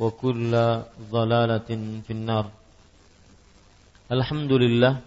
وكل 0.00 0.52
ضلالة 1.08 1.70
في 2.04 2.12
النار 2.12 2.46
Alhamdulillah 4.06 5.02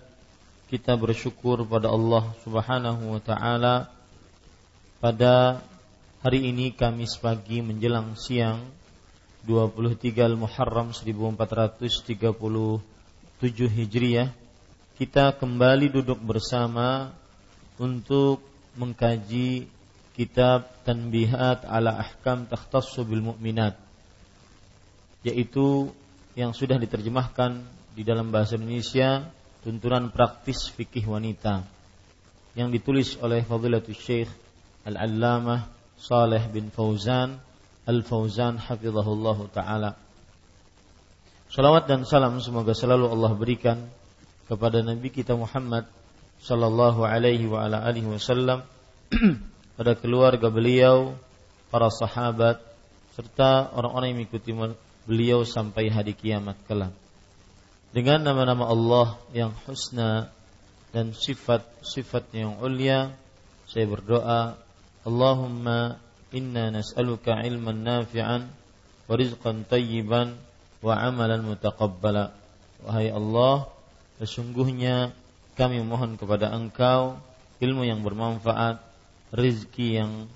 kita 0.67 0.91
bersyukur 0.99 1.63
pada 1.63 1.87
Allah 1.87 2.35
Subhanahu 2.43 3.15
wa 3.15 3.21
taala 3.23 3.87
pada 4.99 5.63
hari 6.19 6.51
ini 6.51 6.75
Kamis 6.75 7.15
pagi 7.15 7.63
menjelang 7.63 8.19
siang 8.19 8.59
23 9.47 10.19
Al-Muharram 10.19 10.91
1437 10.91 12.19
Hijriah 13.71 14.35
kita 14.99 15.31
kembali 15.31 15.95
duduk 15.95 16.19
bersama 16.19 17.15
untuk 17.79 18.43
mengkaji 18.75 19.63
kitab 20.11 20.67
Tanbihat 20.83 21.63
ala 21.63 22.03
Ahkam 22.03 22.51
Takhtassu 22.51 23.07
bil 23.07 23.23
Mu'minat 23.23 23.82
yaitu 25.24 25.90
yang 26.36 26.52
sudah 26.52 26.76
diterjemahkan 26.76 27.64
di 27.96 28.02
dalam 28.04 28.28
bahasa 28.28 28.60
Indonesia 28.60 29.24
tuntunan 29.64 30.12
praktis 30.12 30.68
fikih 30.68 31.08
wanita 31.08 31.64
yang 32.54 32.68
ditulis 32.70 33.16
oleh 33.18 33.42
Fadilatul 33.42 33.96
Syekh 33.96 34.30
Al-Allamah 34.84 35.66
Saleh 35.96 36.44
bin 36.52 36.68
Fauzan 36.68 37.40
Al-Fauzan 37.84 38.56
hafizahullah 38.60 39.38
taala. 39.52 39.90
Salawat 41.52 41.84
dan 41.84 42.08
salam 42.08 42.40
semoga 42.40 42.72
selalu 42.72 43.12
Allah 43.12 43.32
berikan 43.36 43.78
kepada 44.48 44.80
Nabi 44.80 45.12
kita 45.12 45.36
Muhammad 45.36 45.86
sallallahu 46.40 47.04
alaihi 47.04 47.46
wa 47.46 47.64
ala 47.64 47.84
alihi 47.84 48.08
wasallam 48.08 48.64
pada 49.76 49.92
keluarga 49.94 50.48
beliau, 50.48 51.14
para 51.68 51.92
sahabat 51.92 52.58
serta 53.14 53.70
orang-orang 53.76 54.12
yang 54.12 54.18
mengikuti 54.24 54.50
beliau 55.04 55.44
sampai 55.44 55.88
hari 55.92 56.12
kiamat 56.12 56.58
kelak. 56.68 56.92
Dengan 57.94 58.26
nama-nama 58.26 58.66
Allah 58.66 59.08
yang 59.30 59.54
husna 59.64 60.32
dan 60.90 61.14
sifat-sifat 61.14 62.34
yang 62.34 62.58
ulia, 62.58 63.14
saya 63.70 63.86
berdoa, 63.86 64.58
Allahumma 65.06 66.02
inna 66.34 66.74
nas'aluka 66.74 67.38
ilman 67.46 67.86
nafi'an 67.86 68.50
wa 69.06 69.14
rizqan 69.14 69.62
tayyiban 69.68 70.34
wa 70.82 70.98
amalan 70.98 71.44
mutaqabbala. 71.46 72.34
Wahai 72.82 73.14
Allah, 73.14 73.70
Sesungguhnya 74.14 75.10
kami 75.58 75.82
mohon 75.82 76.14
kepada 76.14 76.54
Engkau 76.54 77.18
ilmu 77.58 77.82
yang 77.82 78.06
bermanfaat, 78.06 78.82
rizki 79.34 79.98
yang 79.98 80.30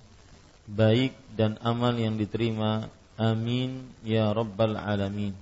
baik 0.66 1.14
dan 1.38 1.58
amal 1.62 1.94
yang 1.94 2.18
diterima. 2.18 2.90
Amin 3.18 3.82
ya 4.06 4.30
rabbal 4.30 4.78
alamin. 4.78 5.34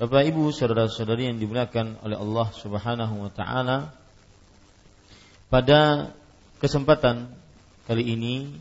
Bapak 0.00 0.24
Ibu 0.24 0.48
saudara-saudari 0.56 1.28
yang 1.28 1.36
dimuliakan 1.36 2.00
oleh 2.00 2.16
Allah 2.16 2.48
Subhanahu 2.56 3.28
wa 3.28 3.30
taala. 3.34 3.92
Pada 5.52 6.12
kesempatan 6.56 7.28
kali 7.84 8.16
ini 8.16 8.56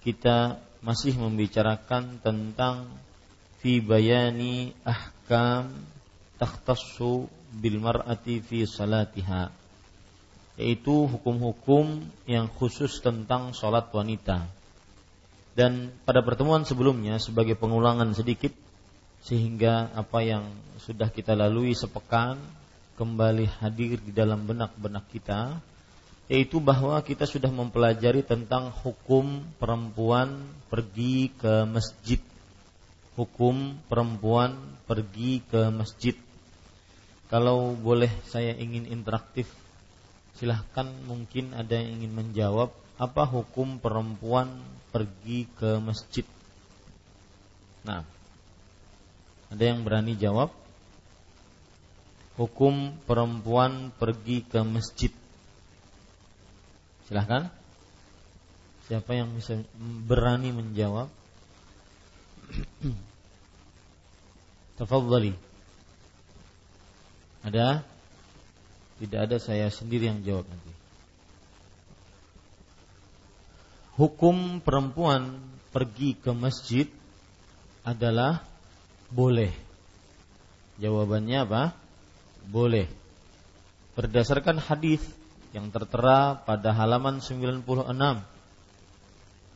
kita 0.00 0.64
masih 0.80 1.20
membicarakan 1.20 2.24
tentang 2.24 2.88
fi 3.60 3.84
bayani 3.84 4.72
ahkam 4.88 5.68
takhtassu 6.40 7.28
bil 7.52 7.84
mar'ati 7.84 8.40
fi 8.40 8.64
salatiha 8.64 9.50
yaitu 10.58 11.06
hukum-hukum 11.06 12.02
yang 12.26 12.50
khusus 12.50 12.98
tentang 12.98 13.54
sholat 13.54 13.92
wanita. 13.94 14.50
Dan 15.58 15.90
pada 16.06 16.22
pertemuan 16.22 16.62
sebelumnya 16.62 17.18
sebagai 17.18 17.58
pengulangan 17.58 18.14
sedikit 18.14 18.54
sehingga 19.26 19.90
apa 19.90 20.22
yang 20.22 20.46
sudah 20.78 21.10
kita 21.10 21.34
lalui 21.34 21.74
sepekan 21.74 22.38
kembali 22.94 23.50
hadir 23.58 23.98
di 23.98 24.14
dalam 24.14 24.46
benak-benak 24.46 25.10
kita 25.10 25.58
yaitu 26.30 26.62
bahwa 26.62 26.94
kita 27.02 27.26
sudah 27.26 27.50
mempelajari 27.50 28.22
tentang 28.22 28.70
hukum 28.70 29.42
perempuan 29.58 30.46
pergi 30.70 31.34
ke 31.34 31.66
masjid. 31.66 32.22
Hukum 33.18 33.74
perempuan 33.90 34.54
pergi 34.86 35.42
ke 35.42 35.74
masjid 35.74 36.14
kalau 37.28 37.76
boleh 37.76 38.08
saya 38.24 38.56
ingin 38.56 38.88
interaktif, 38.88 39.52
silahkan 40.40 40.88
mungkin 41.04 41.52
ada 41.52 41.76
yang 41.76 42.00
ingin 42.00 42.12
menjawab 42.16 42.72
apa 42.96 43.28
hukum 43.28 43.76
perempuan 43.76 44.48
pergi 44.88 45.48
ke 45.56 45.80
masjid. 45.80 46.24
Nah, 47.84 48.02
ada 49.48 49.64
yang 49.64 49.84
berani 49.84 50.12
jawab? 50.16 50.52
Hukum 52.36 52.94
perempuan 53.02 53.90
pergi 53.96 54.46
ke 54.46 54.62
masjid. 54.62 55.10
Silahkan. 57.08 57.50
Siapa 58.86 59.12
yang 59.12 59.34
bisa 59.36 59.58
berani 60.06 60.54
menjawab? 60.54 61.10
Tafadhali. 64.80 65.34
Ada? 67.42 67.82
Tidak 68.98 69.20
ada 69.20 69.36
saya 69.42 69.68
sendiri 69.68 70.08
yang 70.08 70.22
jawab 70.22 70.46
nanti. 70.46 70.77
Hukum 73.98 74.62
perempuan 74.62 75.42
pergi 75.74 76.14
ke 76.14 76.30
masjid 76.30 76.86
adalah 77.82 78.46
boleh. 79.10 79.50
Jawabannya 80.78 81.38
apa? 81.42 81.62
Boleh. 82.46 82.86
Berdasarkan 83.98 84.62
hadis 84.62 85.02
yang 85.50 85.74
tertera 85.74 86.38
pada 86.38 86.70
halaman 86.70 87.18
96 87.18 87.66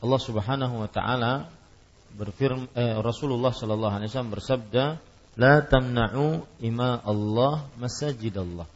Allah 0.03 0.21
Subhanahu 0.27 0.75
wa 0.83 0.91
taala 0.91 1.47
berfirman 2.19 2.67
eh, 2.75 2.99
Rasulullah 2.99 3.55
sallallahu 3.55 3.95
alaihi 3.95 4.11
wasallam 4.11 4.35
bersabda 4.35 4.85
La 5.39 5.65
tamna'u 5.65 6.45
ima 6.61 7.01
Allah 7.01 7.65
masajid 7.81 8.37
Allah. 8.37 8.69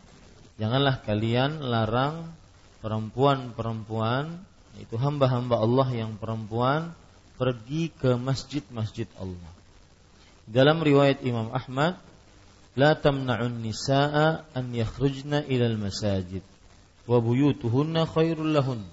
Janganlah 0.57 1.05
kalian 1.05 1.61
larang 1.61 2.33
perempuan-perempuan 2.81 4.41
itu 4.81 4.95
hamba-hamba 5.01 5.61
Allah 5.61 5.89
yang 5.93 6.17
perempuan 6.21 6.93
pergi 7.37 7.93
ke 7.93 8.17
masjid-masjid 8.17 9.09
Allah. 9.21 9.53
Dalam 10.47 10.81
riwayat 10.81 11.21
Imam 11.27 11.51
Ahmad 11.53 11.99
la 12.77 12.95
tamna'un 12.95 13.61
nisaa 13.61 14.47
an 14.53 14.71
yakhrujna 14.71 15.43
ilal 15.49 15.81
masajid 15.81 16.45
wa 17.09 17.19
buyutuhunna 17.19 18.05
khairul 18.07 18.53
lahun. 18.53 18.85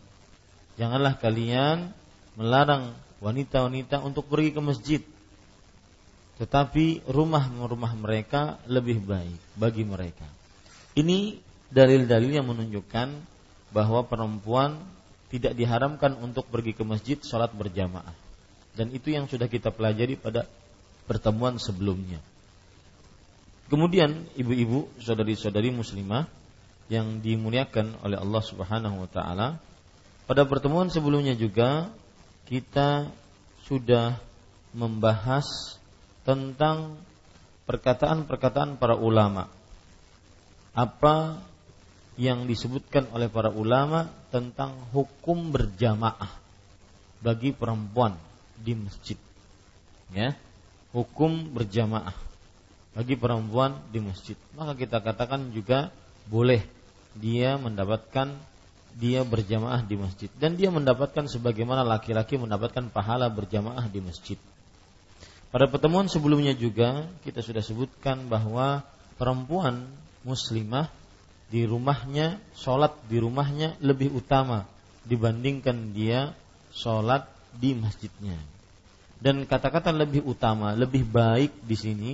Janganlah 0.79 1.19
kalian 1.21 1.93
melarang 2.39 2.97
wanita-wanita 3.21 4.01
untuk 4.01 4.27
pergi 4.27 4.51
ke 4.55 4.61
masjid. 4.63 5.01
Tetapi 6.41 7.05
rumah-rumah 7.05 7.93
mereka 7.93 8.57
lebih 8.65 9.05
baik 9.05 9.37
bagi 9.53 9.85
mereka. 9.85 10.25
Ini 10.97 11.37
dalil-dalil 11.69 12.31
yang 12.41 12.49
menunjukkan 12.49 13.07
bahwa 13.73 14.05
perempuan 14.05 14.81
tidak 15.33 15.57
diharamkan 15.57 16.13
untuk 16.21 16.45
pergi 16.45 16.77
ke 16.77 16.85
masjid 16.85 17.17
sholat 17.17 17.49
berjamaah. 17.57 18.13
Dan 18.77 18.93
itu 18.93 19.09
yang 19.09 19.25
sudah 19.25 19.49
kita 19.49 19.73
pelajari 19.73 20.13
pada 20.13 20.45
pertemuan 21.09 21.57
sebelumnya. 21.57 22.21
Kemudian 23.65 24.29
ibu-ibu, 24.37 24.85
saudari-saudari 25.01 25.73
muslimah 25.73 26.29
yang 26.85 27.17
dimuliakan 27.17 27.97
oleh 28.05 28.21
Allah 28.21 28.43
Subhanahu 28.45 29.01
wa 29.01 29.09
taala, 29.09 29.57
pada 30.29 30.45
pertemuan 30.45 30.93
sebelumnya 30.93 31.33
juga 31.33 31.89
kita 32.45 33.09
sudah 33.65 34.21
membahas 34.69 35.45
tentang 36.21 37.01
perkataan-perkataan 37.65 38.77
para 38.77 38.93
ulama. 38.93 39.49
Apa 40.77 41.41
yang 42.19 42.45
disebutkan 42.45 43.09
oleh 43.09 43.29
para 43.29 43.49
ulama 43.49 44.09
tentang 44.29 44.77
hukum 44.93 45.49
berjamaah 45.49 46.29
bagi 47.23 47.55
perempuan 47.55 48.13
di 48.59 48.77
masjid. 48.77 49.17
Ya, 50.13 50.37
hukum 50.93 51.49
berjamaah 51.55 52.13
bagi 52.93 53.17
perempuan 53.17 53.81
di 53.89 53.99
masjid. 54.03 54.37
Maka 54.53 54.77
kita 54.77 55.01
katakan 55.01 55.49
juga 55.49 55.89
boleh 56.29 56.61
dia 57.17 57.57
mendapatkan 57.57 58.37
dia 58.93 59.25
berjamaah 59.25 59.81
di 59.81 59.97
masjid 59.97 60.29
dan 60.37 60.53
dia 60.53 60.69
mendapatkan 60.69 61.25
sebagaimana 61.25 61.81
laki-laki 61.81 62.37
mendapatkan 62.37 62.93
pahala 62.93 63.25
berjamaah 63.33 63.89
di 63.89 63.99
masjid. 64.05 64.37
Pada 65.49 65.69
pertemuan 65.69 66.05
sebelumnya 66.09 66.53
juga 66.53 67.09
kita 67.25 67.41
sudah 67.41 67.61
sebutkan 67.65 68.29
bahwa 68.29 68.85
perempuan 69.17 69.85
muslimah 70.25 70.89
di 71.49 71.67
rumahnya 71.67 72.39
sholat 72.55 72.93
di 73.07 73.17
rumahnya 73.19 73.75
lebih 73.83 74.13
utama 74.13 74.67
dibandingkan 75.03 75.91
dia 75.91 76.31
sholat 76.71 77.27
di 77.53 77.75
masjidnya. 77.77 78.39
Dan 79.23 79.47
kata-kata 79.47 79.95
lebih 79.95 80.23
utama, 80.27 80.75
lebih 80.75 81.07
baik 81.07 81.51
di 81.63 81.75
sini 81.79 82.13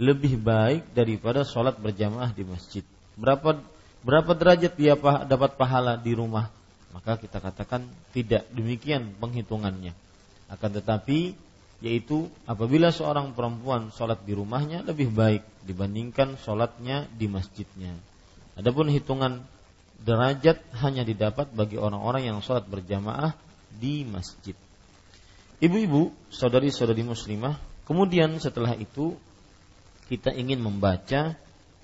lebih 0.00 0.40
baik 0.40 0.96
daripada 0.96 1.44
sholat 1.44 1.76
berjamaah 1.76 2.32
di 2.32 2.42
masjid. 2.48 2.80
Berapa 3.20 3.60
berapa 4.00 4.32
derajat 4.32 4.72
dia 4.72 4.96
dapat 5.28 5.60
pahala 5.60 6.00
di 6.00 6.16
rumah? 6.16 6.48
Maka 6.96 7.20
kita 7.20 7.38
katakan 7.38 7.84
tidak 8.16 8.48
demikian 8.50 9.12
penghitungannya. 9.20 9.92
Akan 10.48 10.72
tetapi 10.72 11.36
yaitu 11.84 12.28
apabila 12.48 12.92
seorang 12.92 13.36
perempuan 13.36 13.92
sholat 13.92 14.20
di 14.24 14.32
rumahnya 14.32 14.84
lebih 14.84 15.12
baik 15.12 15.44
dibandingkan 15.68 16.40
sholatnya 16.40 17.04
di 17.12 17.28
masjidnya. 17.28 17.92
Adapun 18.58 18.90
hitungan 18.90 19.44
derajat 20.00 20.64
hanya 20.80 21.04
didapat 21.04 21.52
bagi 21.52 21.76
orang-orang 21.76 22.32
yang 22.32 22.38
sholat 22.40 22.64
berjamaah 22.66 23.36
di 23.70 24.02
masjid. 24.08 24.56
Ibu-ibu, 25.60 26.08
saudari-saudari 26.32 27.04
muslimah, 27.04 27.60
kemudian 27.84 28.40
setelah 28.40 28.72
itu 28.74 29.12
kita 30.08 30.32
ingin 30.32 30.64
membaca 30.64 31.36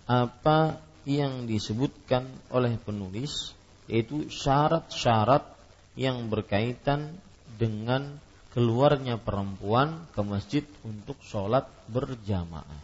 apa 0.09 0.81
yang 1.07 1.47
disebutkan 1.47 2.27
oleh 2.51 2.75
penulis 2.83 3.55
yaitu 3.87 4.27
syarat-syarat 4.27 5.47
yang 5.95 6.27
berkaitan 6.27 7.15
dengan 7.55 8.19
keluarnya 8.51 9.21
perempuan 9.21 10.09
ke 10.11 10.21
masjid 10.25 10.65
untuk 10.83 11.21
sholat 11.23 11.69
berjamaah. 11.87 12.83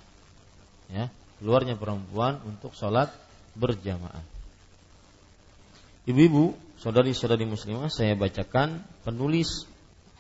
Ya, 0.93 1.09
keluarnya 1.41 1.75
perempuan 1.75 2.39
untuk 2.45 2.77
sholat 2.77 3.11
berjamaah. 3.57 4.25
Ibu-ibu, 6.03 6.57
saudari-saudari 6.83 7.47
muslimah, 7.47 7.87
saya 7.87 8.19
bacakan 8.19 8.83
penulis 9.07 9.71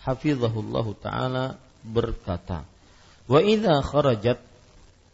Hafizahullah 0.02 0.87
Ta'ala 0.99 1.44
berkata, 1.82 2.67
Wa 3.26 3.38
idha 3.43 3.82
kharajat 3.82 4.38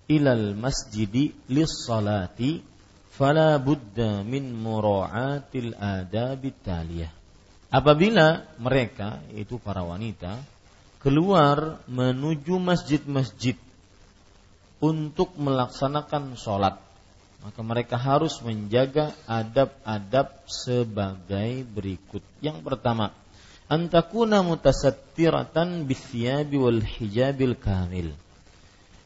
ilal 0.09 0.57
masjidi 0.57 1.37
lis 1.53 1.85
salati 1.85 2.65
fala 3.13 3.61
budda 3.61 4.25
min 4.25 4.49
mura'atil 4.57 5.77
adabit 5.77 6.57
taliyah. 6.65 7.13
Apabila 7.69 8.49
mereka 8.57 9.21
itu 9.37 9.61
para 9.61 9.85
wanita 9.85 10.41
keluar 11.05 11.85
menuju 11.85 12.57
masjid-masjid 12.57 13.61
untuk 14.81 15.37
melaksanakan 15.37 16.33
sholat 16.41 16.81
maka 17.49 17.61
mereka 17.65 17.97
harus 17.97 18.37
menjaga 18.45 19.17
adab-adab 19.25 20.45
sebagai 20.45 21.65
berikut. 21.65 22.21
Yang 22.45 22.61
pertama, 22.61 23.17
antakuna 23.73 24.45
mutasattiratan 24.45 25.89
bithiyabi 25.89 26.57
wal 26.61 26.85
hijabil 26.85 27.57
kamil 27.57 28.13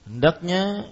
hendaknya 0.06 0.90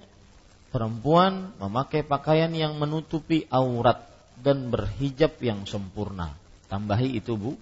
perempuan 0.71 1.51
memakai 1.59 2.07
pakaian 2.07 2.51
yang 2.55 2.79
menutupi 2.79 3.47
aurat 3.51 4.07
dan 4.41 4.71
berhijab 4.71 5.37
yang 5.43 5.67
sempurna. 5.67 6.33
Tambahi 6.71 7.19
itu 7.19 7.35
Bu, 7.35 7.53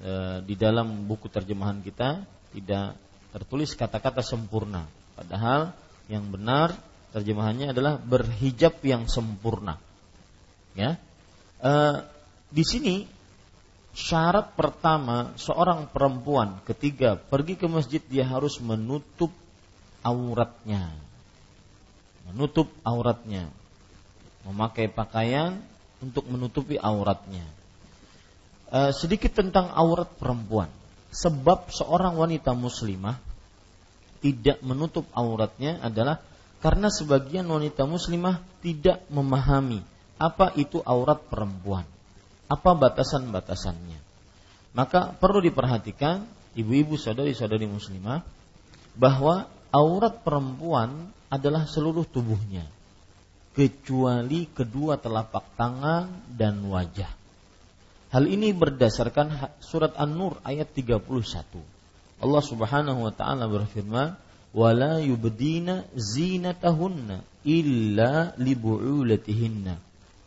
e, 0.00 0.42
di 0.42 0.56
dalam 0.56 1.04
buku 1.04 1.28
terjemahan 1.28 1.84
kita 1.84 2.24
tidak 2.56 2.96
tertulis 3.30 3.76
kata-kata 3.76 4.24
sempurna. 4.24 4.88
Padahal 5.12 5.76
yang 6.08 6.32
benar 6.32 6.72
terjemahannya 7.18 7.74
adalah 7.74 7.98
berhijab 7.98 8.78
yang 8.86 9.10
sempurna. 9.10 9.74
Ya, 10.78 10.94
e, 11.58 11.72
di 12.54 12.62
sini 12.62 12.94
syarat 13.90 14.54
pertama 14.54 15.34
seorang 15.34 15.90
perempuan 15.90 16.62
ketika 16.62 17.18
pergi 17.18 17.58
ke 17.58 17.66
masjid 17.66 17.98
dia 17.98 18.22
harus 18.22 18.62
menutup 18.62 19.34
auratnya. 20.06 20.94
Menutup 22.30 22.70
auratnya. 22.86 23.50
Memakai 24.46 24.86
pakaian 24.86 25.58
untuk 25.98 26.22
menutupi 26.30 26.78
auratnya. 26.78 27.42
E, 28.70 28.94
sedikit 28.94 29.34
tentang 29.34 29.74
aurat 29.74 30.06
perempuan. 30.14 30.70
Sebab 31.10 31.74
seorang 31.74 32.14
wanita 32.14 32.54
muslimah 32.54 33.18
tidak 34.22 34.62
menutup 34.62 35.08
auratnya 35.16 35.82
adalah 35.82 36.22
karena 36.58 36.90
sebagian 36.90 37.46
wanita 37.46 37.86
muslimah 37.86 38.42
tidak 38.62 39.06
memahami 39.10 39.82
apa 40.18 40.50
itu 40.58 40.82
aurat 40.82 41.22
perempuan, 41.30 41.86
apa 42.50 42.70
batasan-batasannya. 42.74 44.00
Maka 44.74 45.14
perlu 45.14 45.38
diperhatikan 45.38 46.26
ibu-ibu 46.58 46.98
saudari-saudari 46.98 47.70
muslimah 47.70 48.26
bahwa 48.98 49.46
aurat 49.70 50.18
perempuan 50.26 51.14
adalah 51.30 51.70
seluruh 51.70 52.02
tubuhnya 52.08 52.66
kecuali 53.58 54.46
kedua 54.46 55.02
telapak 55.02 55.58
tangan 55.58 56.30
dan 56.30 56.62
wajah. 56.62 57.10
Hal 58.08 58.24
ini 58.30 58.54
berdasarkan 58.54 59.58
surat 59.60 59.98
An-Nur 59.98 60.38
ayat 60.46 60.70
31. 60.72 61.02
Allah 62.18 62.42
Subhanahu 62.42 63.04
wa 63.04 63.12
taala 63.12 63.50
berfirman, 63.50 64.14
"Wala 64.54 64.98
yubdina 65.04 65.84
zinatahunna 65.92 67.20
illa 67.44 68.32
li 68.40 68.54
bu'ulatihinna 68.56 69.74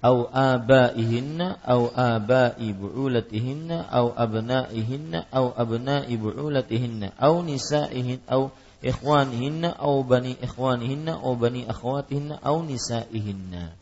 aw 0.01 0.17
abaihinna 0.33 1.61
aw 1.61 1.81
abai 1.93 2.73
bu'ulatihinna 2.73 3.89
aw 3.89 4.13
abnaihinna 4.17 5.29
aw 5.29 5.53
abnai 5.57 6.13
bu'ulatihinna 6.17 7.17
aw 7.17 7.33
nisaihin 7.45 8.21
aw 8.25 8.49
ikhwanihinna 8.81 9.77
au 9.77 10.01
bani 10.01 10.33
ikhwanihinna 10.41 11.21
au 11.21 11.37
bani 11.37 11.65
akhwatihinna 11.69 12.41
au 12.41 12.65
nisaihinna. 12.65 13.77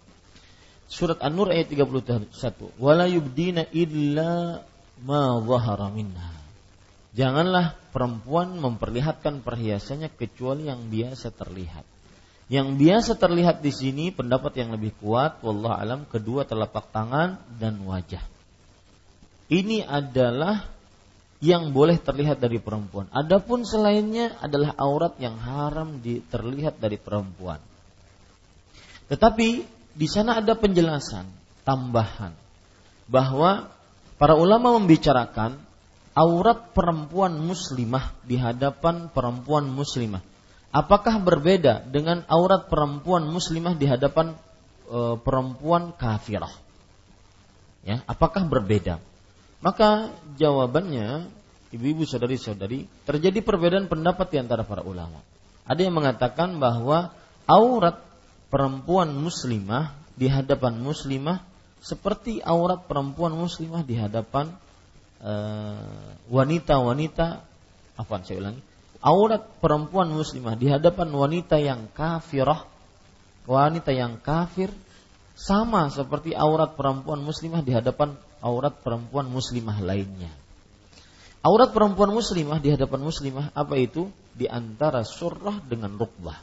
Surat 0.90 1.22
An-Nur 1.24 1.54
ayat 1.56 1.72
31. 1.72 2.82
Wala 2.82 3.06
yubdina 3.08 3.64
illa 3.72 4.60
ma 5.06 5.40
dhahara 5.40 5.88
minha. 5.94 6.39
Janganlah 7.20 7.76
perempuan 7.92 8.56
memperlihatkan 8.64 9.44
perhiasannya 9.44 10.08
kecuali 10.08 10.72
yang 10.72 10.88
biasa 10.88 11.36
terlihat. 11.36 11.84
Yang 12.48 12.68
biasa 12.80 13.12
terlihat 13.20 13.60
di 13.60 13.76
sini 13.76 14.06
pendapat 14.16 14.56
yang 14.56 14.72
lebih 14.72 14.96
kuat, 15.04 15.44
wallah 15.44 15.76
alam, 15.76 16.08
kedua 16.08 16.48
telapak 16.48 16.88
tangan 16.96 17.36
dan 17.60 17.76
wajah. 17.84 18.24
Ini 19.52 19.84
adalah 19.84 20.64
yang 21.44 21.76
boleh 21.76 22.00
terlihat 22.00 22.40
dari 22.40 22.64
perempuan. 22.64 23.12
Adapun 23.12 23.68
selainnya 23.68 24.40
adalah 24.40 24.72
aurat 24.80 25.20
yang 25.20 25.36
haram 25.36 26.00
di, 26.00 26.24
terlihat 26.24 26.80
dari 26.80 26.96
perempuan. 26.96 27.60
Tetapi 29.12 29.50
di 29.92 30.08
sana 30.08 30.40
ada 30.40 30.56
penjelasan 30.56 31.28
tambahan 31.68 32.32
bahwa 33.12 33.68
para 34.16 34.40
ulama 34.40 34.80
membicarakan 34.80 35.68
aurat 36.14 36.74
perempuan 36.74 37.38
muslimah 37.38 38.14
di 38.26 38.36
hadapan 38.40 39.10
perempuan 39.10 39.70
muslimah. 39.70 40.22
Apakah 40.70 41.18
berbeda 41.22 41.82
dengan 41.90 42.22
aurat 42.30 42.70
perempuan 42.70 43.26
muslimah 43.26 43.74
di 43.74 43.90
hadapan 43.90 44.38
e, 44.86 45.18
perempuan 45.18 45.98
kafirah? 45.98 46.54
Ya, 47.82 48.06
apakah 48.06 48.46
berbeda? 48.46 49.02
Maka 49.66 50.14
jawabannya, 50.38 51.26
ibu-ibu 51.74 52.06
saudari-saudari, 52.06 52.86
terjadi 53.04 53.42
perbedaan 53.42 53.90
pendapat 53.90 54.30
di 54.30 54.38
antara 54.38 54.62
para 54.62 54.86
ulama. 54.86 55.26
Ada 55.66 55.90
yang 55.90 55.98
mengatakan 55.98 56.62
bahwa 56.62 57.18
aurat 57.50 57.98
perempuan 58.54 59.10
muslimah 59.10 59.98
di 60.14 60.30
hadapan 60.30 60.78
muslimah 60.78 61.42
seperti 61.82 62.44
aurat 62.44 62.86
perempuan 62.86 63.34
muslimah 63.34 63.82
di 63.88 63.96
hadapan 63.96 64.52
uh, 65.24 66.16
wanita-wanita 66.32 67.28
apa 68.00 68.14
saya 68.24 68.40
ulangi 68.40 68.62
aurat 69.00 69.44
perempuan 69.64 70.12
muslimah 70.12 70.56
di 70.60 70.68
hadapan 70.72 71.10
wanita 71.12 71.60
yang 71.60 71.88
kafirah 71.92 72.68
wanita 73.50 73.90
yang 73.90 74.22
kafir 74.22 74.70
sama 75.40 75.88
seperti 75.88 76.36
aurat 76.36 76.76
perempuan 76.76 77.24
muslimah 77.24 77.64
di 77.64 77.72
hadapan 77.72 78.20
aurat 78.44 78.76
perempuan 78.84 79.32
muslimah 79.32 79.80
lainnya. 79.80 80.32
Aurat 81.40 81.72
perempuan 81.72 82.12
muslimah 82.12 82.60
di 82.60 82.76
hadapan 82.76 83.00
muslimah 83.00 83.56
apa 83.56 83.80
itu? 83.80 84.12
Di 84.36 84.52
antara 84.52 85.08
surah 85.08 85.64
dengan 85.64 85.96
rukbah. 85.96 86.36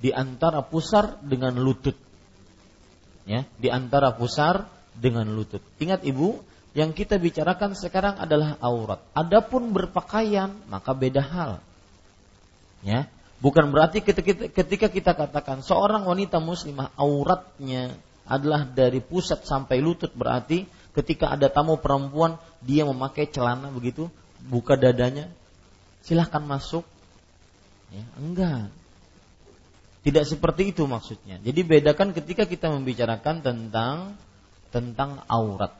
Di 0.00 0.08
antara 0.16 0.64
pusar 0.64 1.20
dengan 1.20 1.60
lutut. 1.60 1.92
Ya, 3.28 3.44
di 3.60 3.68
antara 3.68 4.16
pusar 4.16 4.64
dengan 4.96 5.28
lutut. 5.28 5.60
Ingat 5.76 6.00
Ibu, 6.00 6.40
yang 6.78 6.94
kita 6.94 7.18
bicarakan 7.18 7.74
sekarang 7.74 8.22
adalah 8.22 8.54
aurat. 8.62 9.02
Adapun 9.10 9.74
berpakaian 9.74 10.54
maka 10.70 10.94
beda 10.94 11.18
hal. 11.18 11.52
Ya, 12.86 13.10
bukan 13.42 13.74
berarti 13.74 13.98
ketika 14.54 14.86
kita 14.86 15.18
katakan 15.18 15.66
seorang 15.66 16.06
wanita 16.06 16.38
muslimah 16.38 16.94
auratnya 16.94 17.98
adalah 18.22 18.62
dari 18.62 19.02
pusat 19.02 19.42
sampai 19.42 19.82
lutut 19.82 20.14
berarti 20.14 20.70
ketika 20.94 21.34
ada 21.34 21.50
tamu 21.50 21.82
perempuan 21.82 22.38
dia 22.62 22.86
memakai 22.86 23.26
celana 23.26 23.74
begitu 23.74 24.06
buka 24.46 24.78
dadanya 24.78 25.26
silahkan 26.06 26.44
masuk 26.44 26.86
ya, 27.90 28.04
enggak 28.20 28.70
tidak 30.04 30.28
seperti 30.28 30.76
itu 30.76 30.84
maksudnya 30.84 31.40
jadi 31.40 31.60
bedakan 31.64 32.12
ketika 32.12 32.44
kita 32.44 32.68
membicarakan 32.68 33.40
tentang 33.42 34.14
tentang 34.68 35.24
aurat. 35.28 35.72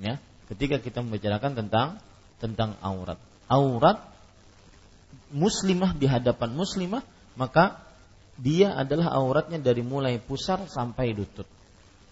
Ya, 0.00 0.16
ketika 0.48 0.80
kita 0.80 1.04
membicarakan 1.04 1.52
tentang 1.52 2.00
tentang 2.40 2.74
aurat. 2.80 3.20
Aurat 3.46 4.00
muslimah 5.30 5.92
di 5.94 6.08
hadapan 6.08 6.56
muslimah, 6.56 7.04
maka 7.36 7.84
dia 8.40 8.72
adalah 8.72 9.12
auratnya 9.12 9.60
dari 9.60 9.84
mulai 9.84 10.16
pusar 10.16 10.64
sampai 10.64 11.12
lutut. 11.12 11.44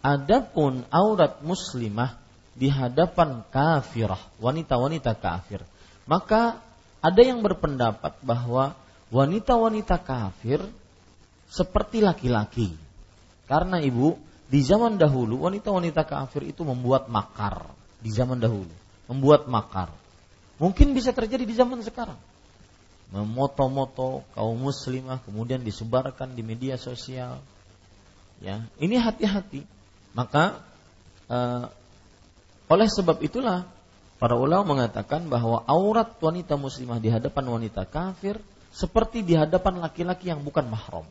Adapun 0.04 0.85
aurat 0.92 1.40
muslimah 1.40 2.21
di 2.52 2.68
hadapan 2.68 3.42
kafirah, 3.49 4.21
wanita-wanita 4.38 5.16
kafir, 5.16 5.64
maka 6.04 6.61
ada 7.00 7.23
yang 7.25 7.40
berpendapat 7.40 8.21
bahwa 8.21 8.76
wanita-wanita 9.09 9.97
kafir 10.04 10.61
seperti 11.49 12.04
laki-laki. 12.04 12.76
Karena 13.49 13.80
ibu 13.80 14.21
di 14.52 14.61
zaman 14.61 15.00
dahulu 15.00 15.49
wanita-wanita 15.49 16.04
kafir 16.04 16.45
itu 16.45 16.61
membuat 16.66 17.09
makar 17.09 17.77
di 17.99 18.11
zaman 18.14 18.38
dahulu, 18.38 18.71
membuat 19.11 19.50
makar. 19.50 19.90
Mungkin 20.59 20.95
bisa 20.95 21.14
terjadi 21.14 21.47
di 21.47 21.55
zaman 21.55 21.78
sekarang. 21.83 22.19
Memoto-moto 23.09 24.26
kaum 24.37 24.59
muslimah 24.59 25.23
kemudian 25.25 25.62
disebarkan 25.64 26.35
di 26.35 26.43
media 26.45 26.76
sosial. 26.76 27.40
Ya, 28.43 28.67
ini 28.78 28.99
hati-hati. 29.00 29.64
Maka 30.12 30.61
uh, 31.31 31.71
oleh 32.69 32.88
sebab 32.90 33.25
itulah 33.25 33.64
para 34.21 34.37
ulama 34.37 34.76
mengatakan 34.76 35.31
bahwa 35.31 35.64
aurat 35.64 36.11
wanita 36.21 36.59
muslimah 36.59 37.00
di 37.00 37.09
hadapan 37.09 37.45
wanita 37.49 37.87
kafir 37.88 38.37
seperti 38.75 39.25
di 39.25 39.35
hadapan 39.38 39.81
laki-laki 39.81 40.28
yang 40.28 40.45
bukan 40.45 40.69
mahram. 40.69 41.07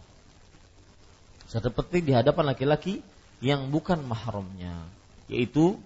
Seperti 1.48 2.04
di 2.04 2.12
hadapan 2.12 2.52
laki-laki 2.54 3.00
yang 3.40 3.72
bukan 3.72 4.04
mahramnya, 4.04 4.86
yaitu 5.32 5.80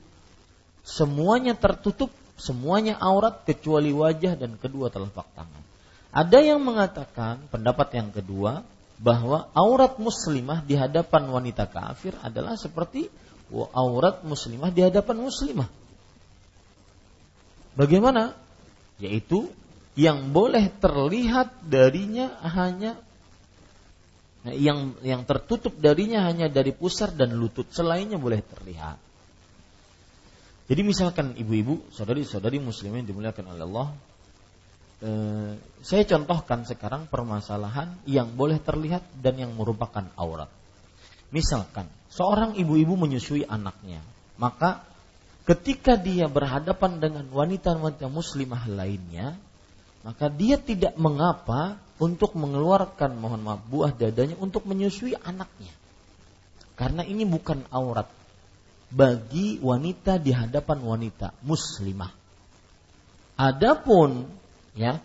semuanya 0.81 1.53
tertutup, 1.57 2.09
semuanya 2.37 2.97
aurat 2.97 3.45
kecuali 3.45 3.93
wajah 3.93 4.37
dan 4.37 4.57
kedua 4.57 4.89
telapak 4.89 5.29
tangan. 5.37 5.63
Ada 6.11 6.43
yang 6.43 6.59
mengatakan 6.59 7.47
pendapat 7.47 7.95
yang 7.95 8.11
kedua 8.11 8.67
bahwa 9.01 9.49
aurat 9.55 9.97
muslimah 9.97 10.61
di 10.61 10.75
hadapan 10.75 11.31
wanita 11.31 11.65
kafir 11.65 12.13
adalah 12.21 12.59
seperti 12.59 13.07
aurat 13.51 14.21
muslimah 14.21 14.69
di 14.69 14.81
hadapan 14.83 15.17
muslimah. 15.23 15.69
Bagaimana? 17.73 18.35
Yaitu 18.99 19.49
yang 19.95 20.31
boleh 20.31 20.71
terlihat 20.79 21.67
darinya 21.67 22.31
hanya 22.43 22.99
yang 24.47 24.97
yang 25.05 25.21
tertutup 25.27 25.77
darinya 25.77 26.25
hanya 26.25 26.49
dari 26.49 26.73
pusar 26.73 27.13
dan 27.13 27.37
lutut, 27.37 27.69
selainnya 27.69 28.17
boleh 28.17 28.41
terlihat. 28.41 28.97
Jadi 30.71 30.87
misalkan 30.87 31.35
ibu-ibu, 31.35 31.83
saudari-saudari 31.91 32.55
muslimin 32.63 33.03
dimuliakan 33.03 33.43
oleh 33.43 33.63
Allah, 33.67 33.87
eh, 35.03 35.51
saya 35.83 36.03
contohkan 36.07 36.63
sekarang 36.63 37.11
permasalahan 37.11 37.99
yang 38.07 38.31
boleh 38.39 38.55
terlihat 38.55 39.03
dan 39.19 39.35
yang 39.35 39.51
merupakan 39.51 40.07
aurat. 40.15 40.47
Misalkan 41.35 41.91
seorang 42.07 42.55
ibu-ibu 42.55 42.95
menyusui 42.95 43.43
anaknya, 43.43 43.99
maka 44.39 44.87
ketika 45.43 45.99
dia 45.99 46.31
berhadapan 46.31 47.03
dengan 47.03 47.27
wanita-wanita 47.27 48.07
muslimah 48.07 48.63
lainnya, 48.71 49.35
maka 50.07 50.31
dia 50.31 50.55
tidak 50.55 50.95
mengapa 50.95 51.83
untuk 51.99 52.31
mengeluarkan 52.39 53.19
mohon 53.19 53.43
maaf 53.43 53.59
buah 53.67 53.91
dadanya 53.91 54.39
untuk 54.39 54.63
menyusui 54.63 55.19
anaknya. 55.19 55.75
Karena 56.79 57.03
ini 57.03 57.27
bukan 57.27 57.67
aurat 57.75 58.20
bagi 58.91 59.57
wanita 59.63 60.19
di 60.19 60.35
hadapan 60.35 60.83
wanita 60.83 61.31
muslimah. 61.47 62.11
Adapun 63.39 64.27
ya 64.75 64.99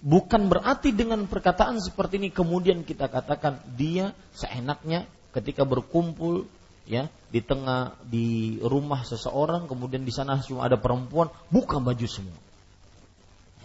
bukan 0.00 0.48
berarti 0.48 0.90
dengan 0.96 1.28
perkataan 1.28 1.78
seperti 1.78 2.18
ini 2.18 2.28
kemudian 2.32 2.82
kita 2.82 3.06
katakan 3.06 3.60
dia 3.76 4.16
seenaknya 4.32 5.04
ketika 5.36 5.62
berkumpul 5.68 6.48
ya 6.88 7.12
di 7.28 7.44
tengah 7.44 8.00
di 8.08 8.56
rumah 8.64 9.04
seseorang 9.04 9.68
kemudian 9.68 10.02
di 10.02 10.10
sana 10.10 10.40
cuma 10.40 10.64
ada 10.64 10.80
perempuan 10.80 11.28
buka 11.52 11.78
baju 11.78 12.08
semua. 12.08 12.40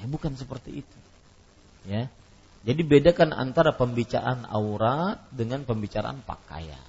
Ya, 0.03 0.11
bukan 0.11 0.35
seperti 0.35 0.83
itu. 0.83 0.97
Ya, 1.87 2.11
jadi 2.63 2.79
bedakan 2.83 3.35
antara 3.35 3.75
pembicaraan 3.75 4.47
aurat 4.47 5.19
dengan 5.35 5.67
pembicaraan 5.67 6.23
pakaian. 6.23 6.79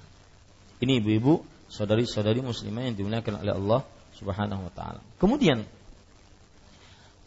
Ini 0.79 1.03
ibu-ibu, 1.03 1.43
saudari-saudari 1.75 2.39
muslimah 2.39 2.87
yang 2.87 2.95
dimuliakan 2.95 3.43
oleh 3.43 3.53
Allah 3.53 3.81
Subhanahu 4.15 4.71
wa 4.71 4.71
taala. 4.71 5.03
Kemudian 5.19 5.67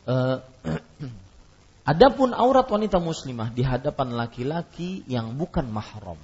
uh, 0.09 0.41
adapun 1.93 2.33
aurat 2.33 2.65
wanita 2.65 2.97
muslimah 2.97 3.53
di 3.53 3.61
hadapan 3.61 4.17
laki-laki 4.17 5.05
yang 5.05 5.37
bukan 5.37 5.69
mahram. 5.69 6.17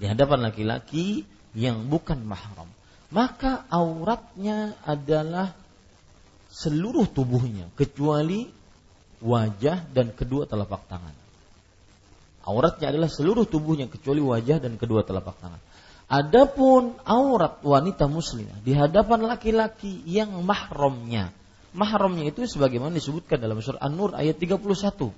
Di 0.00 0.08
hadapan 0.08 0.48
laki-laki 0.48 1.28
yang 1.52 1.84
bukan 1.92 2.24
mahram. 2.24 2.66
Maka 3.12 3.68
auratnya 3.68 4.74
adalah 4.82 5.52
seluruh 6.48 7.06
tubuhnya 7.06 7.68
kecuali 7.76 8.48
wajah 9.22 9.86
dan 9.92 10.10
kedua 10.16 10.48
telapak 10.48 10.88
tangan. 10.88 11.14
Auratnya 12.44 12.92
adalah 12.92 13.08
seluruh 13.08 13.48
tubuhnya 13.48 13.88
kecuali 13.88 14.20
wajah 14.20 14.58
dan 14.60 14.76
kedua 14.76 15.06
telapak 15.06 15.36
tangan. 15.40 15.60
Adapun 16.14 16.94
aurat 17.02 17.58
wanita 17.66 18.06
muslimah 18.06 18.62
di 18.62 18.70
hadapan 18.70 19.26
laki-laki 19.26 19.98
yang 20.06 20.30
mahramnya. 20.46 21.34
Mahramnya 21.74 22.30
itu 22.30 22.46
sebagaimana 22.46 22.94
disebutkan 22.94 23.42
dalam 23.42 23.58
surah 23.58 23.82
An-Nur 23.82 24.14
ayat 24.14 24.38
31. 24.38 25.10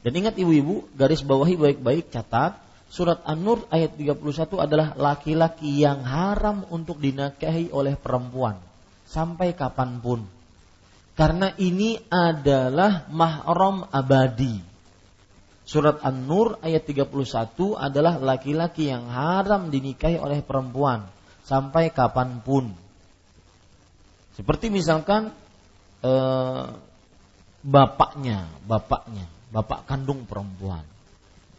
Dan 0.00 0.12
ingat 0.16 0.40
ibu-ibu, 0.40 0.88
garis 0.96 1.20
bawahi 1.20 1.60
baik-baik 1.60 2.08
catat, 2.08 2.56
surat 2.88 3.20
An-Nur 3.28 3.68
ayat 3.68 4.00
31 4.00 4.64
adalah 4.64 4.96
laki-laki 4.96 5.84
yang 5.84 6.00
haram 6.08 6.64
untuk 6.72 6.96
dinikahi 7.04 7.68
oleh 7.68 8.00
perempuan 8.00 8.56
sampai 9.04 9.52
kapan 9.52 10.00
pun. 10.00 10.24
Karena 11.20 11.52
ini 11.60 12.00
adalah 12.08 13.04
mahram 13.12 13.84
abadi 13.92 14.69
Surat 15.70 16.02
An-Nur 16.02 16.58
ayat 16.66 16.82
31 16.82 17.14
adalah 17.78 18.18
laki-laki 18.18 18.90
yang 18.90 19.06
haram 19.06 19.70
dinikahi 19.70 20.18
oleh 20.18 20.42
perempuan 20.42 21.06
sampai 21.46 21.94
kapan 21.94 22.42
pun. 22.42 22.74
Seperti 24.34 24.66
misalkan 24.66 25.30
eh, 26.02 26.64
bapaknya, 27.62 28.50
bapaknya, 28.66 29.30
bapak 29.54 29.86
kandung 29.86 30.26
perempuan. 30.26 30.82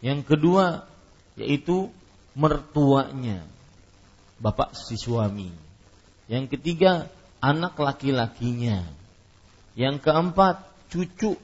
Yang 0.04 0.28
kedua 0.28 0.84
yaitu 1.40 1.88
mertuanya, 2.36 3.48
bapak 4.44 4.76
si 4.76 5.00
suami. 5.00 5.48
Yang 6.28 6.60
ketiga 6.60 7.08
anak 7.40 7.80
laki-lakinya. 7.80 8.84
Yang 9.72 10.04
keempat 10.04 10.68
cucu 10.92 11.40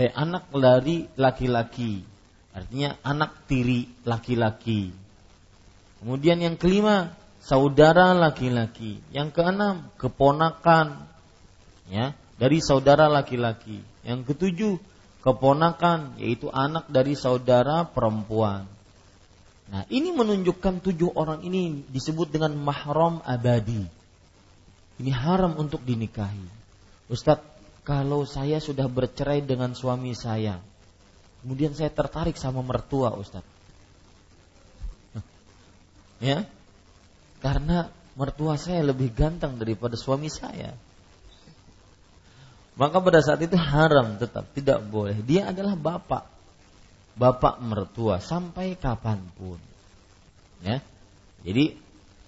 eh, 0.00 0.12
anak 0.16 0.48
dari 0.48 1.04
laki-laki. 1.20 2.00
Artinya 2.56 2.96
anak 3.04 3.44
tiri 3.44 3.84
laki-laki. 4.08 4.90
Kemudian 6.00 6.40
yang 6.40 6.56
kelima, 6.56 7.12
saudara 7.44 8.16
laki-laki. 8.16 9.04
Yang 9.12 9.36
keenam, 9.36 9.92
keponakan 10.00 11.04
ya, 11.92 12.16
dari 12.40 12.64
saudara 12.64 13.12
laki-laki. 13.12 13.84
Yang 14.00 14.32
ketujuh, 14.32 14.74
keponakan 15.20 16.16
yaitu 16.16 16.48
anak 16.48 16.88
dari 16.88 17.12
saudara 17.12 17.84
perempuan. 17.84 18.64
Nah, 19.70 19.86
ini 19.86 20.10
menunjukkan 20.10 20.82
tujuh 20.82 21.14
orang 21.14 21.46
ini 21.46 21.86
disebut 21.86 22.32
dengan 22.32 22.56
mahram 22.58 23.22
abadi. 23.22 23.86
Ini 24.98 25.12
haram 25.14 25.54
untuk 25.60 25.84
dinikahi. 25.86 26.58
Ustadz, 27.06 27.49
kalau 27.82 28.28
saya 28.28 28.60
sudah 28.60 28.86
bercerai 28.86 29.40
dengan 29.40 29.72
suami 29.72 30.12
saya, 30.12 30.60
kemudian 31.40 31.72
saya 31.72 31.88
tertarik 31.88 32.36
sama 32.36 32.60
mertua, 32.60 33.16
Ustaz. 33.16 33.44
Ya, 36.20 36.44
karena 37.40 37.88
mertua 38.12 38.60
saya 38.60 38.84
lebih 38.84 39.08
ganteng 39.16 39.56
daripada 39.56 39.96
suami 39.96 40.28
saya. 40.28 40.76
Maka 42.76 42.96
pada 43.00 43.20
saat 43.24 43.40
itu 43.40 43.56
haram 43.56 44.20
tetap 44.20 44.52
tidak 44.52 44.84
boleh. 44.84 45.16
Dia 45.24 45.52
adalah 45.52 45.76
bapak, 45.76 46.28
bapak 47.16 47.60
mertua 47.64 48.20
sampai 48.20 48.76
kapan 48.76 49.20
pun. 49.36 49.56
Ya, 50.60 50.84
jadi 51.40 51.76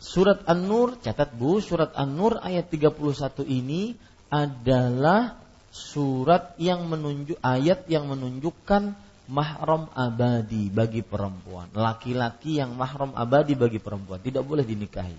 surat 0.00 0.48
An-Nur 0.48 0.96
catat 1.04 1.36
bu, 1.36 1.60
surat 1.60 1.92
An-Nur 1.92 2.40
ayat 2.40 2.72
31 2.72 2.96
ini 3.44 3.92
adalah 4.32 5.41
surat 5.72 6.52
yang 6.60 6.84
menunjuk 6.84 7.40
ayat 7.40 7.88
yang 7.88 8.04
menunjukkan 8.12 8.92
mahram 9.32 9.88
abadi 9.96 10.68
bagi 10.68 11.00
perempuan. 11.00 11.72
Laki-laki 11.72 12.60
yang 12.60 12.76
mahram 12.76 13.16
abadi 13.16 13.56
bagi 13.56 13.80
perempuan 13.80 14.20
tidak 14.20 14.44
boleh 14.44 14.68
dinikahi. 14.68 15.16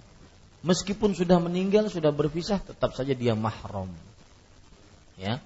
Meskipun 0.63 1.11
sudah 1.17 1.41
meninggal, 1.43 1.91
sudah 1.91 2.13
berpisah, 2.13 2.61
tetap 2.61 2.95
saja 2.95 3.11
dia 3.11 3.35
mahram. 3.35 3.91
Ya. 5.19 5.43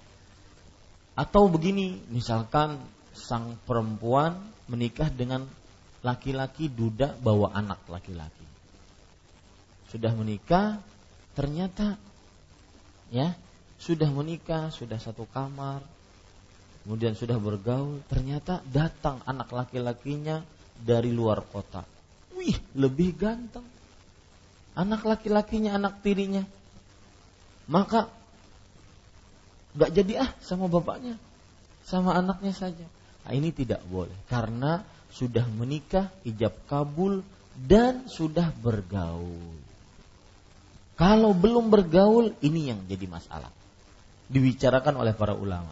Atau 1.18 1.50
begini, 1.50 1.98
misalkan 2.14 2.78
sang 3.18 3.58
perempuan 3.66 4.38
menikah 4.70 5.10
dengan 5.10 5.50
laki-laki 6.06 6.70
duda 6.70 7.18
bawa 7.18 7.50
anak 7.58 7.82
laki-laki. 7.90 8.46
Sudah 9.90 10.14
menikah, 10.14 10.78
ternyata 11.34 11.98
ya 13.10 13.34
sudah 13.78 14.10
menikah, 14.10 14.74
sudah 14.74 14.98
satu 14.98 15.30
kamar, 15.30 15.86
kemudian 16.84 17.14
sudah 17.14 17.38
bergaul, 17.38 18.02
ternyata 18.10 18.66
datang 18.66 19.22
anak 19.30 19.54
laki-lakinya 19.54 20.42
dari 20.78 21.14
luar 21.14 21.46
kota. 21.46 21.86
Wih, 22.34 22.58
lebih 22.78 23.18
ganteng. 23.18 23.66
Anak 24.78 25.06
laki-lakinya, 25.06 25.74
anak 25.78 26.06
tirinya. 26.06 26.46
Maka 27.68 28.10
gak 29.74 29.92
jadi 29.94 30.26
ah 30.26 30.32
sama 30.42 30.70
bapaknya, 30.70 31.18
sama 31.86 32.14
anaknya 32.18 32.54
saja. 32.54 32.86
Nah, 33.26 33.34
ini 33.34 33.52
tidak 33.52 33.84
boleh 33.86 34.16
karena 34.30 34.86
sudah 35.12 35.44
menikah, 35.50 36.14
ijab 36.24 36.54
kabul 36.70 37.26
dan 37.58 38.06
sudah 38.06 38.54
bergaul. 38.54 39.58
Kalau 40.98 41.34
belum 41.34 41.70
bergaul, 41.70 42.34
ini 42.42 42.74
yang 42.74 42.86
jadi 42.90 43.06
masalah 43.06 43.57
dibicarakan 44.28 45.00
oleh 45.00 45.14
para 45.16 45.34
ulama. 45.36 45.72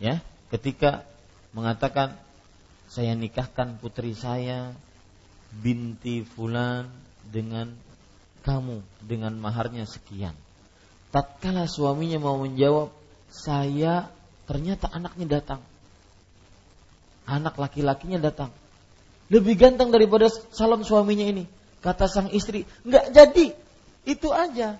Ya, 0.00 0.24
ketika 0.52 1.04
mengatakan 1.52 2.16
saya 2.90 3.14
nikahkan 3.14 3.78
putri 3.78 4.16
saya 4.16 4.72
binti 5.50 6.22
fulan 6.24 6.90
dengan 7.26 7.74
kamu 8.42 8.80
dengan 9.04 9.36
maharnya 9.36 9.84
sekian. 9.84 10.32
Tatkala 11.10 11.66
suaminya 11.66 12.22
mau 12.22 12.38
menjawab, 12.38 12.94
saya 13.28 14.08
ternyata 14.46 14.86
anaknya 14.88 15.42
datang. 15.42 15.60
Anak 17.26 17.58
laki-lakinya 17.58 18.18
datang. 18.18 18.50
Lebih 19.30 19.54
ganteng 19.58 19.94
daripada 19.94 20.26
salon 20.30 20.82
suaminya 20.82 21.26
ini. 21.26 21.44
Kata 21.82 22.10
sang 22.10 22.30
istri, 22.34 22.66
nggak 22.86 23.14
jadi. 23.14 23.46
Itu 24.06 24.34
aja. 24.34 24.78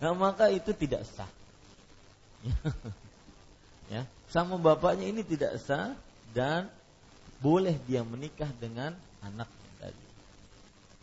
Nah, 0.00 0.16
maka 0.16 0.48
itu 0.48 0.72
tidak 0.72 1.04
sah. 1.04 1.28
ya, 3.92 4.08
sama 4.32 4.56
bapaknya 4.56 5.12
ini 5.12 5.20
tidak 5.20 5.60
sah 5.60 5.92
dan 6.32 6.72
boleh 7.44 7.76
dia 7.84 8.00
menikah 8.00 8.48
dengan 8.56 8.96
anaknya 9.20 9.70
tadi. 9.76 10.06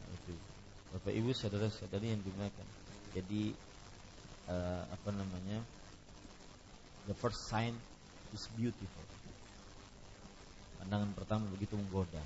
Nah, 0.02 0.10
itu. 0.18 0.34
Bapak 0.98 1.14
Ibu 1.14 1.30
saudara-saudari 1.30 2.10
yang 2.10 2.22
dimuliakan. 2.26 2.68
Jadi 3.14 3.54
uh, 4.50 4.84
apa 4.90 5.10
namanya? 5.14 5.62
The 7.06 7.16
first 7.16 7.46
sign 7.48 7.78
is 8.34 8.50
beautiful. 8.58 9.06
Pandangan 10.82 11.14
pertama 11.14 11.46
begitu 11.54 11.78
menggoda. 11.78 12.22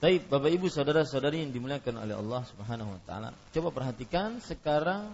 Baik, 0.00 0.32
Bapak 0.32 0.48
Ibu 0.48 0.72
saudara-saudari 0.72 1.44
yang 1.44 1.52
dimuliakan 1.52 2.00
oleh 2.00 2.16
Allah 2.16 2.40
Subhanahu 2.48 2.96
wa 2.96 3.00
taala. 3.04 3.36
Coba 3.52 3.68
perhatikan 3.68 4.40
sekarang 4.40 5.12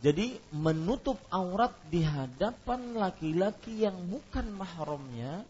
jadi 0.00 0.32
menutup 0.56 1.20
aurat 1.28 1.76
di 1.92 2.00
hadapan 2.00 2.96
laki-laki 2.96 3.84
yang 3.84 3.96
bukan 4.08 4.48
mahramnya 4.56 5.44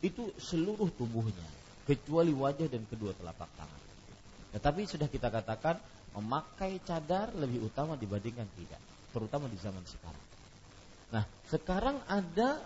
itu 0.00 0.32
seluruh 0.40 0.88
tubuhnya 0.96 1.44
kecuali 1.84 2.32
wajah 2.32 2.72
dan 2.72 2.88
kedua 2.88 3.12
telapak 3.12 3.52
tangan. 3.60 3.82
Tetapi 4.56 4.80
sudah 4.88 5.08
kita 5.12 5.28
katakan 5.28 5.76
memakai 6.16 6.80
cadar 6.88 7.36
lebih 7.36 7.68
utama 7.68 8.00
dibandingkan 8.00 8.48
tidak, 8.56 8.80
terutama 9.12 9.44
di 9.46 9.60
zaman 9.60 9.84
sekarang. 9.84 10.26
Nah, 11.12 11.24
sekarang 11.52 12.00
ada 12.08 12.64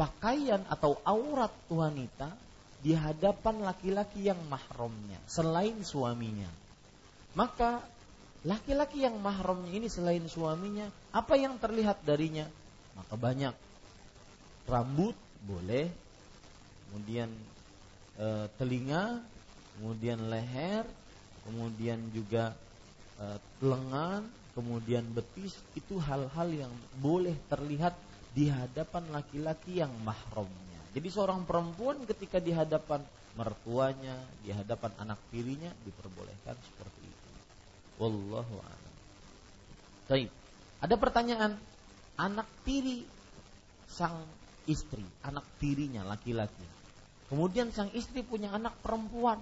pakaian 0.00 0.64
atau 0.64 0.96
aurat 1.04 1.52
wanita 1.68 2.32
di 2.80 2.96
hadapan 2.96 3.68
laki-laki 3.68 4.32
yang 4.32 4.38
mahramnya 4.48 5.20
selain 5.28 5.82
suaminya. 5.84 6.48
Maka 7.36 7.84
laki-laki 8.48 9.04
yang 9.04 9.20
mahramnya 9.20 9.68
ini 9.68 9.92
selain 9.92 10.24
suaminya, 10.24 10.88
apa 11.12 11.36
yang 11.36 11.60
terlihat 11.60 12.00
darinya? 12.00 12.48
Maka 12.96 13.14
banyak 13.20 13.54
rambut 14.64 15.12
boleh, 15.44 15.92
kemudian 16.88 17.28
e, 18.16 18.48
telinga, 18.56 19.20
kemudian 19.76 20.32
leher, 20.32 20.88
kemudian 21.44 22.00
juga 22.16 22.56
e, 23.20 23.36
lengan, 23.60 24.24
kemudian 24.56 25.04
betis 25.12 25.60
itu 25.76 26.00
hal-hal 26.00 26.48
yang 26.48 26.72
boleh 27.04 27.36
terlihat 27.52 27.92
di 28.32 28.48
hadapan 28.48 29.12
laki-laki 29.12 29.84
yang 29.84 29.92
mahramnya. 30.00 30.80
Jadi 30.96 31.08
seorang 31.12 31.44
perempuan 31.44 32.00
ketika 32.08 32.40
di 32.40 32.56
hadapan 32.56 33.04
mertuanya, 33.36 34.18
di 34.42 34.50
hadapan 34.50 34.90
anak 34.98 35.20
tirinya 35.30 35.70
diperbolehkan 35.84 36.56
seperti 36.58 37.00
itu. 37.06 37.07
Wallahu 37.98 38.54
a'lam. 38.62 38.94
Baik. 40.08 40.30
Ada 40.78 40.94
pertanyaan. 40.94 41.52
Anak 42.18 42.46
tiri 42.66 43.06
sang 43.86 44.26
istri, 44.66 45.02
anak 45.22 45.46
tirinya 45.62 46.02
laki-laki. 46.02 46.66
Kemudian 47.30 47.70
sang 47.70 47.92
istri 47.94 48.26
punya 48.26 48.50
anak 48.50 48.74
perempuan. 48.82 49.38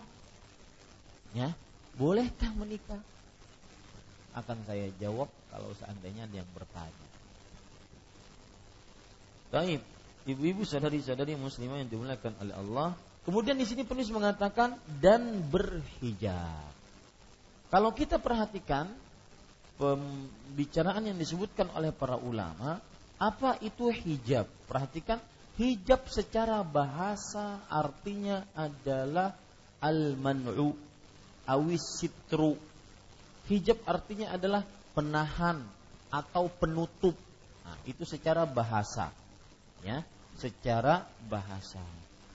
Ya, 1.33 1.53
bolehkah 1.97 2.53
menikah? 2.57 3.01
Akan 4.37 4.61
saya 4.69 4.93
jawab 5.01 5.33
kalau 5.49 5.73
seandainya 5.81 6.29
ada 6.29 6.37
yang 6.45 6.51
bertanya. 6.53 7.09
Baik, 9.49 9.81
ibu-ibu 10.29 10.69
saudari-saudari 10.69 11.39
muslimah 11.39 11.81
yang 11.81 11.89
dimuliakan 11.89 12.35
oleh 12.45 12.55
Allah. 12.55 12.89
Kemudian 13.25 13.57
di 13.57 13.65
sini 13.65 13.83
penulis 13.83 14.13
mengatakan 14.13 14.77
dan 15.01 15.41
berhijab. 15.49 16.76
Kalau 17.67 17.91
kita 17.91 18.23
perhatikan 18.23 18.87
pembicaraan 19.77 21.05
yang 21.05 21.19
disebutkan 21.19 21.69
oleh 21.75 21.91
para 21.91 22.17
ulama, 22.17 22.81
Apa 23.17 23.57
itu 23.65 23.89
hijab? 23.89 24.45
Perhatikan 24.69 25.17
hijab 25.57 26.05
secara 26.13 26.61
bahasa 26.61 27.65
artinya 27.73 28.45
adalah 28.53 29.33
al-man'u 29.81 30.77
awis 31.49 31.97
sitru. 31.97 32.61
Hijab 33.49 33.81
artinya 33.89 34.37
adalah 34.37 34.69
penahan 34.93 35.65
atau 36.13 36.53
penutup. 36.53 37.17
Nah, 37.65 37.79
itu 37.89 38.05
secara 38.05 38.45
bahasa. 38.45 39.09
Ya, 39.81 40.05
secara 40.37 41.09
bahasa. 41.31 41.81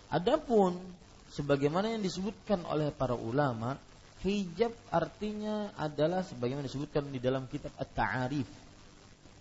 Adapun 0.10 0.82
sebagaimana 1.30 1.94
yang 1.94 2.02
disebutkan 2.02 2.64
oleh 2.66 2.90
para 2.90 3.14
ulama, 3.14 3.78
hijab 4.22 4.74
artinya 4.94 5.74
adalah 5.78 6.22
sebagaimana 6.22 6.70
disebutkan 6.70 7.10
di 7.10 7.18
dalam 7.18 7.50
kitab 7.50 7.74
At-Ta'arif 7.78 8.50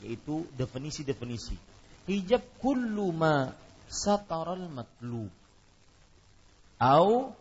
yaitu 0.01 0.49
definisi-definisi. 0.57 1.57
Hijab 2.09 2.41
kullu 2.59 3.13
ma 3.13 3.53
sataral 3.91 4.71
matlub 4.73 5.29
au 6.81 7.37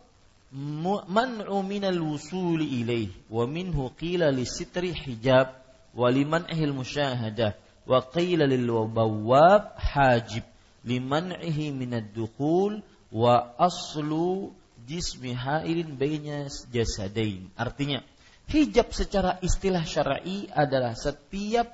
man'u 1.08 1.58
minal 1.64 2.02
wusuli 2.02 2.82
ilaih 2.84 3.14
wa 3.30 3.48
minhu 3.48 3.94
qila 3.96 4.34
lisitri 4.34 4.92
hijab 4.92 5.56
wa 5.96 6.10
liman 6.10 6.44
ahil 6.50 6.74
musyahadah 6.74 7.56
wa 7.86 8.02
qila 8.02 8.50
lil 8.50 8.68
bawwab 8.90 9.78
hajib 9.78 10.44
liman'ihi 10.84 11.72
minad 11.72 12.12
dukhul 12.12 12.82
wa 13.14 13.54
aslu 13.62 14.52
jismi 14.90 15.38
hailin 15.38 15.94
baina 15.94 16.50
jasadain. 16.74 17.46
Artinya, 17.54 18.02
hijab 18.50 18.90
secara 18.90 19.38
istilah 19.46 19.86
syar'i 19.86 20.50
adalah 20.50 20.98
setiap 20.98 21.70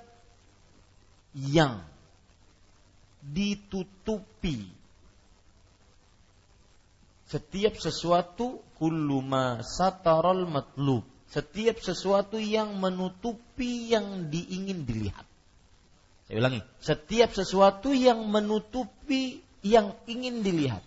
yang 1.31 1.79
ditutupi. 3.23 4.67
Setiap 7.25 7.79
sesuatu 7.79 8.59
kulluma 8.75 9.63
satarol 9.63 10.45
matlub. 10.45 11.07
Setiap 11.25 11.81
sesuatu 11.81 12.37
yang 12.37 12.77
menutupi 12.77 13.89
yang 13.89 14.29
diingin 14.29 14.85
dilihat. 14.85 15.25
Saya 16.29 16.37
ulangi 16.41 16.61
setiap 16.81 17.33
sesuatu 17.33 17.93
yang 17.93 18.29
menutupi 18.29 19.41
yang 19.65 19.93
ingin 20.05 20.41
dilihat 20.41 20.81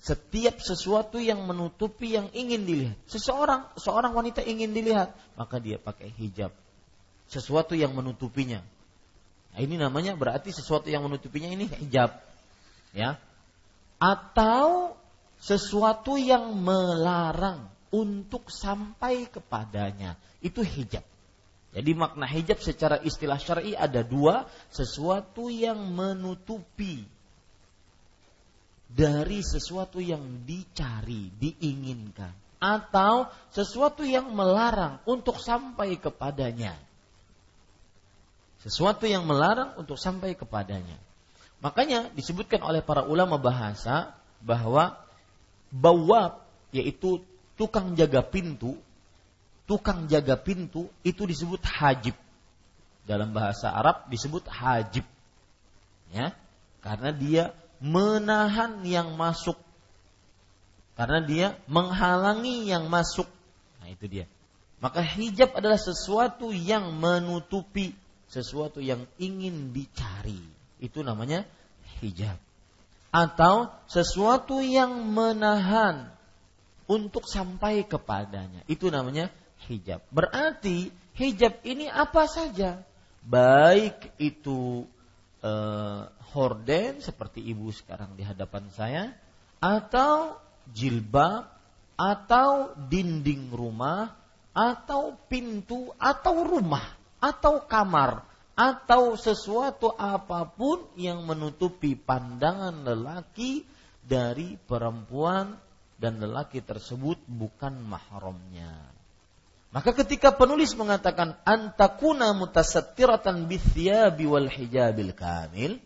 setiap 0.00 0.64
sesuatu 0.64 1.20
yang 1.20 1.44
menutupi 1.44 2.16
yang 2.16 2.32
ingin 2.32 2.64
dilihat. 2.64 2.96
Seseorang, 3.04 3.68
seorang 3.76 4.16
wanita 4.16 4.40
ingin 4.40 4.72
dilihat, 4.72 5.12
maka 5.36 5.60
dia 5.60 5.76
pakai 5.76 6.08
hijab. 6.16 6.56
Sesuatu 7.28 7.76
yang 7.76 7.92
menutupinya. 7.92 8.64
Nah, 9.52 9.60
ini 9.60 9.76
namanya 9.76 10.16
berarti 10.16 10.56
sesuatu 10.56 10.88
yang 10.88 11.04
menutupinya 11.04 11.52
ini 11.52 11.68
hijab. 11.68 12.16
Ya. 12.96 13.20
Atau 14.00 14.96
sesuatu 15.36 16.16
yang 16.16 16.56
melarang 16.56 17.68
untuk 17.92 18.48
sampai 18.48 19.28
kepadanya. 19.28 20.16
Itu 20.40 20.64
hijab. 20.64 21.04
Jadi 21.70 21.90
makna 21.92 22.24
hijab 22.24 22.58
secara 22.58 22.98
istilah 23.04 23.36
syar'i 23.36 23.76
ada 23.76 24.00
dua, 24.00 24.48
sesuatu 24.72 25.52
yang 25.52 25.78
menutupi 25.92 27.04
dari 28.90 29.40
sesuatu 29.46 30.02
yang 30.02 30.42
dicari, 30.42 31.30
diinginkan, 31.38 32.34
atau 32.58 33.30
sesuatu 33.54 34.02
yang 34.02 34.34
melarang 34.34 34.98
untuk 35.06 35.38
sampai 35.38 35.96
kepadanya. 35.96 36.74
Sesuatu 38.60 39.08
yang 39.08 39.24
melarang 39.24 39.72
untuk 39.80 39.96
sampai 39.96 40.36
kepadanya. 40.36 41.00
Makanya 41.64 42.12
disebutkan 42.12 42.60
oleh 42.60 42.84
para 42.84 43.08
ulama 43.08 43.40
bahasa 43.40 44.12
bahwa 44.44 45.00
bawab 45.72 46.44
yaitu 46.74 47.24
tukang 47.56 47.96
jaga 47.96 48.20
pintu, 48.20 48.76
tukang 49.64 50.08
jaga 50.10 50.36
pintu 50.36 50.92
itu 51.00 51.24
disebut 51.24 51.62
hajib. 51.64 52.16
Dalam 53.08 53.32
bahasa 53.32 53.72
Arab 53.72 54.08
disebut 54.12 54.44
hajib. 54.48 55.08
Ya, 56.10 56.34
karena 56.84 57.14
dia 57.14 57.44
menahan 57.80 58.84
yang 58.84 59.16
masuk 59.16 59.56
karena 61.00 61.24
dia 61.24 61.46
menghalangi 61.64 62.68
yang 62.68 62.92
masuk. 62.92 63.24
Nah, 63.80 63.88
itu 63.88 64.04
dia. 64.04 64.26
Maka 64.84 65.00
hijab 65.00 65.56
adalah 65.56 65.80
sesuatu 65.80 66.52
yang 66.52 66.92
menutupi 66.92 67.96
sesuatu 68.28 68.78
yang 68.84 69.08
ingin 69.16 69.72
dicari. 69.72 70.40
Itu 70.76 71.00
namanya 71.00 71.48
hijab. 72.04 72.36
Atau 73.10 73.72
sesuatu 73.90 74.62
yang 74.62 75.08
menahan 75.08 76.12
untuk 76.84 77.24
sampai 77.26 77.82
kepadanya. 77.88 78.60
Itu 78.70 78.92
namanya 78.92 79.32
hijab. 79.72 80.04
Berarti 80.14 80.94
hijab 81.18 81.64
ini 81.66 81.90
apa 81.90 82.30
saja. 82.30 82.84
Baik 83.24 84.14
itu 84.20 84.84
eh, 85.42 86.02
horden 86.32 87.02
seperti 87.02 87.42
ibu 87.42 87.70
sekarang 87.74 88.14
di 88.14 88.22
hadapan 88.22 88.66
saya 88.72 89.04
atau 89.60 90.38
jilbab 90.70 91.50
atau 91.98 92.72
dinding 92.88 93.52
rumah 93.52 94.16
atau 94.56 95.14
pintu 95.28 95.92
atau 96.00 96.42
rumah 96.42 96.96
atau 97.20 97.62
kamar 97.68 98.24
atau 98.56 99.16
sesuatu 99.16 99.92
apa 99.96 100.48
pun 100.48 100.84
yang 100.96 101.24
menutupi 101.24 101.96
pandangan 101.96 102.84
lelaki 102.84 103.64
dari 104.04 104.56
perempuan 104.56 105.56
dan 106.00 106.16
lelaki 106.20 106.64
tersebut 106.64 107.20
bukan 107.28 107.76
mahramnya. 107.84 109.00
Maka 109.70 109.94
ketika 109.94 110.34
penulis 110.34 110.74
mengatakan 110.74 111.38
antakuna 111.46 112.34
mutasattiratan 112.34 113.46
bithiyabi 113.46 114.26
wal 114.26 114.50
hijabil 114.50 115.14
kamil, 115.14 115.78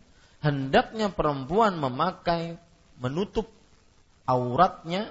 hendaknya 0.45 1.09
perempuan 1.09 1.81
memakai 1.81 2.61
menutup 3.01 3.49
auratnya 4.29 5.09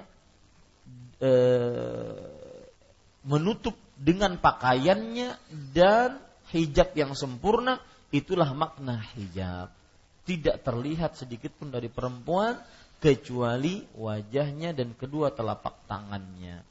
e, 1.19 1.31
menutup 3.27 3.75
dengan 3.99 4.39
pakaiannya 4.39 5.35
dan 5.75 6.23
hijab 6.55 6.95
yang 6.95 7.11
sempurna 7.11 7.83
itulah 8.15 8.47
makna 8.55 9.03
hijab. 9.15 9.75
Tidak 10.25 10.63
terlihat 10.63 11.19
sedikit 11.19 11.53
pun 11.53 11.69
dari 11.69 11.91
perempuan 11.91 12.57
kecuali 12.97 13.85
wajahnya 13.93 14.73
dan 14.73 14.97
kedua 14.97 15.35
telapak 15.35 15.85
tangannya. 15.85 16.63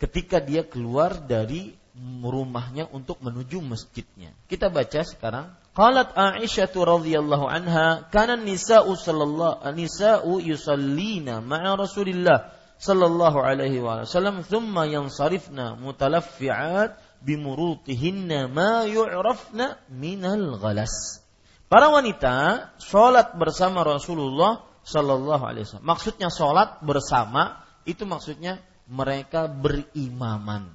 Ketika 0.00 0.40
dia 0.40 0.64
keluar 0.64 1.20
dari 1.20 1.76
rumahnya 2.24 2.88
untuk 2.92 3.20
menuju 3.24 3.60
masjidnya. 3.64 4.32
Kita 4.48 4.68
baca 4.68 5.00
sekarang 5.00 5.48
Qalat 5.76 6.16
Aisyah 6.16 6.72
radhiyallahu 6.72 7.44
anha, 7.44 8.08
kana 8.08 8.40
nisa'u 8.40 8.96
sallallahu 8.96 9.60
nisa'u 9.76 10.40
yusallina 10.40 11.44
ma'a 11.44 11.76
Rasulillah 11.76 12.48
sallallahu 12.80 13.44
alaihi 13.44 13.84
wasallam 13.84 14.40
thumma 14.40 14.88
yansarifna 14.88 15.76
mutalaffi'at 15.76 16.96
bimurutihinna 17.20 18.48
ma 18.48 18.88
yu'rafna 18.88 19.76
minal 19.92 20.56
ghalas. 20.56 21.20
Para 21.68 21.92
wanita 21.92 22.72
sholat 22.80 23.36
bersama 23.36 23.84
Rasulullah 23.84 24.64
sallallahu 24.80 25.44
alaihi 25.44 25.68
wasallam. 25.68 25.88
Maksudnya 25.92 26.32
sholat 26.32 26.80
bersama 26.80 27.66
itu 27.84 28.08
maksudnya 28.08 28.64
mereka 28.88 29.44
berimaman. 29.44 30.72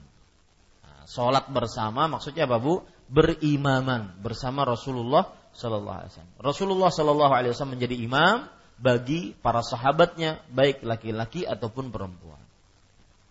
Nah, 0.84 1.04
sholat 1.10 1.50
bersama 1.50 2.06
maksudnya 2.06 2.46
apa 2.46 2.62
bu? 2.62 2.86
Berimaman 3.12 4.16
bersama 4.24 4.64
Rasulullah 4.64 5.36
Sallallahu 5.52 5.98
Alaihi 6.00 6.12
Wasallam. 6.16 6.36
Rasulullah 6.40 6.90
Sallallahu 6.90 7.34
Alaihi 7.36 7.52
Wasallam 7.52 7.76
menjadi 7.76 7.96
imam 8.00 8.48
bagi 8.80 9.36
para 9.36 9.62
sahabatnya, 9.62 10.42
baik 10.50 10.82
laki-laki 10.82 11.44
ataupun 11.44 11.92
perempuan. 11.92 12.40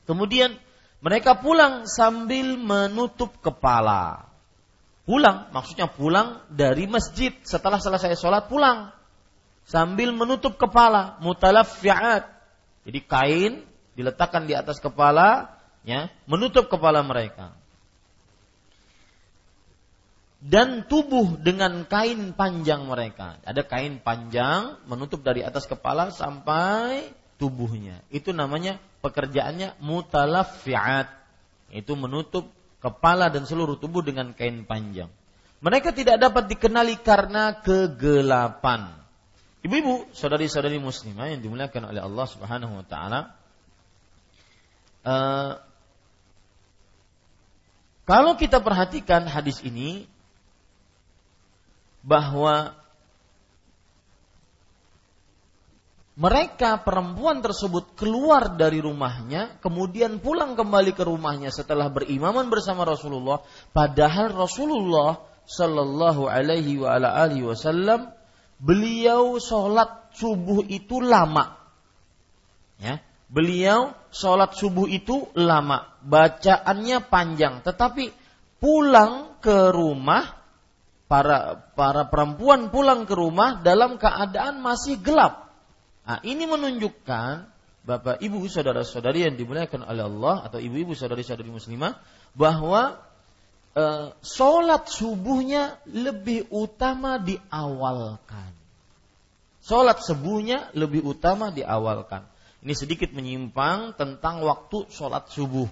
Kemudian 0.05 0.55
mereka 1.01 1.40
pulang 1.40 1.88
sambil 1.88 2.61
menutup 2.61 3.40
kepala. 3.40 4.29
Pulang, 5.09 5.49
maksudnya 5.51 5.88
pulang 5.90 6.45
dari 6.53 6.87
masjid 6.87 7.35
setelah 7.43 7.81
selesai 7.81 8.14
sholat 8.14 8.47
pulang 8.47 8.93
sambil 9.64 10.12
menutup 10.12 10.61
kepala, 10.61 11.19
mutalaffiat. 11.25 12.29
Jadi 12.85 13.01
kain 13.09 13.53
diletakkan 13.97 14.45
di 14.45 14.55
atas 14.55 14.79
kepala, 14.79 15.57
ya, 15.83 16.12
menutup 16.29 16.69
kepala 16.71 17.03
mereka 17.03 17.60
dan 20.40 20.88
tubuh 20.88 21.37
dengan 21.37 21.85
kain 21.85 22.33
panjang 22.33 22.88
mereka. 22.88 23.37
Ada 23.44 23.61
kain 23.68 24.00
panjang 24.00 24.81
menutup 24.88 25.20
dari 25.20 25.44
atas 25.44 25.68
kepala 25.68 26.09
sampai 26.09 27.12
tubuhnya. 27.37 28.00
Itu 28.09 28.33
namanya 28.33 28.81
pekerjaannya 29.05 29.76
mutalaffiat. 29.85 31.12
Itu 31.68 31.92
menutup 31.94 32.48
kepala 32.81 33.29
dan 33.29 33.44
seluruh 33.44 33.76
tubuh 33.76 34.00
dengan 34.00 34.33
kain 34.33 34.64
panjang. 34.64 35.12
Mereka 35.61 35.92
tidak 35.92 36.16
dapat 36.16 36.48
dikenali 36.48 36.96
karena 37.05 37.61
kegelapan. 37.61 38.96
Ibu-ibu, 39.61 40.09
saudari-saudari 40.16 40.81
muslimah 40.81 41.37
yang 41.37 41.44
dimuliakan 41.44 41.92
oleh 41.92 42.00
Allah 42.00 42.26
Subhanahu 42.33 42.81
wa 42.81 42.85
taala, 42.88 43.37
uh, 45.05 45.61
kalau 48.09 48.40
kita 48.40 48.64
perhatikan 48.64 49.29
hadis 49.29 49.61
ini 49.61 50.09
bahwa 52.00 52.80
mereka 56.20 56.76
perempuan 56.84 57.40
tersebut 57.40 57.96
keluar 57.96 58.52
dari 58.52 58.84
rumahnya, 58.84 59.56
kemudian 59.64 60.20
pulang 60.20 60.52
kembali 60.52 60.92
ke 60.92 61.00
rumahnya 61.00 61.48
setelah 61.48 61.88
berimaman 61.88 62.52
bersama 62.52 62.84
Rasulullah, 62.84 63.40
padahal 63.72 64.28
Rasulullah 64.36 65.24
Shallallahu 65.48 66.28
Alaihi 66.28 66.76
wa 66.76 66.92
ala 66.92 67.16
alihi 67.24 67.48
Wasallam 67.48 68.12
beliau 68.60 69.40
sholat 69.40 70.12
subuh 70.12 70.68
itu 70.68 71.00
lama. 71.00 71.56
Ya, 72.76 73.00
beliau 73.32 73.96
sholat 74.12 74.60
subuh 74.60 74.92
itu 74.92 75.24
lama, 75.32 75.88
bacaannya 76.04 77.00
panjang, 77.08 77.64
tetapi 77.64 78.12
pulang 78.60 79.40
ke 79.40 79.72
rumah 79.72 80.39
para 81.11 81.59
para 81.75 82.07
perempuan 82.07 82.70
pulang 82.70 83.03
ke 83.03 83.18
rumah 83.18 83.59
dalam 83.66 83.99
keadaan 83.99 84.62
masih 84.62 85.03
gelap. 85.03 85.51
Nah, 86.07 86.23
ini 86.23 86.46
menunjukkan 86.46 87.51
Bapak, 87.81 88.20
Ibu, 88.23 88.44
saudara-saudari 88.46 89.27
yang 89.27 89.35
dimuliakan 89.35 89.88
oleh 89.88 90.05
Allah 90.05 90.46
atau 90.46 90.62
ibu-ibu 90.62 90.92
saudari-saudari 90.92 91.49
muslimah 91.49 91.96
bahwa 92.37 93.01
uh, 93.73 94.12
sholat 94.20 94.87
subuhnya 94.87 95.81
lebih 95.88 96.46
utama 96.53 97.16
diawalkan. 97.16 98.53
Sholat 99.64 100.05
subuhnya 100.05 100.68
lebih 100.77 101.09
utama 101.09 101.49
diawalkan. 101.49 102.29
Ini 102.61 102.77
sedikit 102.77 103.16
menyimpang 103.16 103.96
tentang 103.96 104.44
waktu 104.44 104.87
sholat 104.92 105.33
subuh. 105.33 105.68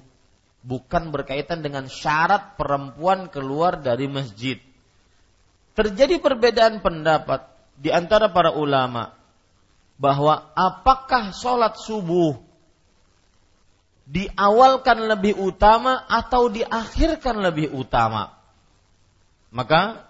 Bukan 0.65 1.13
berkaitan 1.13 1.61
dengan 1.61 1.93
syarat 1.93 2.57
perempuan 2.57 3.29
keluar 3.29 3.79
dari 3.79 4.09
masjid. 4.09 4.57
Terjadi 5.79 6.19
perbedaan 6.19 6.83
pendapat 6.83 7.47
di 7.79 7.95
antara 7.95 8.27
para 8.35 8.51
ulama 8.51 9.15
bahwa 9.95 10.51
apakah 10.59 11.31
sholat 11.31 11.79
subuh 11.79 12.35
diawalkan 14.11 15.07
lebih 15.07 15.39
utama 15.39 16.03
atau 16.11 16.51
diakhirkan 16.51 17.39
lebih 17.39 17.71
utama. 17.79 18.35
Maka 19.55 20.03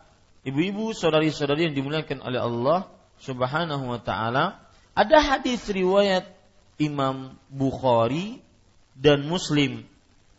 ibu-ibu 0.46 0.96
saudari-saudari 0.96 1.68
yang 1.68 1.76
dimuliakan 1.76 2.24
oleh 2.24 2.40
Allah 2.40 2.88
Subhanahu 3.20 3.92
wa 3.92 4.00
taala, 4.00 4.56
ada 4.96 5.18
hadis 5.20 5.68
riwayat 5.68 6.24
Imam 6.80 7.36
Bukhari 7.52 8.40
dan 8.96 9.26
Muslim 9.26 9.84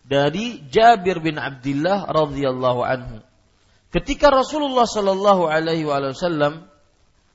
dari 0.07 0.63
Jabir 0.73 1.21
bin 1.21 1.37
Abdullah 1.37 2.07
radhiyallahu 2.09 2.81
anhu. 2.81 3.28
Ketika 3.89 4.29
Rasulullah 4.29 4.85
Shallallahu 4.85 5.49
alaihi 5.49 5.85
wasallam 5.85 6.69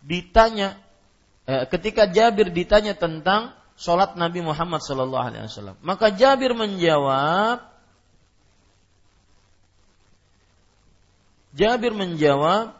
ditanya 0.05 0.79
eh, 1.51 1.67
ketika 1.67 2.07
Jabir 2.07 2.55
ditanya 2.55 2.95
tentang 2.95 3.57
sholat 3.75 4.15
Nabi 4.15 4.43
Muhammad 4.43 4.81
Sallallahu 4.83 5.25
Alaihi 5.35 5.51
Wasallam. 5.51 5.77
Maka 5.83 6.15
Jabir 6.15 6.55
menjawab, 6.55 7.67
Jabir 11.55 11.93
menjawab, 11.95 12.75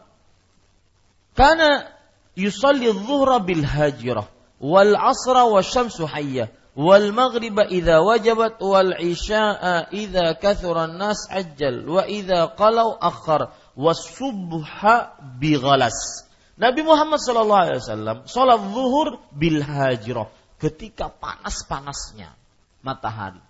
karena 1.35 1.91
yusalli 2.35 2.91
dhuhra 2.91 3.43
bil 3.43 3.63
hajirah 3.63 4.27
wal 4.59 4.95
asra 4.95 5.47
wa 5.47 5.59
syamsu 5.59 6.07
hayyah 6.07 6.51
wal 6.75 7.11
maghriba 7.15 7.67
idza 7.71 8.03
wajabat 8.03 8.59
wal 8.59 8.95
isya'a 8.99 9.91
idza 9.95 10.35
kathura 10.39 10.91
nas 10.91 11.27
ajjal 11.31 11.87
wa 11.87 12.03
idza 12.03 12.51
qalau 12.55 12.99
akhar 12.99 13.55
was 13.75 14.07
subha 14.15 15.15
bi 15.39 15.55
ghalas. 15.59 16.25
Nabi 16.55 16.81
Muhammad 16.87 17.19
sallallahu 17.19 17.63
alaihi 17.67 17.81
wasallam 17.83 18.17
salat 18.25 18.59
zuhur 18.71 19.07
bil 19.35 19.59
hajirah 19.59 20.31
ketika 20.55 21.11
panas-panasnya 21.11 22.31
matahari. 22.79 23.43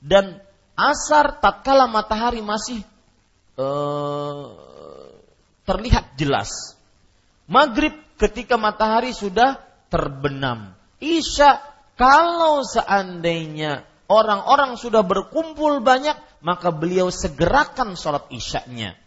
Dan 0.00 0.40
asar 0.72 1.40
tatkala 1.40 1.84
matahari 1.84 2.40
masih 2.40 2.80
uh, 3.60 4.56
terlihat 5.68 6.16
jelas. 6.16 6.76
Maghrib 7.44 7.92
ketika 8.16 8.56
matahari 8.56 9.12
sudah 9.12 9.60
terbenam. 9.92 10.72
Isya 11.04 11.60
kalau 11.94 12.64
seandainya 12.66 13.86
orang-orang 14.10 14.74
sudah 14.80 15.06
berkumpul 15.06 15.84
banyak, 15.84 16.16
maka 16.42 16.74
beliau 16.74 17.12
segerakan 17.12 17.94
sholat 17.94 18.26
isyaknya. 18.34 18.98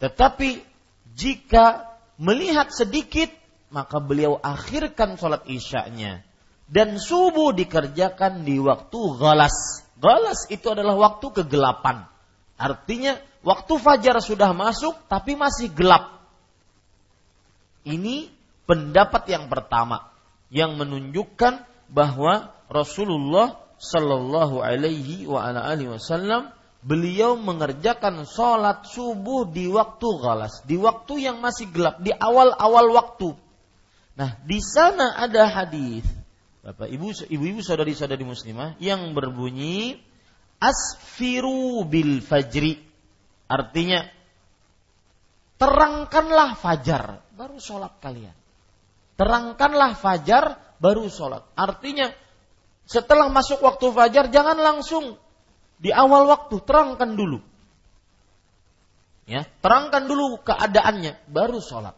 Tetapi 0.00 0.64
jika 1.12 1.84
melihat 2.16 2.72
sedikit, 2.72 3.28
maka 3.68 4.00
beliau 4.00 4.40
akhirkan 4.40 5.20
sholat 5.20 5.46
isyaknya 5.46 6.24
dan 6.66 6.96
subuh 6.96 7.52
dikerjakan 7.52 8.42
di 8.42 8.56
waktu 8.58 9.00
galas. 9.20 9.84
Galas 10.00 10.48
itu 10.48 10.64
adalah 10.72 10.96
waktu 10.96 11.42
kegelapan. 11.42 12.08
Artinya 12.56 13.20
waktu 13.44 13.74
fajar 13.76 14.16
sudah 14.24 14.56
masuk 14.56 14.96
tapi 15.06 15.36
masih 15.36 15.68
gelap. 15.70 16.24
Ini 17.84 18.28
pendapat 18.64 19.28
yang 19.28 19.48
pertama 19.48 20.08
yang 20.52 20.76
menunjukkan 20.76 21.64
bahwa 21.90 22.54
Rasulullah 22.70 23.58
Shallallahu 23.80 24.60
Alaihi 24.60 25.26
Wasallam 25.26 26.52
beliau 26.80 27.36
mengerjakan 27.36 28.24
sholat 28.24 28.88
subuh 28.88 29.48
di 29.48 29.68
waktu 29.68 30.08
galas, 30.20 30.64
di 30.64 30.80
waktu 30.80 31.28
yang 31.28 31.38
masih 31.38 31.68
gelap, 31.68 32.00
di 32.00 32.12
awal-awal 32.12 32.92
waktu. 32.96 33.36
Nah, 34.16 34.36
di 34.44 34.60
sana 34.60 35.16
ada 35.16 35.48
hadis 35.48 36.04
Bapak 36.60 36.92
Ibu 36.92 37.24
ibu-ibu 37.32 37.64
saudari-saudari 37.64 38.20
muslimah 38.20 38.76
yang 38.84 39.16
berbunyi 39.16 39.96
asfiru 40.60 41.88
bil 41.88 42.20
fajri. 42.20 42.76
Artinya 43.48 44.04
terangkanlah 45.56 46.60
fajar 46.60 47.24
baru 47.32 47.56
sholat 47.56 47.96
kalian. 48.04 48.36
Terangkanlah 49.16 49.96
fajar 49.96 50.76
baru 50.76 51.08
sholat. 51.08 51.48
Artinya 51.56 52.12
setelah 52.84 53.32
masuk 53.32 53.64
waktu 53.64 53.88
fajar 53.96 54.28
jangan 54.28 54.60
langsung 54.60 55.16
di 55.80 55.90
awal 55.90 56.28
waktu 56.28 56.60
terangkan 56.60 57.16
dulu. 57.16 57.40
Ya, 59.24 59.48
terangkan 59.64 60.04
dulu 60.04 60.42
keadaannya 60.44 61.24
baru 61.30 61.62
sholat. 61.62 61.96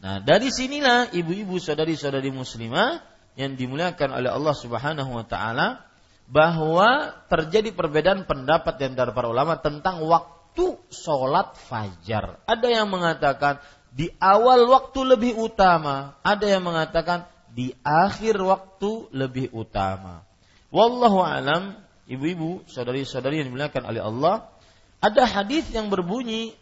Nah 0.00 0.24
dari 0.24 0.48
sinilah 0.48 1.12
ibu-ibu 1.12 1.60
saudari-saudari 1.60 2.32
muslimah 2.32 3.04
yang 3.36 3.54
dimuliakan 3.54 4.16
oleh 4.16 4.30
Allah 4.32 4.56
Subhanahu 4.56 5.10
wa 5.12 5.24
taala 5.28 5.84
bahwa 6.30 7.12
terjadi 7.26 7.74
perbedaan 7.74 8.24
pendapat 8.24 8.80
di 8.80 8.84
antara 8.86 9.10
para 9.10 9.28
ulama 9.28 9.58
tentang 9.60 10.00
waktu 10.06 10.78
sholat 10.88 11.58
fajar. 11.58 12.40
Ada 12.46 12.68
yang 12.70 12.88
mengatakan 12.88 13.60
di 13.90 14.06
awal 14.22 14.70
waktu 14.70 15.02
lebih 15.02 15.32
utama, 15.36 16.16
ada 16.22 16.46
yang 16.46 16.62
mengatakan 16.62 17.26
di 17.50 17.74
akhir 17.82 18.38
waktu 18.38 19.10
lebih 19.10 19.50
utama. 19.50 20.22
Wallahu 20.70 21.18
alam, 21.18 21.74
ibu-ibu, 22.10 22.66
saudari-saudari 22.66 23.40
yang 23.40 23.54
dimuliakan 23.54 23.86
oleh 23.86 24.02
Allah, 24.02 24.50
ada 24.98 25.24
hadis 25.24 25.70
yang 25.70 25.88
berbunyi 25.88 26.52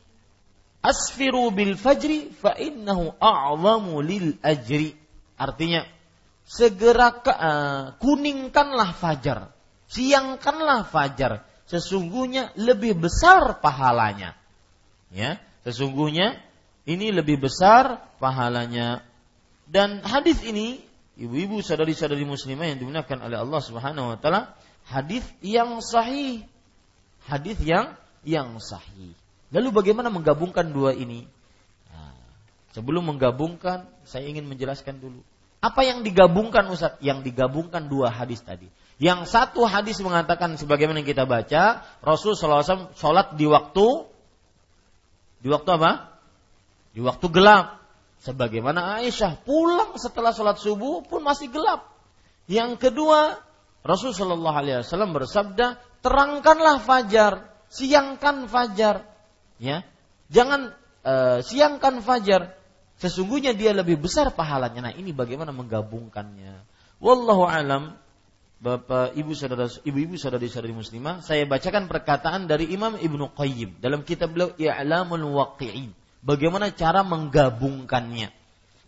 asfiru 0.85 1.51
bil 1.51 1.75
fajri 1.75 2.31
fa 2.31 2.55
innahu 2.55 3.17
a'zamu 3.19 3.99
lil 4.05 4.37
ajri. 4.45 4.95
Artinya 5.41 5.89
segera 6.45 7.17
ke, 7.19 7.33
uh, 7.33 7.97
kuningkanlah 7.99 8.93
fajar, 8.93 9.51
siangkanlah 9.89 10.87
fajar. 10.87 11.49
Sesungguhnya 11.69 12.57
lebih 12.57 12.97
besar 12.97 13.61
pahalanya. 13.61 14.33
Ya, 15.13 15.37
sesungguhnya 15.69 16.41
ini 16.89 17.13
lebih 17.13 17.45
besar 17.45 18.09
pahalanya. 18.17 19.05
Dan 19.69 20.01
hadis 20.01 20.41
ini, 20.41 20.81
ibu-ibu 21.21 21.61
saudari-saudari 21.61 22.25
muslimah 22.25 22.73
yang 22.73 22.81
dimuliakan 22.81 23.21
oleh 23.21 23.37
Allah 23.37 23.61
Subhanahu 23.61 24.17
wa 24.17 24.17
taala, 24.17 24.57
hadis 24.89 25.25
yang 25.45 25.85
sahih. 25.85 26.49
Hadis 27.29 27.61
yang 27.61 27.95
yang 28.25 28.57
sahih. 28.57 29.13
Lalu 29.53 29.69
bagaimana 29.73 30.09
menggabungkan 30.09 30.73
dua 30.73 30.97
ini? 30.97 31.29
Nah, 31.93 32.17
sebelum 32.73 33.13
menggabungkan, 33.13 33.85
saya 34.09 34.25
ingin 34.29 34.49
menjelaskan 34.49 35.01
dulu 35.01 35.21
apa 35.59 35.83
yang 35.83 36.07
digabungkan 36.07 36.71
Ustaz? 36.71 36.95
Yang 37.03 37.31
digabungkan 37.31 37.91
dua 37.91 38.15
hadis 38.15 38.39
tadi. 38.47 38.71
Yang 39.03 39.31
satu 39.31 39.67
hadis 39.67 39.99
mengatakan 40.03 40.55
sebagaimana 40.55 41.03
kita 41.03 41.27
baca, 41.27 41.83
Rasul 42.03 42.35
SAW 42.35 42.95
sholat 42.95 43.35
di 43.39 43.47
waktu 43.47 44.07
Di 45.39 45.47
waktu 45.51 45.71
apa? 45.71 46.19
Di 46.95 46.99
waktu 47.03 47.27
gelap. 47.31 47.79
Sebagaimana 48.19 48.99
Aisyah 48.99 49.39
pulang 49.47 49.95
setelah 49.95 50.35
sholat 50.35 50.59
subuh 50.59 51.07
pun 51.07 51.23
masih 51.23 51.47
gelap. 51.51 51.87
Yang 52.51 52.91
kedua, 52.91 53.39
Rasulullah 53.87 54.83
SAW 54.83 55.15
bersabda, 55.15 55.79
terangkanlah 56.03 56.83
fajar, 56.83 57.49
siangkan 57.71 58.51
fajar. 58.51 59.07
Ya, 59.59 59.87
jangan 60.31 60.75
uh, 61.03 61.39
siangkan 61.43 62.03
fajar. 62.03 62.55
Sesungguhnya 62.99 63.55
dia 63.55 63.71
lebih 63.71 63.99
besar 64.03 64.35
pahalanya. 64.35 64.91
Nah 64.91 64.93
ini 64.95 65.15
bagaimana 65.15 65.55
menggabungkannya. 65.55 66.67
Wallahu 66.99 67.47
alam. 67.47 67.95
Bapak, 68.59 69.15
ibu, 69.15 69.39
saudara, 69.39 69.71
ibu-ibu, 69.87 70.19
saudari-saudari 70.19 70.75
muslimah, 70.75 71.23
saya 71.23 71.47
bacakan 71.47 71.87
perkataan 71.87 72.51
dari 72.51 72.67
Imam 72.75 72.99
Ibnu 72.99 73.31
Qayyim 73.39 73.79
dalam 73.79 74.03
kitab 74.03 74.35
beliau 74.35 74.51
I'lamul 74.59 75.31
Waqi'in. 75.31 75.95
Bagaimana 76.27 76.75
cara 76.75 77.07
menggabungkannya? 77.07 78.35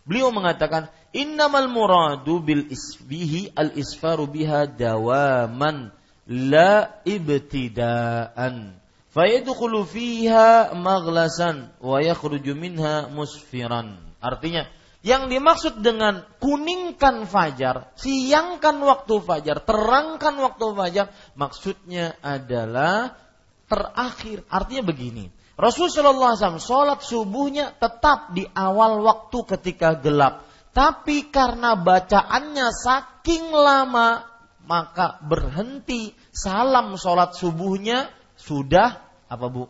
Beliau 0.05 0.33
mengatakan, 0.33 0.89
"Innamal 1.13 1.69
muradu 1.69 2.41
bil 2.41 2.65
isbihi 2.69 3.53
al 3.53 3.77
isfaru 3.77 4.25
biha 4.25 4.65
dawaman 4.65 5.93
la 6.25 7.01
ibtidaan." 7.05 8.81
Fayadkhulu 9.11 9.83
fiha 9.83 10.71
maghlasan 10.71 11.75
wa 11.83 11.99
yakhruju 11.99 12.55
minha 12.55 13.11
musfiran. 13.11 13.99
Artinya, 14.23 14.71
yang 15.01 15.27
dimaksud 15.27 15.81
dengan 15.81 16.23
kuningkan 16.37 17.25
fajar, 17.25 17.91
siangkan 17.97 18.77
waktu 18.79 19.17
fajar, 19.19 19.65
terangkan 19.65 20.35
waktu 20.39 20.65
fajar, 20.77 21.05
maksudnya 21.33 22.15
adalah 22.23 23.17
terakhir. 23.65 24.45
Artinya 24.47 24.85
begini, 24.85 25.33
Rasulullah 25.59 26.33
SAW 26.33 26.57
sholat 26.57 26.99
subuhnya 27.03 27.75
tetap 27.75 28.31
di 28.33 28.47
awal 28.47 29.03
waktu 29.03 29.37
ketika 29.57 29.99
gelap. 29.99 30.47
Tapi 30.71 31.27
karena 31.27 31.75
bacaannya 31.75 32.71
saking 32.71 33.51
lama, 33.51 34.23
maka 34.63 35.19
berhenti 35.19 36.15
salam 36.31 36.95
sholat 36.95 37.35
subuhnya 37.35 38.07
sudah 38.39 39.03
apa 39.27 39.45
bu? 39.51 39.67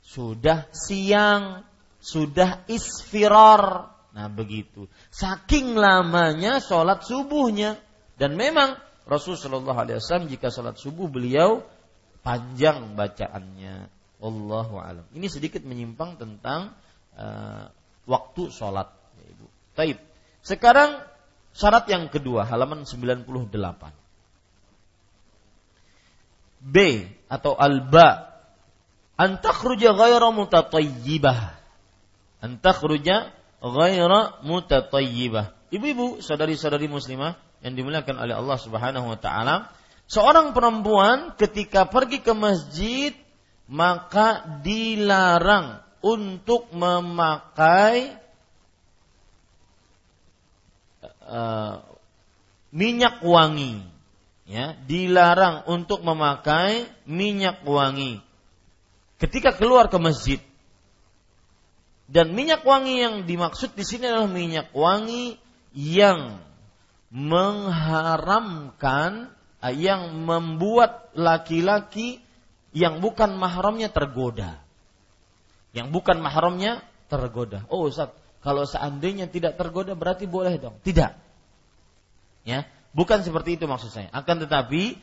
Sudah 0.00 0.66
siang, 0.72 1.62
sudah 2.00 2.64
isfirar, 2.66 3.92
Nah 4.10 4.26
begitu. 4.26 4.90
Saking 5.10 5.78
lamanya 5.78 6.58
sholat 6.58 7.06
subuhnya. 7.06 7.78
Dan 8.18 8.36
memang 8.36 8.76
Rasulullah 9.06 9.86
SAW 9.86 10.28
jika 10.28 10.52
sholat 10.52 10.76
subuh 10.76 11.08
beliau 11.08 11.64
panjang 12.20 12.98
bacaannya. 12.98 13.99
Allahu 14.20 14.76
alam. 14.76 15.04
Ini 15.16 15.26
sedikit 15.32 15.64
menyimpang 15.64 16.20
tentang 16.20 16.76
uh, 17.16 17.72
waktu 18.04 18.52
sholat. 18.52 18.92
Ya, 19.16 19.26
Ibu. 19.32 19.46
Taib. 19.72 19.98
Sekarang 20.44 21.00
syarat 21.56 21.88
yang 21.88 22.12
kedua 22.12 22.44
halaman 22.44 22.84
98. 22.84 23.52
B 26.60 26.76
atau 27.32 27.56
alba 27.56 28.36
antakhruja 29.16 29.96
ghaira 29.96 30.28
mutatayyibah. 30.28 31.56
Antakhruja 32.44 33.32
ghaira 33.64 34.40
mutatayyibah. 34.44 35.56
Ibu-ibu, 35.70 36.20
saudari-saudari 36.20 36.90
muslimah 36.90 37.40
yang 37.64 37.76
dimuliakan 37.76 38.16
oleh 38.20 38.34
Allah 38.36 38.58
Subhanahu 38.58 39.06
wa 39.12 39.18
taala, 39.20 39.70
seorang 40.10 40.52
perempuan 40.56 41.36
ketika 41.36 41.86
pergi 41.86 42.20
ke 42.20 42.32
masjid 42.34 43.12
maka 43.70 44.58
dilarang 44.66 45.78
untuk 46.02 46.74
memakai 46.74 48.18
uh, 51.30 51.78
minyak 52.74 53.22
wangi. 53.22 53.86
Ya 54.50 54.74
dilarang 54.74 55.70
untuk 55.70 56.02
memakai 56.02 56.90
minyak 57.06 57.62
wangi. 57.62 58.18
Ketika 59.22 59.54
keluar 59.54 59.86
ke 59.86 60.02
masjid. 60.02 60.42
Dan 62.10 62.34
minyak 62.34 62.66
wangi 62.66 63.06
yang 63.06 63.22
dimaksud 63.22 63.78
di 63.78 63.86
sini 63.86 64.10
adalah 64.10 64.26
minyak 64.26 64.74
wangi 64.74 65.38
yang 65.70 66.42
mengharamkan 67.14 69.30
eh, 69.62 69.78
yang 69.78 70.18
membuat 70.26 71.14
laki-laki 71.14 72.18
yang 72.70 73.02
bukan 73.02 73.34
mahramnya 73.34 73.90
tergoda. 73.90 74.62
Yang 75.70 75.88
bukan 75.94 76.18
mahramnya 76.18 76.82
tergoda. 77.10 77.66
Oh 77.70 77.86
Ustaz, 77.86 78.14
kalau 78.42 78.66
seandainya 78.66 79.30
tidak 79.30 79.58
tergoda 79.58 79.94
berarti 79.94 80.26
boleh 80.26 80.58
dong. 80.58 80.78
Tidak. 80.82 81.12
Ya, 82.46 82.66
bukan 82.96 83.22
seperti 83.22 83.60
itu 83.60 83.68
maksud 83.68 83.92
saya. 83.92 84.08
Akan 84.10 84.40
tetapi 84.40 84.96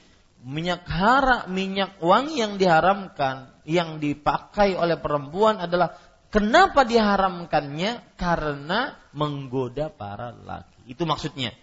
minyak 0.44 0.84
hara, 0.90 1.46
minyak 1.48 2.00
wangi 2.04 2.42
yang 2.42 2.60
diharamkan 2.60 3.54
yang 3.68 4.00
dipakai 4.00 4.74
oleh 4.76 4.98
perempuan 4.98 5.60
adalah 5.60 5.96
Kenapa 6.28 6.84
diharamkannya? 6.84 8.20
Karena 8.20 9.00
menggoda 9.16 9.88
para 9.88 10.36
lelaki. 10.36 10.92
Itu 10.92 11.08
maksudnya. 11.08 11.56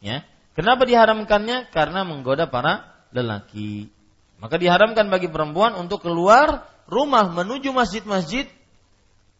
Ya. 0.00 0.24
Kenapa 0.56 0.88
diharamkannya? 0.88 1.68
Karena 1.68 2.00
menggoda 2.00 2.48
para 2.48 3.04
lelaki. 3.12 3.92
Maka 4.36 4.60
diharamkan 4.60 5.08
bagi 5.08 5.32
perempuan 5.32 5.72
untuk 5.76 6.04
keluar 6.04 6.68
rumah 6.86 7.26
menuju 7.32 7.72
masjid-masjid 7.72 8.46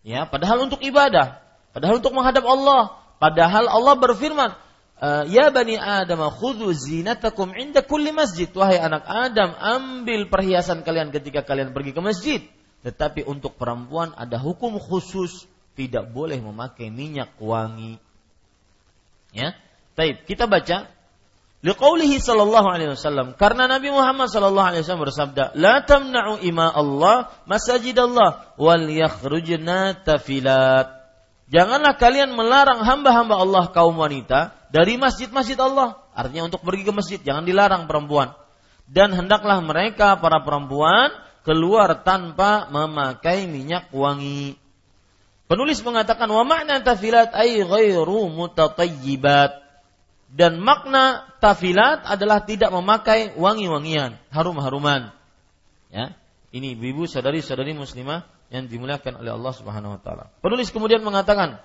ya 0.07 0.25
padahal 0.25 0.65
untuk 0.67 0.81
ibadah, 0.81 1.43
padahal 1.77 2.01
untuk 2.01 2.17
menghadap 2.17 2.43
Allah, 2.49 2.97
padahal 3.21 3.69
Allah 3.69 3.95
berfirman, 4.01 4.57
eh, 5.03 5.25
Ya 5.29 5.53
bani 5.53 5.77
Adam, 5.77 6.25
khudhu 6.33 6.73
zinatakum 6.73 7.53
inda 7.53 7.85
kulli 7.85 8.11
masjid. 8.15 8.49
Wahai 8.49 8.81
anak 8.81 9.05
Adam, 9.05 9.53
ambil 9.53 10.33
perhiasan 10.33 10.81
kalian 10.81 11.13
ketika 11.13 11.45
kalian 11.45 11.77
pergi 11.77 11.93
ke 11.93 12.01
masjid. 12.01 12.41
Tetapi 12.87 13.27
untuk 13.27 13.59
perempuan 13.59 14.15
ada 14.15 14.39
hukum 14.39 14.79
khusus 14.79 15.45
tidak 15.77 16.09
boleh 16.09 16.41
memakai 16.41 16.89
minyak 16.89 17.35
wangi. 17.37 18.01
Ya. 19.37 19.53
Baik, 19.97 20.25
kita 20.25 20.49
baca 20.49 20.89
Liqaulihi 21.65 22.21
sallallahu 22.21 22.69
alaihi 22.69 22.93
wasallam 22.93 23.33
karena 23.33 23.65
Nabi 23.65 23.89
Muhammad 23.89 24.29
sallallahu 24.29 24.69
alaihi 24.77 24.85
wasallam 24.85 25.05
bersabda, 25.09 25.45
"La 25.57 25.81
tamna'u 25.83 26.45
ima 26.45 26.69
Allah 26.69 27.33
masajid 27.49 27.97
Allah 27.97 28.53
wal 28.61 28.85
yakhrujna 28.85 29.97
tafilat." 30.05 30.93
Janganlah 31.47 31.95
kalian 31.97 32.35
melarang 32.35 32.83
hamba-hamba 32.83 33.39
Allah 33.39 33.65
kaum 33.71 33.97
wanita 33.97 34.55
dari 34.75 34.99
masjid-masjid 34.99 35.57
Allah. 35.57 36.03
Artinya 36.11 36.51
untuk 36.51 36.63
pergi 36.67 36.83
ke 36.87 36.93
masjid 36.93 37.19
jangan 37.23 37.47
dilarang 37.47 37.87
perempuan. 37.87 38.35
Dan 38.87 39.15
hendaklah 39.15 39.59
mereka 39.63 40.19
para 40.19 40.43
perempuan 40.43 41.11
keluar 41.47 42.03
tanpa 42.03 42.67
memakai 42.71 43.47
minyak 43.47 43.91
wangi. 43.95 44.59
Penulis 45.47 45.79
mengatakan 45.87 46.27
wa 46.27 46.43
makna 46.43 46.83
tafilat 46.83 47.31
ay 47.31 47.63
ghairu 47.63 48.27
mutatayyibat. 48.31 49.66
Dan 50.27 50.59
makna 50.59 51.31
tafilat 51.39 52.03
adalah 52.03 52.43
tidak 52.43 52.75
memakai 52.75 53.33
wangi-wangian, 53.39 54.19
harum-haruman. 54.35 55.15
Ya. 55.89 56.19
Ini 56.51 56.75
ibu 56.75 57.07
saudari-saudari 57.07 57.77
muslimah 57.77 58.27
yang 58.51 58.71
dimuliakan 58.71 59.23
oleh 59.23 59.33
Allah 59.35 59.53
Subhanahu 59.55 59.99
wa 59.99 60.01
taala. 60.03 60.25
Penulis 60.43 60.71
kemudian 60.71 61.03
mengatakan, 61.03 61.59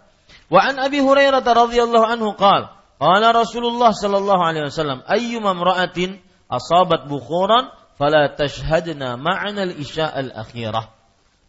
"Wa 0.50 0.62
an 0.66 0.82
Abi 0.82 1.02
Hurairah 1.02 1.42
radhiyallahu 1.42 2.06
anhu 2.06 2.34
qala, 2.38 2.78
qala 2.98 3.28
Rasulullah 3.34 3.94
sallallahu 3.94 4.42
alaihi 4.42 4.70
wasallam, 4.70 5.06
ayyuma 5.06 5.54
imra'atin 5.58 6.22
asabat 6.50 7.08
bukhuran 7.08 7.70
fala 7.96 8.34
tashhadna 8.34 9.16
ma'ana 9.16 9.70
al-isya 9.70 10.10
al-akhirah. 10.10 11.01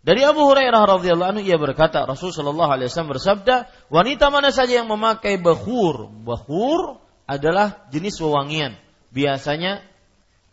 Dari 0.03 0.27
Abu 0.27 0.43
Hurairah 0.51 0.83
radhiyallahu 0.99 1.31
anhu 1.39 1.43
ia 1.47 1.55
berkata 1.63 2.03
Rasul 2.03 2.35
sallallahu 2.35 2.75
alaihi 2.75 2.91
wasallam 2.91 3.15
bersabda, 3.15 3.71
wanita 3.87 4.35
mana 4.35 4.51
saja 4.51 4.83
yang 4.83 4.91
memakai 4.91 5.39
bakhur, 5.39 6.11
bakhur 6.11 6.99
adalah 7.31 7.87
jenis 7.95 8.19
wewangian. 8.19 8.75
Biasanya 9.15 9.87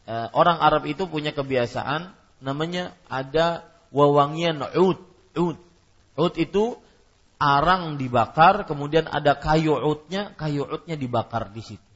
eh, 0.06 0.28
orang 0.38 0.62
Arab 0.62 0.86
itu 0.86 1.10
punya 1.10 1.34
kebiasaan 1.34 2.14
namanya 2.46 2.94
ada 3.10 3.66
wewangian 3.90 4.62
ud, 4.78 5.02
ud. 5.34 5.58
Ud 6.14 6.34
itu 6.38 6.78
arang 7.42 7.98
dibakar, 7.98 8.70
kemudian 8.70 9.10
ada 9.10 9.34
kayu 9.34 9.74
udnya, 9.82 10.36
kayu 10.38 10.68
udnya 10.68 10.94
dibakar 10.94 11.50
di 11.50 11.64
situ. 11.66 11.90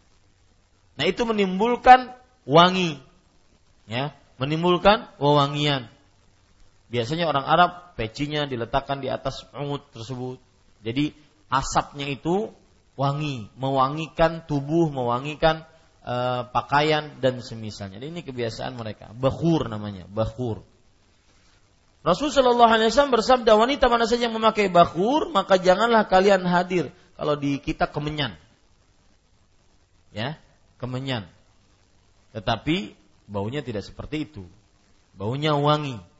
Nah 0.97 1.05
itu 1.05 1.21
menimbulkan 1.21 2.17
wangi 2.49 2.97
ya 3.85 4.15
menimbulkan 4.41 5.09
wewangian. 5.21 5.92
Biasanya 6.93 7.25
orang 7.25 7.49
Arab 7.49 7.97
pecinya 7.97 8.45
diletakkan 8.45 9.01
di 9.01 9.09
atas 9.09 9.49
ungut 9.57 9.89
tersebut. 9.89 10.37
Jadi 10.85 11.09
asapnya 11.49 12.05
itu 12.05 12.53
wangi, 12.93 13.49
mewangikan 13.57 14.45
tubuh, 14.45 14.93
mewangikan 14.93 15.65
e, 16.05 16.15
pakaian 16.53 17.17
dan 17.17 17.41
semisalnya. 17.41 17.97
Jadi 17.97 18.13
ini 18.13 18.21
kebiasaan 18.21 18.77
mereka. 18.77 19.09
Bakhur 19.17 19.65
namanya, 19.73 20.05
bakhur. 20.05 20.61
Rasulullah 22.05 22.69
SAW 22.69 23.09
bersabda 23.09 23.57
wanita 23.57 23.89
mana 23.89 24.05
saja 24.05 24.27
yang 24.27 24.35
memakai 24.35 24.67
bakhur 24.67 25.31
maka 25.31 25.55
janganlah 25.55 26.05
kalian 26.05 26.45
hadir 26.45 26.93
kalau 27.17 27.33
di 27.33 27.57
kita 27.57 27.89
kemenyan. 27.89 28.37
Ya, 30.13 30.37
kemenyan. 30.77 31.25
Tetapi 32.37 32.93
baunya 33.25 33.65
tidak 33.65 33.81
seperti 33.81 34.29
itu. 34.29 34.45
Baunya 35.17 35.57
wangi. 35.57 36.12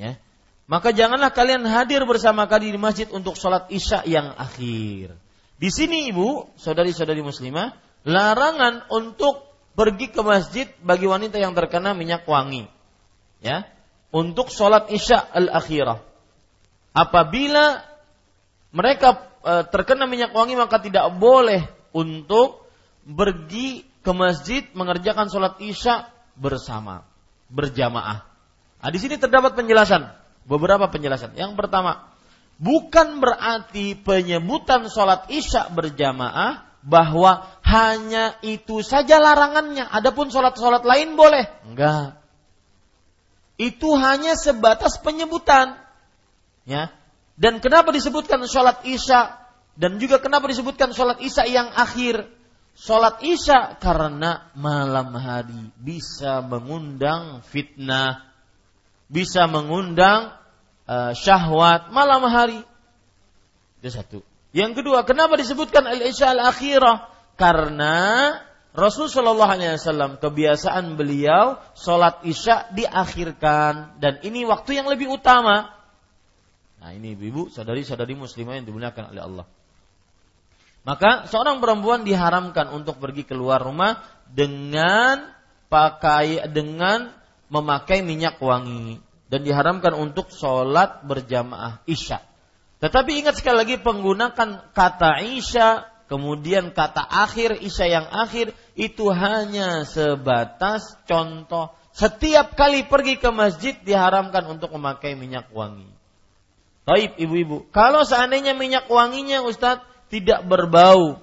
Ya. 0.00 0.16
Maka 0.64 0.96
janganlah 0.96 1.28
kalian 1.36 1.66
hadir 1.68 2.00
bersama 2.08 2.48
kami 2.48 2.72
di 2.72 2.80
masjid 2.80 3.04
untuk 3.12 3.36
sholat 3.36 3.68
isya 3.68 4.00
yang 4.08 4.32
akhir. 4.32 5.12
Di 5.60 5.68
sini 5.68 6.08
ibu, 6.08 6.48
saudari-saudari 6.56 7.20
muslimah, 7.20 7.76
larangan 8.08 8.88
untuk 8.88 9.44
pergi 9.76 10.08
ke 10.08 10.24
masjid 10.24 10.72
bagi 10.80 11.04
wanita 11.04 11.36
yang 11.36 11.52
terkena 11.52 11.92
minyak 11.92 12.24
wangi. 12.24 12.64
Ya, 13.44 13.68
untuk 14.08 14.48
sholat 14.48 14.88
isya 14.88 15.20
al-akhirah. 15.20 16.00
Apabila 16.96 17.84
mereka 18.70 19.26
e, 19.42 19.52
terkena 19.68 20.06
minyak 20.06 20.32
wangi 20.32 20.54
maka 20.54 20.78
tidak 20.78 21.10
boleh 21.18 21.66
untuk 21.90 22.70
pergi 23.04 23.84
ke 24.00 24.12
masjid 24.14 24.62
mengerjakan 24.72 25.26
sholat 25.28 25.58
isya 25.60 26.08
bersama, 26.38 27.04
berjamaah. 27.50 28.29
Nah, 28.80 28.88
di 28.88 28.98
sini 28.98 29.20
terdapat 29.20 29.56
penjelasan, 29.56 30.08
beberapa 30.48 30.88
penjelasan. 30.88 31.36
Yang 31.36 31.52
pertama, 31.56 32.10
bukan 32.56 33.20
berarti 33.20 33.96
penyebutan 34.00 34.88
sholat 34.88 35.28
isya 35.28 35.68
berjamaah 35.72 36.64
bahwa 36.80 37.44
hanya 37.60 38.40
itu 38.40 38.80
saja 38.80 39.20
larangannya. 39.20 39.84
Adapun 39.84 40.32
sholat-sholat 40.32 40.80
lain 40.84 41.16
boleh. 41.16 41.44
Enggak 41.68 42.20
itu 43.60 43.92
hanya 44.00 44.40
sebatas 44.40 44.96
penyebutan. 45.04 45.76
Ya. 46.64 46.88
Dan 47.36 47.60
kenapa 47.60 47.92
disebutkan 47.92 48.40
sholat 48.48 48.80
isya 48.88 49.36
dan 49.76 50.00
juga 50.00 50.16
kenapa 50.16 50.48
disebutkan 50.48 50.96
sholat 50.96 51.20
isya 51.20 51.44
yang 51.44 51.68
akhir? 51.68 52.24
Sholat 52.72 53.20
isya 53.20 53.76
karena 53.76 54.48
malam 54.56 55.12
hari 55.12 55.68
bisa 55.76 56.40
mengundang 56.40 57.44
fitnah, 57.44 58.29
bisa 59.10 59.50
mengundang 59.50 60.30
uh, 60.86 61.12
syahwat 61.12 61.90
malam 61.90 62.22
hari. 62.30 62.62
Itu 63.82 63.90
satu. 63.90 64.18
Yang 64.54 64.82
kedua, 64.82 65.02
kenapa 65.02 65.34
disebutkan 65.34 65.86
al-isya 65.86 66.34
al-akhirah? 66.34 67.10
Karena 67.34 67.98
Rasul 68.70 69.10
Shallallahu 69.10 69.50
Alaihi 69.50 69.78
kebiasaan 70.22 70.94
beliau 70.94 71.58
sholat 71.74 72.22
isya 72.22 72.70
diakhirkan 72.70 73.98
dan 73.98 74.22
ini 74.22 74.46
waktu 74.46 74.78
yang 74.78 74.86
lebih 74.86 75.10
utama. 75.10 75.74
Nah 76.78 76.90
ini 76.94 77.18
ibu, 77.18 77.50
saudari-saudari 77.50 78.14
muslimah 78.14 78.62
yang 78.62 78.66
dimuliakan 78.70 79.10
oleh 79.10 79.22
Allah. 79.26 79.46
Maka 80.80 81.28
seorang 81.28 81.60
perempuan 81.60 82.08
diharamkan 82.08 82.72
untuk 82.72 82.96
pergi 83.02 83.28
keluar 83.28 83.60
rumah 83.60 84.00
dengan 84.30 85.28
pakai 85.68 86.48
dengan 86.48 87.19
memakai 87.50 88.00
minyak 88.00 88.38
wangi 88.40 89.02
dan 89.28 89.44
diharamkan 89.44 89.92
untuk 89.98 90.30
sholat 90.30 91.04
berjamaah 91.04 91.82
isya. 91.84 92.22
Tetapi 92.80 93.20
ingat 93.20 93.36
sekali 93.42 93.60
lagi 93.60 93.76
penggunakan 93.76 94.72
kata 94.72 95.20
isya 95.20 95.90
Kemudian 96.10 96.74
kata 96.74 97.06
akhir, 97.06 97.62
isya 97.62 97.86
yang 97.86 98.06
akhir 98.10 98.50
itu 98.74 99.06
hanya 99.14 99.86
sebatas 99.86 100.98
contoh. 101.06 101.70
Setiap 101.94 102.58
kali 102.58 102.82
pergi 102.82 103.14
ke 103.14 103.30
masjid 103.30 103.78
diharamkan 103.78 104.42
untuk 104.50 104.74
memakai 104.74 105.14
minyak 105.14 105.46
wangi. 105.54 105.86
Taib 106.82 107.14
ibu-ibu, 107.14 107.70
kalau 107.70 108.02
seandainya 108.02 108.58
minyak 108.58 108.90
wanginya 108.90 109.46
Ustadz 109.46 109.86
tidak 110.10 110.42
berbau 110.50 111.22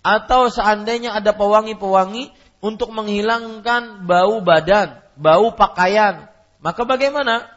atau 0.00 0.48
seandainya 0.48 1.12
ada 1.12 1.36
pewangi-pewangi 1.36 2.32
untuk 2.64 2.88
menghilangkan 2.88 4.08
bau 4.08 4.40
badan, 4.40 4.96
bau 5.18 5.54
pakaian, 5.56 6.30
maka 6.62 6.82
bagaimana? 6.86 7.50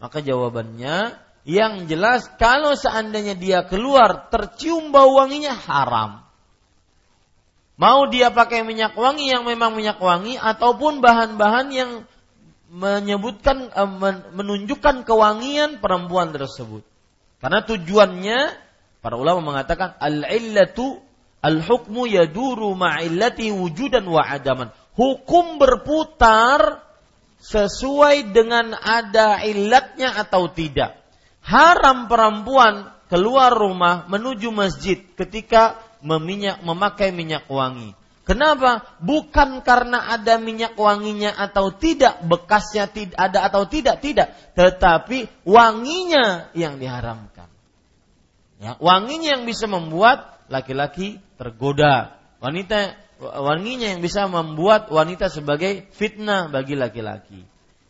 Maka 0.00 0.20
jawabannya 0.20 1.16
yang 1.46 1.86
jelas 1.86 2.26
kalau 2.36 2.74
seandainya 2.74 3.38
dia 3.38 3.62
keluar 3.64 4.28
tercium 4.28 4.90
bau 4.90 5.16
wanginya 5.22 5.54
haram. 5.54 6.26
Mau 7.76 8.08
dia 8.08 8.32
pakai 8.32 8.64
minyak 8.64 8.96
wangi 8.96 9.30
yang 9.30 9.44
memang 9.44 9.76
minyak 9.76 10.00
wangi 10.00 10.40
ataupun 10.40 11.04
bahan-bahan 11.04 11.68
yang 11.70 11.90
menyebutkan 12.72 13.68
eh, 13.70 13.90
menunjukkan 14.32 15.04
kewangian 15.06 15.78
perempuan 15.78 16.32
tersebut. 16.32 16.82
Karena 17.38 17.62
tujuannya 17.62 18.38
para 19.04 19.14
ulama 19.20 19.54
mengatakan 19.54 19.94
al-illatu 20.00 20.98
al-hukmu 21.44 22.10
yaduru 22.10 22.74
ma'illati 22.74 23.54
wujudan 23.54 24.02
wa 24.08 24.24
adaman. 24.24 24.72
Hukum 24.96 25.60
berputar 25.60 26.85
sesuai 27.46 28.34
dengan 28.34 28.74
ada 28.74 29.42
illatnya 29.46 30.18
atau 30.18 30.50
tidak 30.50 31.06
haram 31.46 32.10
perempuan 32.10 32.90
keluar 33.06 33.54
rumah 33.54 34.04
menuju 34.10 34.50
masjid 34.50 34.98
ketika 35.14 35.78
meminyak, 36.02 36.60
memakai 36.66 37.14
minyak 37.14 37.46
wangi. 37.46 37.94
Kenapa? 38.26 38.82
Bukan 38.98 39.62
karena 39.62 40.10
ada 40.10 40.42
minyak 40.42 40.74
wanginya 40.74 41.30
atau 41.38 41.70
tidak, 41.70 42.26
bekasnya 42.26 42.90
tidak 42.90 43.14
ada 43.14 43.46
atau 43.46 43.70
tidak, 43.70 44.02
tidak. 44.02 44.34
Tetapi 44.58 45.46
wanginya 45.46 46.50
yang 46.58 46.82
diharamkan. 46.82 47.46
Ya, 48.58 48.74
wanginya 48.82 49.38
yang 49.38 49.46
bisa 49.46 49.70
membuat 49.70 50.42
laki-laki 50.50 51.22
tergoda. 51.38 52.18
Wanita 52.42 52.98
wanginya 53.20 53.96
yang 53.96 54.04
bisa 54.04 54.28
membuat 54.28 54.92
wanita 54.92 55.32
sebagai 55.32 55.88
fitnah 55.96 56.52
bagi 56.52 56.76
laki-laki. 56.76 57.44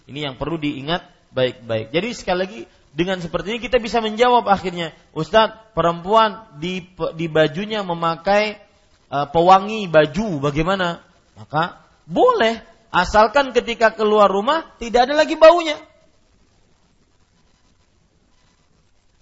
Ini 0.06 0.30
yang 0.30 0.34
perlu 0.38 0.58
diingat 0.58 1.02
baik-baik. 1.34 1.90
Jadi 1.90 2.08
sekali 2.14 2.38
lagi 2.38 2.60
dengan 2.96 3.20
seperti 3.20 3.52
ini 3.52 3.60
kita 3.60 3.76
bisa 3.82 4.00
menjawab 4.00 4.46
akhirnya, 4.48 4.94
Ustadz, 5.12 5.76
perempuan 5.76 6.56
di 6.56 6.86
di 7.18 7.26
bajunya 7.28 7.84
memakai 7.84 8.56
uh, 9.10 9.26
pewangi 9.28 9.84
baju, 9.90 10.40
bagaimana? 10.40 11.02
Maka 11.36 11.84
boleh, 12.08 12.62
asalkan 12.88 13.52
ketika 13.52 13.92
keluar 13.92 14.30
rumah 14.30 14.72
tidak 14.78 15.10
ada 15.10 15.14
lagi 15.18 15.36
baunya. 15.36 15.76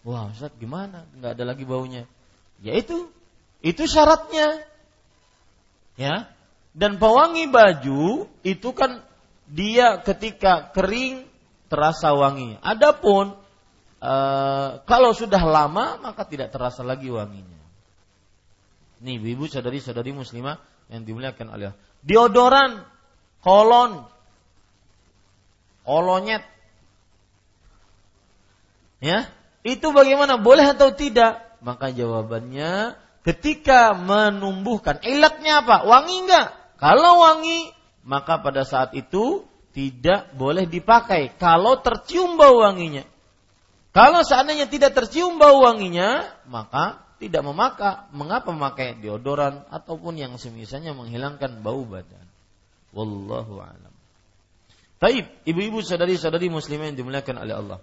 Wah, 0.05 0.29
Ustadz 0.29 0.61
gimana? 0.61 1.09
Nggak 1.17 1.33
ada 1.41 1.45
lagi 1.49 1.65
baunya. 1.65 2.05
Ya 2.61 2.77
itu, 2.77 3.09
itu 3.65 3.89
syaratnya. 3.89 4.69
Ya, 5.95 6.27
dan 6.75 6.99
pewangi 6.99 7.47
baju 7.47 8.27
itu 8.43 8.69
kan 8.75 9.03
dia 9.47 10.03
ketika 10.03 10.75
kering 10.75 11.27
terasa 11.71 12.11
wangi. 12.13 12.59
Adapun 12.61 13.45
Eh, 14.05 14.71
kalau 14.85 15.17
sudah 15.17 15.41
lama 15.41 15.97
maka 15.97 16.29
tidak 16.29 16.53
terasa 16.53 16.85
lagi 16.85 17.09
wanginya. 17.09 17.65
Nih, 19.01 19.17
ibu 19.17 19.49
saudari-saudari 19.49 20.13
muslimah 20.13 20.61
yang 20.93 21.09
dimuliakan 21.09 21.49
oleh 21.49 21.73
Deodoran, 22.05 22.85
kolon, 23.41 24.05
kolonyet. 25.89 26.45
Ya, 29.01 29.33
itu 29.65 29.89
bagaimana? 29.89 30.37
Boleh 30.37 30.69
atau 30.69 30.93
tidak? 30.93 31.41
Maka 31.65 31.89
jawabannya 31.89 33.01
ketika 33.25 33.97
menumbuhkan 33.97 35.01
ilatnya 35.03 35.65
apa? 35.65 35.83
Wangi 35.89 36.29
enggak? 36.29 36.47
Kalau 36.77 37.25
wangi, 37.25 37.73
maka 38.05 38.39
pada 38.45 38.69
saat 38.69 38.93
itu 38.93 39.49
tidak 39.75 40.31
boleh 40.37 40.69
dipakai 40.69 41.35
kalau 41.35 41.81
tercium 41.81 42.37
bau 42.37 42.63
wanginya. 42.63 43.03
Kalau 43.91 44.23
seandainya 44.23 44.69
tidak 44.69 44.95
tercium 44.95 45.41
bau 45.41 45.65
wanginya, 45.65 46.29
maka 46.47 47.03
tidak 47.19 47.43
memakai. 47.47 48.11
Mengapa 48.13 48.51
memakai 48.53 48.99
deodoran 48.99 49.65
ataupun 49.71 50.19
yang 50.19 50.35
semisalnya 50.37 50.93
menghilangkan 50.93 51.63
bau 51.63 51.83
badan? 51.87 52.27
Wallahu 52.95 53.59
a'lam. 53.63 53.95
Taib, 54.99 55.27
ibu-ibu 55.47 55.83
sadari-sadari 55.83 56.51
muslimah 56.51 56.91
yang 56.91 56.99
dimuliakan 56.99 57.37
oleh 57.43 57.55
Allah. 57.55 57.79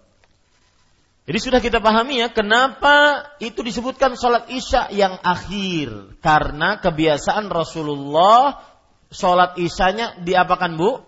Jadi 1.32 1.48
sudah 1.48 1.64
kita 1.64 1.80
pahami 1.80 2.20
ya, 2.20 2.28
kenapa 2.28 3.24
itu 3.40 3.64
disebutkan 3.64 4.20
sholat 4.20 4.52
isya 4.52 4.92
yang 4.92 5.16
akhir? 5.24 6.20
Karena 6.20 6.76
kebiasaan 6.84 7.48
Rasulullah 7.48 8.60
sholat 9.08 9.56
isyanya 9.56 10.20
diapakan 10.20 10.76
bu? 10.76 11.00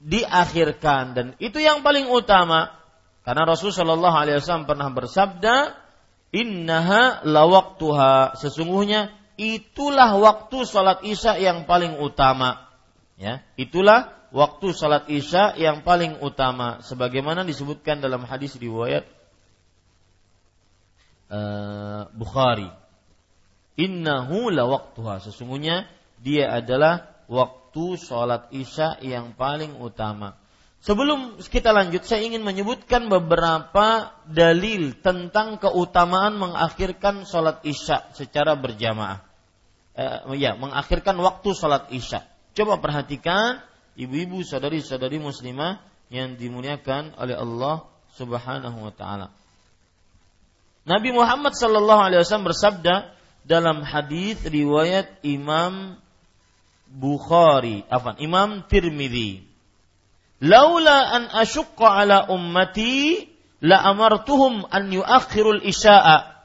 Diakhirkan 0.00 1.12
dan 1.12 1.26
itu 1.36 1.60
yang 1.60 1.84
paling 1.84 2.08
utama 2.08 2.80
karena 3.20 3.44
Rasul 3.44 3.76
Shallallahu 3.76 4.16
Alaihi 4.16 4.40
Wasallam 4.40 4.64
pernah 4.64 4.88
bersabda, 4.88 5.76
Innaha 6.32 7.20
lawaktuha. 7.20 8.40
Sesungguhnya 8.40 9.12
itulah 9.36 10.16
waktu 10.16 10.64
sholat 10.64 11.04
isya 11.04 11.36
yang 11.36 11.68
paling 11.68 12.00
utama. 12.00 12.72
Ya, 13.20 13.44
itulah 13.60 14.16
waktu 14.30 14.66
salat 14.74 15.06
Isya 15.10 15.58
yang 15.58 15.82
paling 15.86 16.22
utama 16.22 16.82
sebagaimana 16.82 17.42
disebutkan 17.46 18.02
dalam 18.02 18.26
hadis 18.26 18.56
riwayat 18.58 19.06
uh, 21.30 22.10
Bukhari. 22.14 22.70
Innahu 23.78 24.50
la 24.50 24.66
waktuha. 24.66 25.22
Sesungguhnya 25.22 25.88
dia 26.20 26.52
adalah 26.52 27.22
waktu 27.30 27.96
salat 27.96 28.50
Isya 28.50 29.00
yang 29.02 29.32
paling 29.38 29.78
utama. 29.78 30.40
Sebelum 30.80 31.36
kita 31.44 31.76
lanjut, 31.76 32.08
saya 32.08 32.24
ingin 32.24 32.40
menyebutkan 32.40 33.12
beberapa 33.12 34.16
dalil 34.24 34.96
tentang 35.04 35.60
keutamaan 35.60 36.40
mengakhirkan 36.40 37.28
sholat 37.28 37.60
isya 37.68 38.08
secara 38.16 38.56
berjamaah. 38.56 39.20
Eh, 39.92 40.40
ya, 40.40 40.56
mengakhirkan 40.56 41.20
waktu 41.20 41.52
sholat 41.52 41.92
isya. 41.92 42.24
Coba 42.56 42.80
perhatikan 42.80 43.60
ibu-ibu 43.96 44.42
saudari-saudari 44.42 45.18
muslimah 45.22 45.82
yang 46.10 46.34
dimuliakan 46.34 47.14
oleh 47.16 47.38
Allah 47.38 47.86
Subhanahu 48.18 48.78
wa 48.82 48.92
taala. 48.94 49.30
Nabi 50.82 51.14
Muhammad 51.14 51.54
sallallahu 51.54 52.02
alaihi 52.02 52.20
wasallam 52.24 52.50
bersabda 52.50 53.14
dalam 53.46 53.86
hadis 53.86 54.42
riwayat 54.42 55.22
Imam 55.22 55.96
Bukhari, 56.90 57.86
apa? 57.86 58.18
Imam 58.18 58.66
Tirmidzi 58.66 59.46
laula 60.42 61.14
an 61.14 61.22
asyqa 61.30 61.86
ala 62.02 62.26
ummati 62.32 63.28
la 63.62 63.78
amartuhum 63.86 64.66
an 64.72 64.90
yuakhirul 64.90 65.62
isya'a 65.62 66.42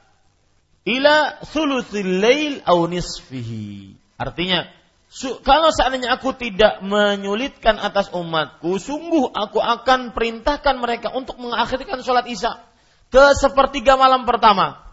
ila 0.86 1.42
thuluthil 1.42 2.22
lail 2.22 2.62
aw 2.62 2.78
nisfihi. 2.86 3.96
Artinya, 4.16 4.70
kalau 5.16 5.72
seandainya 5.72 6.12
aku 6.20 6.36
tidak 6.36 6.84
menyulitkan 6.84 7.80
atas 7.80 8.12
umatku, 8.12 8.76
sungguh 8.76 9.32
aku 9.32 9.64
akan 9.64 10.12
perintahkan 10.12 10.76
mereka 10.76 11.08
untuk 11.16 11.40
mengakhirkan 11.40 12.04
sholat 12.04 12.28
isya 12.28 12.60
ke 13.08 13.24
sepertiga 13.32 13.96
malam 13.96 14.28
pertama 14.28 14.86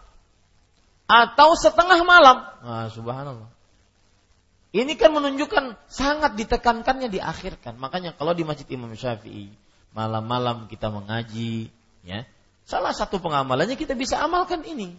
atau 1.04 1.52
setengah 1.52 2.00
malam. 2.08 2.40
Nah, 2.64 2.88
subhanallah. 2.88 3.48
Ini 4.74 4.98
kan 4.98 5.14
menunjukkan 5.14 5.78
sangat 5.86 6.34
ditekankannya 6.34 7.06
diakhirkan. 7.12 7.78
Makanya 7.78 8.16
kalau 8.16 8.34
di 8.34 8.42
Masjid 8.42 8.66
Imam 8.74 8.90
Syafi'i 8.96 9.52
malam-malam 9.94 10.66
kita 10.66 10.90
mengaji, 10.90 11.70
ya, 12.02 12.26
salah 12.66 12.90
satu 12.90 13.22
pengamalannya 13.22 13.78
kita 13.78 13.94
bisa 13.94 14.18
amalkan 14.18 14.66
ini. 14.66 14.98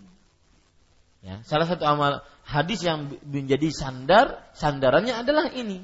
Ya, 1.25 1.41
salah 1.43 1.67
satu 1.67 1.83
amal 1.83 2.21
hadis 2.45 2.85
yang 2.85 3.09
menjadi 3.25 3.73
sandar, 3.73 4.45
sandarannya 4.53 5.17
adalah 5.17 5.49
ini. 5.51 5.81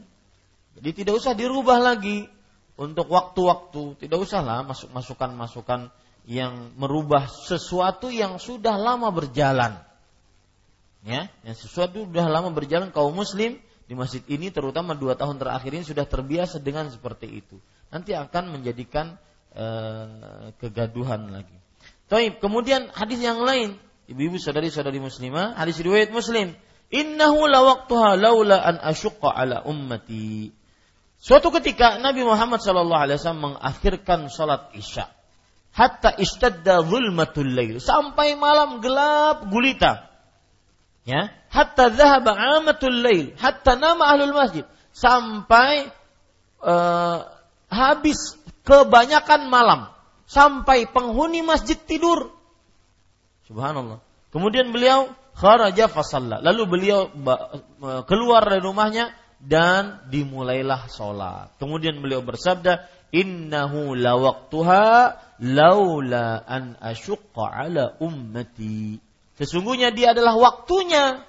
Jadi 0.77 1.03
tidak 1.03 1.19
usah 1.19 1.33
dirubah 1.33 1.81
lagi 1.81 2.29
untuk 2.79 3.11
waktu-waktu, 3.11 4.07
tidak 4.07 4.23
usahlah 4.23 4.63
masuk 4.63 4.93
masukan-masukan 4.93 5.91
yang 6.29 6.71
merubah 6.77 7.25
sesuatu 7.27 8.13
yang 8.13 8.37
sudah 8.37 8.77
lama 8.77 9.09
berjalan. 9.09 9.81
Ya, 11.01 11.33
yang 11.41 11.57
sesuatu 11.57 12.05
sudah 12.05 12.29
lama 12.29 12.53
berjalan 12.53 12.93
kaum 12.93 13.17
muslim 13.17 13.57
di 13.89 13.93
masjid 13.97 14.21
ini 14.29 14.53
terutama 14.53 14.93
dua 14.93 15.17
tahun 15.17 15.41
terakhir 15.41 15.73
ini 15.73 15.83
sudah 15.83 16.05
terbiasa 16.05 16.61
dengan 16.61 16.87
seperti 16.93 17.27
itu. 17.41 17.57
Nanti 17.89 18.13
akan 18.13 18.53
menjadikan 18.53 19.17
e, 19.51 19.65
kegaduhan 20.61 21.27
lagi. 21.33 21.57
Taib. 22.05 22.37
Kemudian 22.37 22.93
hadis 22.93 23.19
yang 23.19 23.41
lain, 23.41 23.81
ibu-ibu 24.11 24.35
saudari-saudari 24.35 24.99
muslimah, 24.99 25.55
hadis 25.55 25.79
riwayat 25.79 26.11
Muslim, 26.11 26.51
"Innahu 26.91 27.47
la 27.47 27.63
waqtuha 27.63 28.19
laula 28.19 28.59
an 28.59 28.75
asyqa 28.83 29.31
ala 29.31 29.63
ummati." 29.63 30.51
Suatu 31.21 31.53
ketika 31.53 32.01
Nabi 32.01 32.25
Muhammad 32.25 32.65
sallallahu 32.65 32.97
alaihi 32.97 33.17
wasallam 33.21 33.53
mengakhirkan 33.53 34.27
salat 34.33 34.73
Isya. 34.73 35.05
Hatta 35.71 36.17
istadda 36.17 36.81
zulmatul 36.83 37.47
lail. 37.47 37.77
Sampai 37.77 38.35
malam 38.35 38.81
gelap 38.81 39.47
gulita. 39.47 40.09
Ya 41.05 41.29
hatta 41.53 41.93
dhahaba 41.93 42.33
amatul 42.59 43.05
lail. 43.05 43.37
Hatta 43.37 43.77
nama 43.77 44.17
ahlul 44.17 44.33
masjid. 44.33 44.65
Sampai 44.91 45.93
uh, 46.65 47.29
habis 47.69 48.35
kebanyakan 48.65 49.47
malam. 49.47 49.93
Sampai 50.25 50.89
penghuni 50.89 51.45
masjid 51.45 51.77
tidur 51.77 52.40
subhanallah 53.51 53.99
kemudian 54.31 54.71
beliau 54.71 55.11
kharaja 55.35 55.91
fasalla 55.91 56.39
lalu 56.39 56.63
beliau 56.65 57.11
keluar 58.07 58.47
dari 58.47 58.63
rumahnya 58.63 59.11
dan 59.43 60.07
dimulailah 60.07 60.87
sholat 60.87 61.51
kemudian 61.59 61.99
beliau 61.99 62.23
bersabda 62.23 62.87
innahu 63.11 63.93
lawaktuha 63.99 65.19
laula 65.43 66.39
an 66.47 66.79
asyqa 66.79 67.43
ala 67.51 67.99
ummati 67.99 69.11
Sesungguhnya 69.41 69.89
dia 69.89 70.13
adalah 70.13 70.37
waktunya 70.37 71.25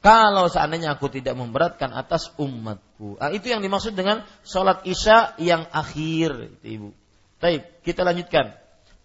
kalau 0.00 0.48
seandainya 0.48 0.96
aku 0.96 1.12
tidak 1.12 1.36
memberatkan 1.36 1.92
atas 1.92 2.32
umatku. 2.40 3.20
Nah, 3.20 3.28
itu 3.36 3.52
yang 3.52 3.60
dimaksud 3.60 3.92
dengan 3.92 4.24
sholat 4.48 4.80
isya 4.88 5.36
yang 5.36 5.68
akhir, 5.68 6.56
itu 6.56 6.66
ibu. 6.80 6.88
Baik, 7.36 7.84
kita 7.84 8.00
lanjutkan. 8.00 8.56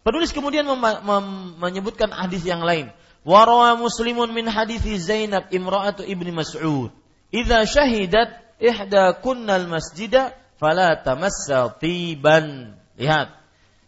Penulis 0.05 0.29
kemudian 0.29 0.69
mem- 0.69 1.01
mem- 1.01 1.57
menyebutkan 1.57 2.13
hadis 2.13 2.45
yang 2.45 2.61
lain. 2.61 2.93
Warawa 3.25 3.73
muslimun 3.73 4.29
min 4.37 4.45
hadis 4.45 4.85
Zainab 5.01 5.49
imra'atu 5.49 6.05
ibni 6.05 6.29
Mas'ud. 6.29 6.93
Idza 7.33 7.65
syahidat 7.65 8.37
ihda 8.61 9.17
kunnal 9.17 9.65
masjida 9.65 10.37
fala 10.61 10.93
tamassa 11.01 11.73
tiban. 11.81 12.77
Lihat. 13.01 13.33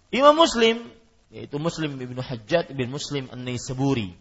Imam 0.10 0.34
Muslim 0.34 0.90
yaitu 1.30 1.62
Muslim 1.62 2.02
ibnu 2.02 2.18
Hajjat 2.18 2.74
ibn 2.74 2.90
Muslim 2.90 3.30
An-Naisaburi 3.30 4.18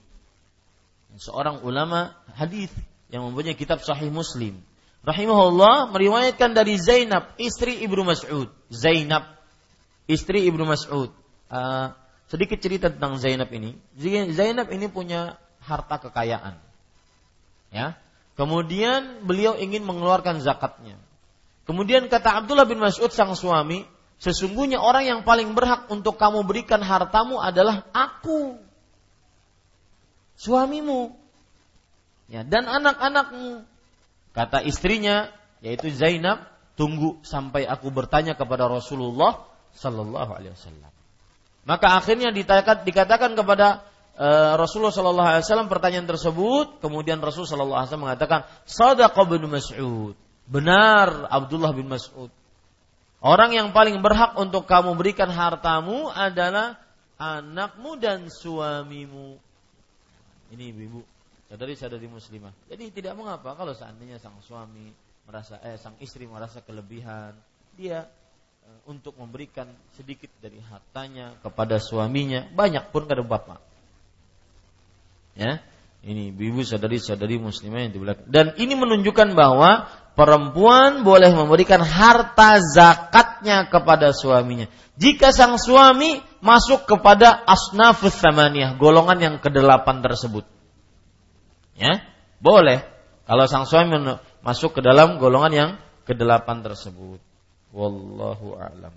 seorang 1.17 1.65
ulama 1.65 2.13
hadis 2.37 2.69
yang 3.09 3.25
mempunyai 3.29 3.57
kitab 3.57 3.81
Sahih 3.81 4.13
Muslim. 4.13 4.61
Rahimahullah 5.07 5.95
meriwayatkan 5.95 6.51
dari 6.53 6.77
Zainab, 6.83 7.39
istri 7.39 7.79
Ibnu 7.87 8.03
Mas'ud. 8.03 8.51
Zainab, 8.75 9.23
istri 10.11 10.51
Ibnu 10.51 10.67
Mas'ud. 10.67 11.15
Uh, 11.47 11.95
sedikit 12.27 12.59
cerita 12.59 12.91
tentang 12.91 13.19
Zainab 13.23 13.51
ini. 13.55 13.79
Zainab 14.35 14.71
ini 14.75 14.91
punya 14.91 15.39
harta 15.63 15.99
kekayaan. 16.03 16.59
Ya. 17.71 17.99
Kemudian 18.37 19.25
beliau 19.25 19.57
ingin 19.57 19.87
mengeluarkan 19.87 20.45
zakatnya. 20.45 21.01
Kemudian 21.67 22.07
kata 22.07 22.45
Abdullah 22.45 22.69
bin 22.69 22.79
Mas'ud 22.79 23.11
sang 23.11 23.35
suami, 23.35 23.83
sesungguhnya 24.23 24.79
orang 24.79 25.05
yang 25.09 25.21
paling 25.27 25.57
berhak 25.57 25.91
untuk 25.91 26.15
kamu 26.21 26.47
berikan 26.47 26.79
hartamu 26.85 27.43
adalah 27.43 27.83
aku 27.91 28.61
suamimu 30.39 31.17
ya, 32.31 32.47
dan 32.47 32.71
anak-anakmu. 32.71 33.67
Kata 34.37 34.61
istrinya 34.63 35.33
yaitu 35.65 35.89
Zainab, 35.91 36.45
tunggu 36.77 37.19
sampai 37.25 37.65
aku 37.65 37.89
bertanya 37.89 38.37
kepada 38.37 38.69
Rasulullah 38.69 39.49
Sallallahu 39.73 40.33
Alaihi 40.37 40.53
Wasallam. 40.53 40.96
Maka 41.67 41.99
akhirnya 41.99 42.31
dikatakan, 42.31 43.35
kepada 43.35 43.83
uh, 44.15 44.55
Rasulullah 44.55 44.95
Wasallam 45.43 45.67
pertanyaan 45.67 46.07
tersebut, 46.07 46.79
kemudian 46.79 47.19
Rasul 47.19 47.43
Sallallahu 47.43 47.75
Alaihi 47.75 47.91
Wasallam 47.91 48.07
mengatakan, 48.07 48.41
Sadaqah 48.63 49.27
bin 49.27 49.51
Mas'ud, 49.51 50.15
benar 50.47 51.27
Abdullah 51.27 51.75
bin 51.75 51.91
Mas'ud. 51.91 52.31
Orang 53.19 53.51
yang 53.51 53.75
paling 53.75 53.99
berhak 53.99 54.39
untuk 54.39 54.71
kamu 54.71 54.95
berikan 54.95 55.27
hartamu 55.27 56.07
adalah 56.15 56.79
anakmu 57.19 57.99
dan 57.99 58.31
suamimu. 58.31 59.35
Ini 60.55 60.71
ibu-ibu, 60.71 61.03
sadari-sadari 61.51 62.07
muslimah. 62.07 62.55
Jadi 62.71 62.95
tidak 62.95 63.19
mengapa 63.19 63.59
kalau 63.59 63.75
seandainya 63.75 64.23
sang 64.23 64.39
suami 64.39 64.95
merasa 65.27 65.59
eh 65.67 65.75
sang 65.75 65.99
istri 65.99 66.31
merasa 66.31 66.63
kelebihan, 66.63 67.35
dia 67.75 68.07
untuk 68.87 69.19
memberikan 69.19 69.67
sedikit 69.99 70.31
dari 70.39 70.63
hartanya 70.63 71.35
kepada 71.43 71.83
suaminya, 71.83 72.47
banyak 72.55 72.95
pun 72.95 73.05
kepada 73.05 73.27
bapak. 73.27 73.61
Ya, 75.37 75.61
ini 76.07 76.31
ibu 76.31 76.63
sadari-sadari 76.63 77.37
muslimah 77.43 77.83
yang 77.83 77.93
di 77.93 78.01
belakang. 78.01 78.27
Dan 78.31 78.47
ini 78.63 78.79
menunjukkan 78.79 79.35
bahwa 79.35 79.91
perempuan 80.15 81.03
boleh 81.03 81.35
memberikan 81.35 81.83
harta 81.83 82.63
zakatnya 82.63 83.67
kepada 83.67 84.15
suaminya. 84.15 84.71
Jika 84.97 85.35
sang 85.35 85.59
suami 85.59 86.23
masuk 86.41 86.87
kepada 86.87 87.43
asnafus 87.45 88.17
samaniyah, 88.23 88.79
golongan 88.79 89.19
yang 89.19 89.37
kedelapan 89.43 90.01
tersebut. 90.01 90.47
Ya, 91.77 92.07
boleh. 92.41 92.87
Kalau 93.27 93.45
sang 93.51 93.67
suami 93.67 93.99
masuk 94.41 94.79
ke 94.79 94.81
dalam 94.81 95.19
golongan 95.19 95.53
yang 95.53 95.71
kedelapan 96.07 96.63
tersebut. 96.63 97.19
Wallahu 97.75 98.59
a'lam. 98.59 98.95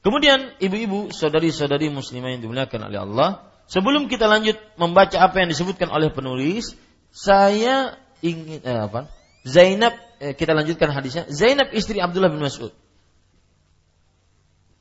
Kemudian 0.00 0.56
ibu-ibu, 0.56 1.12
saudari-saudari 1.12 1.92
muslimah 1.92 2.32
yang 2.32 2.40
dimuliakan 2.40 2.88
oleh 2.88 2.98
Allah, 3.04 3.30
sebelum 3.68 4.08
kita 4.08 4.24
lanjut 4.24 4.56
membaca 4.80 5.20
apa 5.20 5.44
yang 5.44 5.52
disebutkan 5.52 5.92
oleh 5.92 6.08
penulis, 6.08 6.72
saya 7.12 8.00
ingin 8.24 8.64
eh, 8.64 8.80
apa? 8.80 9.12
Zainab 9.44 9.92
eh, 10.20 10.32
kita 10.32 10.56
lanjutkan 10.56 10.88
hadisnya. 10.88 11.28
Zainab 11.28 11.72
istri 11.76 12.00
Abdullah 12.00 12.32
bin 12.32 12.40
Mas'ud 12.40 12.72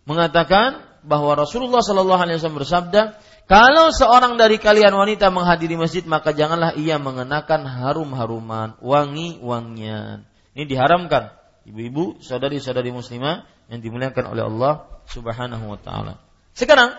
mengatakan 0.07 0.81
bahwa 1.05 1.37
Rasulullah 1.37 1.85
Shallallahu 1.85 2.19
Alaihi 2.19 2.41
Wasallam 2.41 2.59
bersabda, 2.59 3.01
kalau 3.45 3.89
seorang 3.93 4.35
dari 4.37 4.59
kalian 4.61 4.93
wanita 4.93 5.31
menghadiri 5.31 5.77
masjid 5.79 6.03
maka 6.05 6.33
janganlah 6.33 6.75
ia 6.75 6.97
mengenakan 6.97 7.65
harum-haruman, 7.65 8.77
wangi-wangian. 8.81 10.27
Ini 10.53 10.63
diharamkan. 10.67 11.38
Ibu-ibu, 11.67 12.23
saudari-saudari 12.23 12.93
muslimah 12.93 13.43
yang 13.67 13.79
dimuliakan 13.83 14.25
oleh 14.31 14.43
Allah 14.47 14.73
Subhanahu 15.09 15.65
wa 15.75 15.79
taala. 15.79 16.21
Sekarang 16.55 16.95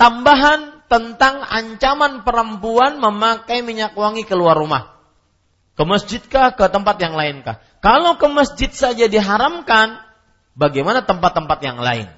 tambahan 0.00 0.80
tentang 0.90 1.44
ancaman 1.46 2.26
perempuan 2.26 2.98
memakai 2.98 3.62
minyak 3.62 3.94
wangi 3.94 4.26
keluar 4.26 4.58
rumah. 4.58 4.98
Ke 5.78 5.86
masjidkah, 5.86 6.58
ke 6.58 6.64
tempat 6.68 6.98
yang 7.00 7.14
lainkah? 7.14 7.62
Kalau 7.80 8.20
ke 8.20 8.26
masjid 8.28 8.68
saja 8.68 9.08
diharamkan, 9.08 10.02
bagaimana 10.58 11.06
tempat-tempat 11.06 11.58
yang 11.64 11.80
lain? 11.80 12.10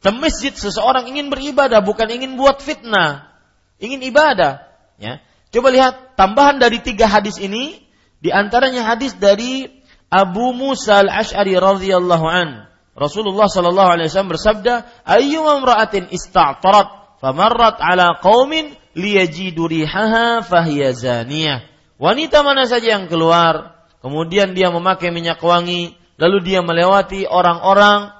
Ke 0.00 0.10
masjid 0.10 0.50
seseorang 0.50 1.06
ingin 1.06 1.28
beribadah, 1.28 1.84
bukan 1.84 2.08
ingin 2.08 2.40
buat 2.40 2.64
fitnah, 2.64 3.30
ingin 3.78 4.00
ibadah. 4.00 4.64
Ya, 4.96 5.20
coba 5.52 5.68
lihat 5.70 6.16
tambahan 6.16 6.56
dari 6.58 6.80
tiga 6.80 7.04
hadis 7.06 7.36
ini, 7.36 7.84
di 8.20 8.32
antaranya 8.32 8.84
hadis 8.84 9.14
dari 9.16 9.79
Abu 10.10 10.50
Musa 10.50 11.06
al 11.06 11.10
Ashari 11.10 11.54
radhiyallahu 11.54 12.26
an. 12.26 12.66
Rasulullah 12.98 13.46
sallallahu 13.46 13.90
alaihi 13.96 14.10
wasallam 14.10 14.34
bersabda, 14.34 14.74
"Ayyu 15.06 15.46
imra'atin 15.46 16.10
ista'tarat 16.10 17.22
famarrat 17.22 17.78
ala 17.78 18.18
qaumin 18.18 18.74
liyajidu 18.98 19.70
rihaha 19.70 20.42
fahiya 20.42 20.92
zaniyah." 20.92 21.62
Wanita 21.96 22.42
mana 22.42 22.66
saja 22.66 22.98
yang 22.98 23.06
keluar, 23.06 23.78
kemudian 24.02 24.52
dia 24.52 24.74
memakai 24.74 25.14
minyak 25.14 25.38
wangi, 25.38 25.94
lalu 26.18 26.38
dia 26.42 26.60
melewati 26.60 27.24
orang-orang 27.30 28.10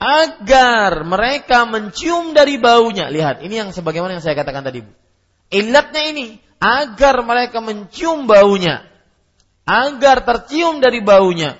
agar 0.00 1.04
mereka 1.04 1.68
mencium 1.68 2.32
dari 2.32 2.56
baunya. 2.56 3.12
Lihat, 3.12 3.44
ini 3.44 3.60
yang 3.60 3.70
sebagaimana 3.74 4.16
yang 4.16 4.24
saya 4.24 4.38
katakan 4.38 4.64
tadi, 4.64 4.80
Bu. 4.80 4.92
Ilatnya 5.50 6.02
ini 6.08 6.26
agar 6.60 7.20
mereka 7.24 7.58
mencium 7.64 8.24
baunya, 8.28 8.86
agar 9.70 10.26
tercium 10.26 10.82
dari 10.82 10.98
baunya. 10.98 11.54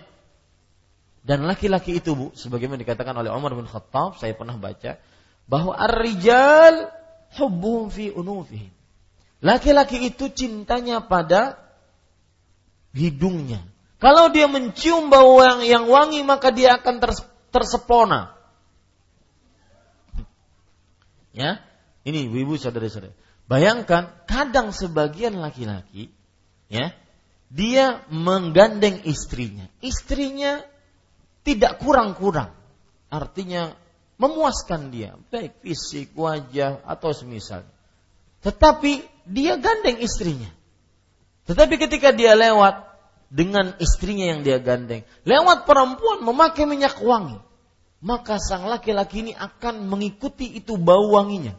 Dan 1.23 1.47
laki-laki 1.47 2.03
itu, 2.03 2.19
Bu, 2.19 2.27
sebagaimana 2.35 2.83
dikatakan 2.83 3.15
oleh 3.15 3.31
Umar 3.31 3.55
bin 3.55 3.71
Khattab, 3.71 4.19
saya 4.19 4.35
pernah 4.35 4.59
baca 4.59 4.99
bahwa 5.47 5.79
ar-rijal 5.79 6.91
hubbuhum 7.39 7.87
fi 7.95 8.11
unufihim. 8.11 8.75
Laki-laki 9.39 10.11
itu 10.11 10.27
cintanya 10.35 11.07
pada 11.07 11.57
hidungnya. 12.91 13.63
Kalau 14.01 14.33
dia 14.33 14.49
mencium 14.49 15.13
bau 15.13 15.39
yang, 15.45 15.61
yang 15.63 15.85
wangi 15.87 16.25
maka 16.25 16.51
dia 16.51 16.81
akan 16.81 16.99
tersepona. 17.53 18.35
Ya, 21.31 21.63
ini 22.03 22.27
ibu-ibu 22.27 22.59
saudara-saudara. 22.59 23.15
Bayangkan 23.47 24.11
kadang 24.27 24.75
sebagian 24.75 25.39
laki-laki 25.39 26.11
ya, 26.73 26.91
dia 27.51 28.07
menggandeng 28.09 29.03
istrinya. 29.03 29.67
Istrinya 29.83 30.63
tidak 31.43 31.83
kurang-kurang. 31.83 32.55
Artinya 33.11 33.75
memuaskan 34.23 34.95
dia, 34.95 35.19
baik 35.35 35.59
fisik, 35.59 36.15
wajah 36.15 36.79
atau 36.87 37.11
semisal. 37.11 37.67
Tetapi 38.47 39.03
dia 39.27 39.59
gandeng 39.59 39.99
istrinya. 39.99 40.49
Tetapi 41.51 41.75
ketika 41.75 42.15
dia 42.15 42.39
lewat 42.39 42.87
dengan 43.27 43.75
istrinya 43.83 44.31
yang 44.31 44.47
dia 44.47 44.63
gandeng. 44.63 45.03
Lewat 45.27 45.67
perempuan 45.67 46.23
memakai 46.23 46.71
minyak 46.71 47.03
wangi. 47.03 47.43
Maka 48.01 48.41
sang 48.41 48.65
laki-laki 48.65 49.27
ini 49.27 49.33
akan 49.37 49.85
mengikuti 49.91 50.49
itu 50.57 50.81
bau 50.81 51.13
wanginya. 51.13 51.53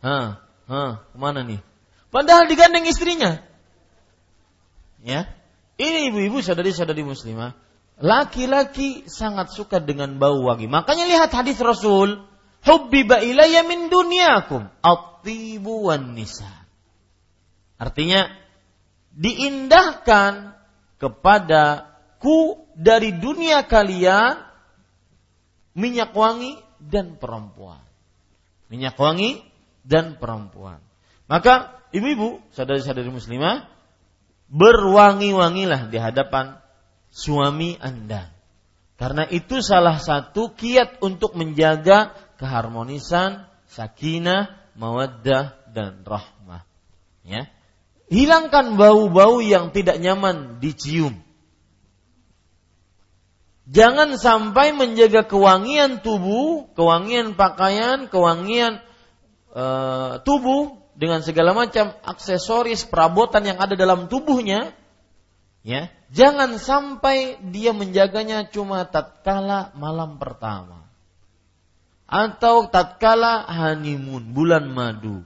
Hah, 0.00 0.40
hah, 0.66 0.92
ke 1.04 1.16
mana 1.18 1.44
nih? 1.44 1.60
Padahal 2.08 2.48
digandeng 2.48 2.88
istrinya. 2.88 3.51
Ya, 5.02 5.26
ini 5.82 6.14
ibu-ibu 6.14 6.38
sadari-sadari 6.38 7.02
muslimah. 7.02 7.58
Laki-laki 8.02 9.06
sangat 9.06 9.54
suka 9.54 9.82
dengan 9.82 10.18
bau 10.18 10.46
wangi. 10.46 10.70
Makanya 10.70 11.06
lihat 11.06 11.30
hadis 11.34 11.58
Rasul. 11.58 12.22
Hubbiba 12.62 13.18
ilayya 13.22 13.66
min 13.66 13.90
dunyakum. 13.90 14.70
At-tibu 14.82 15.90
nisa. 16.14 16.50
Artinya 17.78 18.30
diindahkan 19.10 20.54
kepadaku 21.02 22.62
dari 22.78 23.18
dunia 23.18 23.66
kalian 23.66 24.38
minyak 25.74 26.14
wangi 26.14 26.58
dan 26.78 27.18
perempuan. 27.18 27.82
Minyak 28.70 28.94
wangi 28.96 29.42
dan 29.82 30.16
perempuan. 30.16 30.78
Maka 31.26 31.82
ibu-ibu, 31.90 32.38
saudari-saudari 32.54 33.10
muslimah, 33.10 33.71
berwangi-wangilah 34.52 35.88
di 35.88 35.96
hadapan 35.96 36.60
suami 37.08 37.80
Anda. 37.80 38.28
Karena 39.00 39.26
itu 39.26 39.64
salah 39.64 39.98
satu 39.98 40.52
kiat 40.54 41.00
untuk 41.02 41.34
menjaga 41.34 42.14
keharmonisan, 42.36 43.48
sakinah, 43.66 44.52
mawaddah 44.76 45.56
dan 45.72 46.04
rahmah. 46.04 46.62
Ya. 47.24 47.48
Hilangkan 48.12 48.76
bau-bau 48.76 49.40
yang 49.40 49.72
tidak 49.72 49.96
nyaman 49.98 50.60
dicium. 50.60 51.16
Jangan 53.72 54.20
sampai 54.20 54.76
menjaga 54.76 55.24
kewangian 55.24 56.04
tubuh, 56.04 56.68
kewangian 56.76 57.38
pakaian, 57.38 58.10
kewangian 58.10 58.84
e, 59.48 59.64
tubuh 60.28 60.81
dengan 60.94 61.24
segala 61.24 61.56
macam 61.56 61.92
aksesoris 62.04 62.84
perabotan 62.84 63.46
yang 63.48 63.58
ada 63.58 63.74
dalam 63.78 64.06
tubuhnya. 64.06 64.74
Ya, 65.62 65.94
jangan 66.10 66.58
sampai 66.58 67.38
dia 67.54 67.70
menjaganya 67.70 68.50
cuma 68.50 68.82
tatkala 68.82 69.70
malam 69.78 70.18
pertama 70.18 70.82
atau 72.10 72.66
tatkala 72.66 73.46
honeymoon 73.46 74.34
bulan 74.34 74.66
madu 74.66 75.22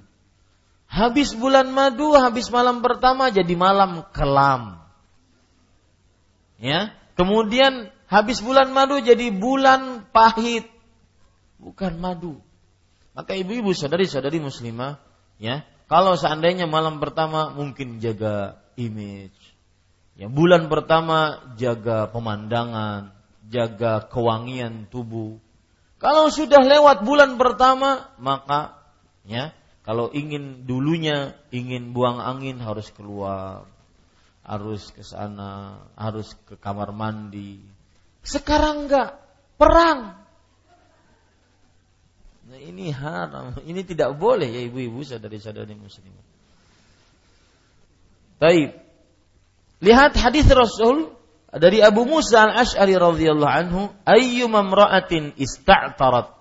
Habis 0.87 1.35
bulan 1.35 1.75
madu, 1.75 2.15
habis 2.15 2.47
malam 2.49 2.79
pertama 2.79 3.29
jadi 3.29 3.53
malam 3.59 4.07
kelam. 4.15 4.81
Ya, 6.57 6.95
kemudian 7.19 7.91
habis 8.07 8.39
bulan 8.41 8.71
madu 8.71 9.03
jadi 9.03 9.35
bulan 9.35 10.07
pahit. 10.15 10.71
Bukan 11.59 11.99
madu. 11.99 12.39
Maka 13.13 13.35
ibu-ibu 13.35 13.75
saudari-saudari 13.75 14.39
muslimah, 14.39 15.03
ya, 15.37 15.65
kalau 15.87 16.19
seandainya 16.19 16.67
malam 16.67 16.99
pertama 16.99 17.55
mungkin 17.55 18.03
jaga 18.03 18.59
image. 18.75 19.39
Ya, 20.17 20.33
bulan 20.33 20.73
pertama 20.73 21.45
jaga 21.61 22.09
pemandangan, 22.09 23.13
jaga 23.53 24.09
kewangian 24.09 24.89
tubuh. 24.89 25.37
Kalau 25.97 26.29
sudah 26.29 26.61
lewat 26.61 27.05
bulan 27.05 27.37
pertama, 27.37 28.11
maka 28.21 28.81
ya, 29.29 29.53
kalau 29.87 30.11
ingin 30.11 30.67
dulunya 30.67 31.39
ingin 31.55 31.95
buang 31.95 32.19
angin 32.19 32.59
harus 32.59 32.91
keluar, 32.91 33.69
harus 34.43 34.91
ke 34.91 35.07
sana, 35.07 35.85
harus 35.95 36.35
ke 36.51 36.59
kamar 36.59 36.91
mandi. 36.91 37.63
Sekarang 38.27 38.91
enggak, 38.91 39.23
perang. 39.55 40.26
Nah, 42.57 42.65
ini 42.65 42.89
haram, 42.89 43.53
ini 43.69 43.85
tidak 43.85 44.17
boleh 44.17 44.49
ya 44.49 44.65
ibu-ibu 44.65 45.05
saudari-saudari 45.05 45.77
muslim. 45.77 46.09
Baik. 48.41 48.81
Lihat 49.85 50.17
hadis 50.17 50.49
Rasul 50.49 51.13
dari 51.53 51.85
Abu 51.85 52.09
Musa 52.09 52.49
al-Ash'ari 52.49 52.97
radhiyallahu 52.97 53.53
anhu, 53.61 53.93
ayyuma 54.09 54.65
imra'atin 54.65 55.37
ista'tarat 55.37 56.33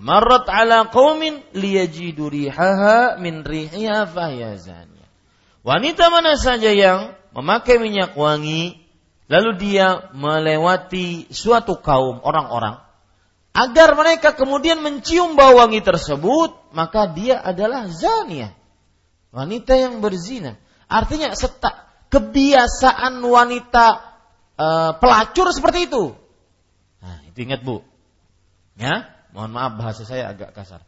Marrat 0.00 0.48
ala 0.48 0.88
qaumin 0.88 1.44
liyajidu 1.52 2.32
rihaha 2.32 3.20
min 3.20 3.44
rihiha 3.44 4.08
fahyazaniyah. 4.08 5.08
Wanita 5.68 6.08
mana 6.08 6.40
saja 6.40 6.72
yang 6.72 7.12
memakai 7.36 7.76
minyak 7.76 8.16
wangi 8.16 8.88
lalu 9.28 9.50
dia 9.60 10.08
melewati 10.16 11.28
suatu 11.28 11.76
kaum 11.84 12.24
orang-orang 12.24 12.87
agar 13.58 13.98
mereka 13.98 14.38
kemudian 14.38 14.78
mencium 14.78 15.34
bau 15.34 15.58
wangi 15.58 15.82
tersebut 15.82 16.54
maka 16.70 17.10
dia 17.10 17.42
adalah 17.42 17.90
zania 17.90 18.54
wanita 19.34 19.74
yang 19.74 19.98
berzina 19.98 20.54
artinya 20.86 21.34
setak 21.34 22.06
kebiasaan 22.14 23.18
wanita 23.18 23.86
e, 24.54 24.66
pelacur 25.02 25.50
seperti 25.50 25.90
itu 25.90 26.14
nah 27.02 27.18
itu 27.26 27.38
ingat 27.42 27.66
bu 27.66 27.82
ya 28.78 29.18
Mohon 29.32 29.50
maaf 29.52 29.72
bahasa 29.76 30.02
saya 30.02 30.32
agak 30.32 30.56
kasar. 30.56 30.82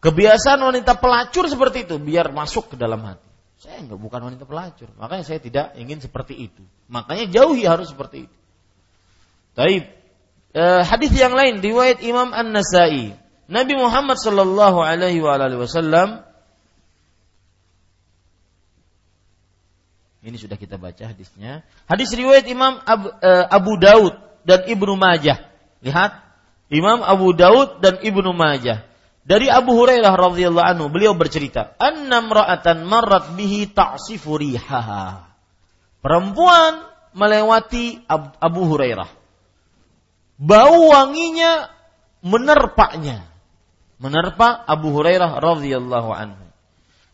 Kebiasaan 0.00 0.60
wanita 0.62 0.96
pelacur 0.96 1.44
seperti 1.50 1.84
itu 1.84 2.00
biar 2.00 2.32
masuk 2.32 2.72
ke 2.72 2.76
dalam 2.78 3.02
hati. 3.04 3.28
Saya 3.60 3.84
enggak 3.84 4.00
bukan 4.00 4.20
wanita 4.32 4.48
pelacur. 4.48 4.88
Makanya 4.96 5.24
saya 5.26 5.36
tidak 5.42 5.76
ingin 5.76 6.00
seperti 6.00 6.48
itu. 6.48 6.64
Makanya 6.88 7.28
jauhi 7.28 7.68
harus 7.68 7.92
seperti 7.92 8.24
itu. 8.24 8.36
Taib. 9.52 9.84
E, 10.50 10.62
hadis 10.82 11.14
yang 11.14 11.34
lain 11.34 11.62
riwayat 11.62 12.02
Imam 12.02 12.34
An-Nasai. 12.34 13.14
Nabi 13.50 13.74
Muhammad 13.74 14.18
sallallahu 14.18 14.78
alaihi 14.82 15.22
wasallam 15.22 16.22
Ini 20.20 20.36
sudah 20.36 20.60
kita 20.60 20.76
baca 20.76 21.00
hadisnya. 21.00 21.64
Hadis 21.88 22.12
riwayat 22.12 22.44
Imam 22.44 22.76
Abu, 22.84 23.08
uh, 23.08 23.44
Abu 23.48 23.80
Daud 23.80 24.12
dan 24.44 24.68
Ibnu 24.68 24.92
Majah. 24.92 25.48
Lihat, 25.80 26.12
Imam 26.68 27.00
Abu 27.00 27.32
Daud 27.32 27.80
dan 27.80 28.04
Ibnu 28.04 28.36
Majah. 28.36 28.84
Dari 29.24 29.48
Abu 29.48 29.72
Hurairah 29.72 30.12
radhiyallahu 30.12 30.68
anhu, 30.76 30.86
beliau 30.92 31.16
bercerita, 31.16 31.72
"Annam 31.80 32.28
ra'atan 32.28 32.84
marrat 32.84 33.32
bihi 33.32 33.72
ta'sifu 33.72 34.36
rihaha." 34.36 35.24
Perempuan 36.04 36.84
melewati 37.16 38.04
Abu 38.40 38.68
Hurairah. 38.68 39.19
Bau 40.40 40.88
wanginya 40.88 41.68
menerpaknya. 42.24 43.28
Menerpa 44.00 44.64
Abu 44.64 44.96
Hurairah 44.96 45.36
radhiyallahu 45.36 46.10
anhu. 46.16 46.44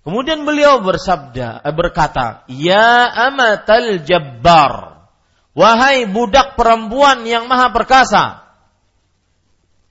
Kemudian 0.06 0.46
beliau 0.46 0.78
bersabda, 0.86 1.66
eh, 1.66 1.74
berkata, 1.74 2.46
Ya 2.46 3.10
amatal 3.10 4.06
jabbar, 4.06 5.02
wahai 5.50 6.06
budak 6.06 6.54
perempuan 6.54 7.26
yang 7.26 7.50
maha 7.50 7.74
perkasa. 7.74 8.46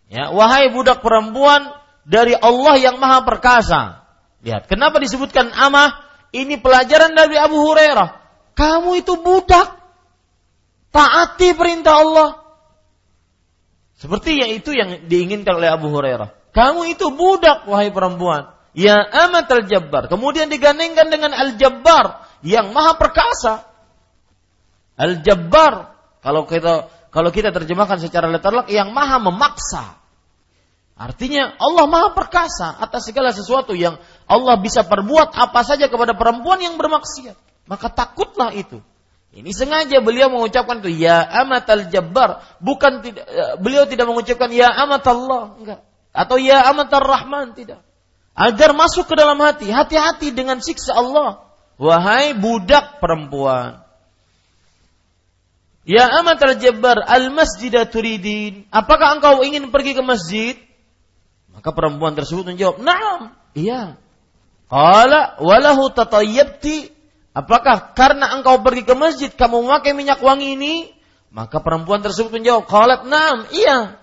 Ya, 0.07 0.31
wahai 0.31 0.71
budak 0.71 1.03
perempuan 1.03 1.67
dari 2.07 2.31
Allah 2.31 2.79
yang 2.79 2.95
maha 2.95 3.27
perkasa. 3.27 4.07
Lihat, 4.39 4.71
kenapa 4.71 5.03
disebutkan 5.03 5.51
amah? 5.51 6.07
Ini 6.31 6.63
pelajaran 6.63 7.11
dari 7.11 7.35
Abu 7.35 7.59
Hurairah. 7.59 8.23
Kamu 8.55 8.95
itu 8.95 9.19
budak. 9.19 9.83
Taati 10.95 11.51
perintah 11.59 11.99
Allah. 11.99 12.44
Seperti 13.95 14.35
yang 14.43 14.51
itu 14.51 14.75
yang 14.75 15.07
diinginkan 15.07 15.55
oleh 15.55 15.71
Abu 15.71 15.87
Hurairah. 15.87 16.51
Kamu 16.51 16.87
itu 16.91 17.11
budak, 17.15 17.67
wahai 17.67 17.91
perempuan. 17.91 18.51
Ya 18.75 18.99
amat 18.99 19.47
al-jabbar. 19.47 20.11
Kemudian 20.11 20.51
digandengkan 20.51 21.07
dengan 21.07 21.31
al-jabbar 21.31 22.27
yang 22.43 22.75
maha 22.75 22.99
perkasa. 22.99 23.63
Al-jabbar 24.99 25.95
kalau 26.19 26.43
kita 26.43 26.91
kalau 27.11 27.31
kita 27.31 27.55
terjemahkan 27.55 27.95
secara 28.03 28.27
letterlek 28.27 28.67
yang 28.67 28.91
maha 28.91 29.19
memaksa. 29.23 29.95
Artinya 30.95 31.55
Allah 31.59 31.87
maha 31.87 32.15
perkasa 32.15 32.75
atas 32.79 33.07
segala 33.07 33.31
sesuatu 33.35 33.75
yang 33.75 33.99
Allah 34.27 34.55
bisa 34.59 34.83
perbuat 34.87 35.35
apa 35.35 35.63
saja 35.63 35.87
kepada 35.87 36.15
perempuan 36.15 36.59
yang 36.59 36.75
bermaksiat. 36.75 37.35
Maka 37.67 37.87
takutlah 37.91 38.51
itu. 38.51 38.79
Ini 39.35 39.51
sengaja 39.51 39.99
beliau 39.99 40.31
mengucapkan 40.31 40.79
itu 40.79 40.95
ya 40.95 41.19
amat 41.43 41.67
al-jabbar, 41.67 42.39
bukan 42.63 43.03
tidak 43.03 43.27
beliau 43.59 43.83
tidak 43.83 44.07
mengucapkan 44.07 44.47
ya 44.47 44.71
amat 44.87 45.03
Allah, 45.11 45.43
enggak. 45.59 45.79
Atau 46.15 46.39
ya 46.39 46.63
amat 46.71 46.87
ar-Rahman, 46.95 47.51
tidak 47.51 47.83
agar 48.35 48.75
masuk 48.75 49.07
ke 49.07 49.15
dalam 49.15 49.39
hati. 49.39 49.71
Hati-hati 49.71 50.35
dengan 50.35 50.59
siksa 50.59 50.91
Allah. 50.91 51.47
Wahai 51.79 52.35
budak 52.35 52.99
perempuan. 52.99 53.81
Ya 55.87 56.11
amat 56.21 56.43
al-jabbar 56.43 56.99
al-masjidah 56.99 57.87
turidin. 57.87 58.67
Apakah 58.69 59.15
engkau 59.17 59.41
ingin 59.41 59.71
pergi 59.71 59.95
ke 59.95 60.03
masjid? 60.03 60.55
Maka 61.55 61.71
perempuan 61.71 62.19
tersebut 62.19 62.43
menjawab, 62.43 62.83
Naam. 62.83 63.31
Iya. 63.55 63.95
Qala 64.67 65.39
walahu 65.39 65.87
tatayyabti. 65.95 66.91
Apakah 67.35 67.91
karena 67.91 68.31
engkau 68.31 68.63
pergi 68.63 68.87
ke 68.87 68.95
masjid 68.95 69.27
kamu 69.27 69.67
memakai 69.67 69.91
minyak 69.91 70.23
wangi 70.23 70.55
ini? 70.55 70.87
Maka 71.35 71.59
perempuan 71.59 71.99
tersebut 71.99 72.31
menjawab, 72.31 72.63
Qalat 72.63 73.03
naam. 73.11 73.43
Iya. 73.51 73.99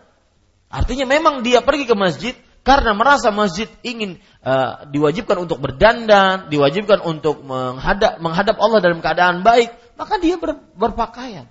Artinya 0.69 1.09
memang 1.09 1.41
dia 1.41 1.65
pergi 1.65 1.89
ke 1.89 1.97
masjid 1.97 2.37
karena 2.61 2.93
merasa 2.93 3.33
masjid 3.33 3.73
ingin 3.81 4.21
uh, 4.45 4.85
diwajibkan 4.85 5.41
untuk 5.41 5.65
berdandan, 5.65 6.53
diwajibkan 6.53 7.01
untuk 7.01 7.41
menghadap 7.41 8.21
menghadap 8.21 8.57
Allah 8.61 8.85
dalam 8.85 9.01
keadaan 9.01 9.41
baik, 9.41 9.73
maka 9.97 10.21
dia 10.21 10.37
ber, 10.37 10.61
berpakaian. 10.77 11.49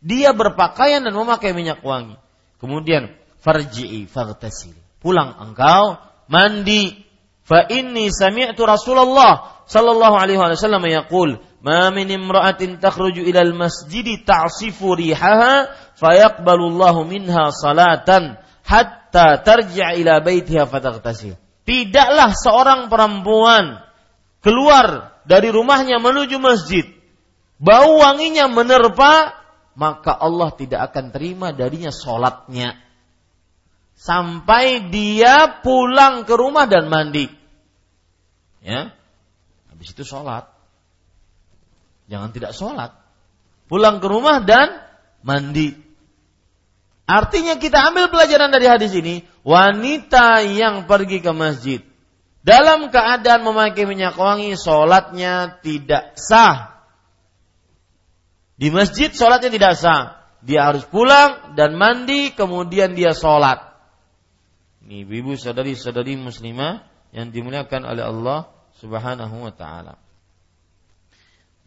Dia 0.00 0.32
berpakaian 0.32 1.04
dan 1.04 1.12
memakai 1.12 1.52
minyak 1.52 1.84
wangi. 1.84 2.16
Kemudian 2.56 3.12
farji'i 3.44 4.08
faghtasil. 4.08 4.72
Pulang 5.04 5.36
engkau 5.44 6.00
mandi. 6.32 7.04
Fa 7.44 7.64
inni 7.68 8.12
sami'tu 8.12 8.64
Rasulullah 8.64 9.57
sallallahu 9.68 10.16
alaihi 10.16 10.40
wasallam 10.40 10.88
yaqul, 10.88 11.38
"Ma 11.60 11.92
min 11.92 12.08
imra'atin 12.08 12.80
takhruju 12.80 13.22
ila 13.28 13.44
al-masjidi 13.44 14.24
ta'sifu 14.24 14.96
rihaha 14.96 15.68
fayaqbalu 16.00 16.74
Allahu 16.74 17.04
minha 17.04 17.52
salatan." 17.52 18.48
hatta 18.68 19.40
tarji' 19.40 20.04
ila 20.04 20.20
baitiha 20.20 20.68
fataghtasil. 20.68 21.40
Tidaklah 21.64 22.36
seorang 22.36 22.92
perempuan 22.92 23.80
keluar 24.44 25.16
dari 25.24 25.48
rumahnya 25.48 26.00
menuju 26.00 26.36
masjid, 26.36 26.84
bau 27.56 28.00
wanginya 28.00 28.48
menerpa, 28.48 29.36
maka 29.76 30.12
Allah 30.12 30.52
tidak 30.56 30.92
akan 30.92 31.12
terima 31.12 31.52
darinya 31.52 31.92
sholatnya. 31.92 32.76
Sampai 33.98 34.92
dia 34.94 35.60
pulang 35.64 36.22
ke 36.22 36.32
rumah 36.38 36.70
dan 36.70 36.86
mandi. 36.86 37.26
Ya, 38.62 38.94
habis 39.78 39.94
itu 39.94 40.02
sholat. 40.02 40.50
Jangan 42.10 42.34
tidak 42.34 42.50
sholat. 42.58 42.98
Pulang 43.70 44.02
ke 44.02 44.10
rumah 44.10 44.42
dan 44.42 44.82
mandi. 45.22 45.78
Artinya 47.06 47.62
kita 47.62 47.94
ambil 47.94 48.10
pelajaran 48.10 48.50
dari 48.50 48.66
hadis 48.66 48.90
ini, 48.98 49.22
wanita 49.46 50.42
yang 50.42 50.90
pergi 50.90 51.22
ke 51.22 51.30
masjid 51.30 51.80
dalam 52.48 52.88
keadaan 52.88 53.44
memakai 53.44 53.84
minyak 53.84 54.16
wangi, 54.16 54.56
sholatnya 54.56 55.60
tidak 55.60 56.16
sah. 56.16 56.80
Di 58.56 58.72
masjid 58.72 59.12
sholatnya 59.12 59.52
tidak 59.52 59.74
sah. 59.76 60.16
Dia 60.40 60.70
harus 60.70 60.88
pulang 60.88 61.52
dan 61.60 61.76
mandi, 61.76 62.32
kemudian 62.32 62.96
dia 62.96 63.12
sholat. 63.12 63.68
Ini 64.80 65.04
ibu 65.04 65.36
saudari-saudari 65.36 66.16
muslimah 66.16 66.88
yang 67.12 67.28
dimuliakan 67.28 67.84
oleh 67.84 68.04
Allah 68.06 68.48
subhanahu 68.78 69.36
wa 69.42 69.52
ta'ala. 69.52 69.94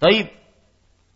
Taib. 0.01 0.27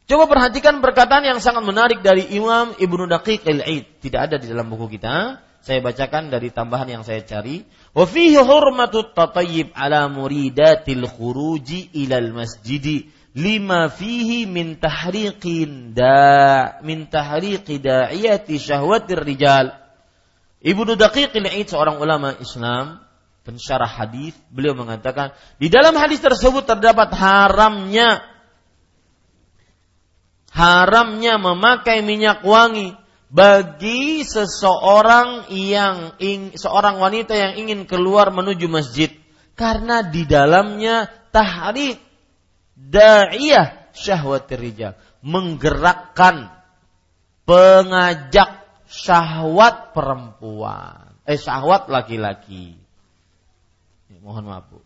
Coba 0.06 0.30
perhatikan 0.30 0.86
perkataan 0.86 1.26
yang 1.26 1.40
sangat 1.42 1.66
menarik 1.66 2.06
dari 2.06 2.30
Imam 2.38 2.78
Ibnu 2.78 3.10
Daqiq 3.10 3.42
al-Aid. 3.42 4.06
Tidak 4.06 4.22
ada 4.22 4.38
di 4.38 4.46
dalam 4.46 4.70
buku 4.70 5.00
kita. 5.00 5.42
Saya 5.66 5.82
bacakan 5.82 6.30
dari 6.30 6.54
tambahan 6.54 6.86
yang 6.86 7.02
saya 7.02 7.26
cari. 7.26 7.66
Wa 7.90 8.06
fihi 8.06 8.38
hurmatut 8.38 9.18
tatayyib 9.18 9.74
ala 9.74 10.06
muridatil 10.06 11.10
khuruji 11.10 11.90
ilal 12.06 12.38
masjidi 12.38 13.10
lima 13.34 13.90
fihi 13.90 14.46
min 14.46 14.78
tahriqin 14.78 15.98
da 15.98 16.78
min 16.86 17.10
tahriqi 17.10 17.82
da'iyati 17.82 18.62
syahwatir 18.62 19.26
rijal. 19.26 19.74
Ibnu 20.62 20.94
Daqiq 20.94 21.34
al-Aid 21.34 21.66
seorang 21.66 21.98
ulama 21.98 22.38
Islam 22.38 23.05
pensyarah 23.46 23.88
hadis, 23.88 24.34
beliau 24.50 24.74
mengatakan 24.74 25.38
di 25.62 25.70
dalam 25.70 25.94
hadis 25.96 26.20
tersebut 26.20 26.66
terdapat 26.66 27.14
haramnya. 27.14 28.26
Haramnya 30.56 31.36
memakai 31.36 32.00
minyak 32.02 32.42
wangi 32.42 32.96
bagi 33.28 34.24
seseorang 34.24 35.52
yang 35.52 36.16
seorang 36.56 36.96
wanita 36.98 37.36
yang 37.36 37.54
ingin 37.60 37.86
keluar 37.86 38.32
menuju 38.34 38.66
masjid. 38.72 39.12
Karena 39.56 40.04
di 40.04 40.28
dalamnya 40.28 41.08
tahrik 41.32 42.00
da'iyah 42.76 43.92
syahwatir 43.96 44.60
rijal. 44.60 44.94
Menggerakkan 45.20 46.52
pengajak 47.44 48.66
syahwat 48.90 49.92
perempuan 49.92 51.16
eh 51.26 51.42
syahwat 51.42 51.90
laki-laki 51.90 52.78
mohon 54.26 54.50
maaf 54.50 54.66
Bu 54.74 54.82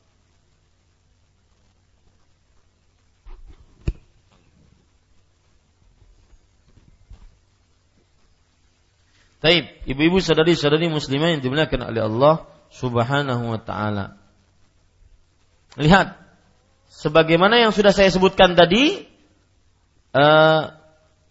Taib, 9.40 9.72
ibu-ibu 9.88 10.20
sadari-sadari 10.20 10.92
muslimah 10.92 11.32
yang 11.32 11.40
dimuliakan 11.40 11.96
oleh 11.96 12.04
Allah 12.04 12.44
Subhanahu 12.76 13.56
wa 13.56 13.60
taala. 13.64 14.20
Lihat, 15.80 16.20
sebagaimana 16.92 17.56
yang 17.56 17.72
sudah 17.72 17.96
saya 17.96 18.12
sebutkan 18.12 18.60
tadi 18.60 19.08
uh, 20.12 20.76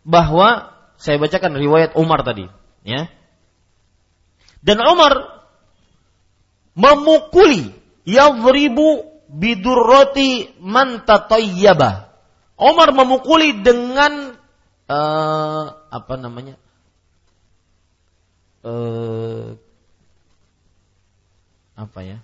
bahwa 0.09 0.72
saya 0.96 1.20
bacakan 1.20 1.61
riwayat 1.61 2.00
Umar 2.00 2.24
tadi, 2.24 2.48
ya. 2.80 3.12
Dan 4.64 4.80
Umar 4.82 5.44
memukuli 6.72 7.78
yadribu 8.09 9.04
bidurroti 9.28 10.56
man 10.64 11.04
tatayyaba. 11.04 12.09
Umar 12.59 12.90
memukuli 12.96 13.61
dengan 13.61 14.34
uh, 14.88 15.64
apa 15.92 16.14
namanya? 16.16 16.56
Uh, 18.64 19.54
apa 21.78 22.00
ya? 22.02 22.18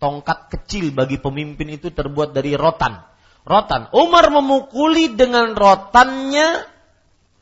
Tongkat 0.00 0.48
kecil 0.48 0.94
bagi 0.94 1.20
pemimpin 1.20 1.76
itu 1.76 1.92
terbuat 1.92 2.32
dari 2.32 2.56
rotan. 2.56 3.04
Rotan. 3.44 3.92
Umar 3.92 4.32
memukuli 4.32 5.12
dengan 5.12 5.52
rotannya 5.52 6.64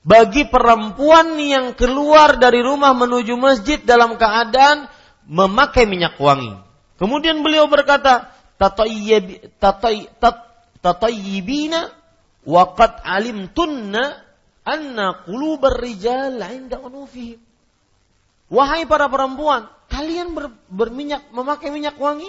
bagi 0.03 0.51
perempuan 0.51 1.39
yang 1.39 1.79
keluar 1.79 2.43
dari 2.43 2.59
rumah 2.59 2.91
menuju 2.91 3.39
masjid 3.39 3.79
dalam 3.79 4.19
keadaan 4.19 4.91
memakai 5.31 5.87
minyak 5.87 6.19
wangi. 6.19 6.72
Kemudian 7.03 7.43
beliau 7.43 7.67
berkata, 7.67 8.31
tatayyibina 10.79 11.91
waqad 12.47 13.03
alimtunna 13.03 14.23
anna 14.63 15.27
qulubar 15.27 15.83
rijal 15.83 16.39
'inda 16.39 16.79
unufihim. 16.79 17.43
Wahai 18.53 18.87
para 18.87 19.11
perempuan, 19.11 19.67
kalian 19.91 20.37
ber, 20.37 20.55
berminyak 20.71 21.33
memakai 21.35 21.75
minyak 21.75 21.99
wangi 21.99 22.29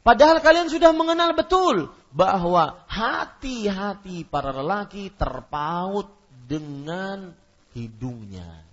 padahal 0.00 0.40
kalian 0.40 0.72
sudah 0.72 0.94
mengenal 0.94 1.34
betul 1.36 1.92
bahwa 2.14 2.86
hati-hati 2.88 4.24
para 4.24 4.54
lelaki 4.54 5.12
terpaut 5.12 6.08
dengan 6.48 7.34
hidungnya. 7.76 8.64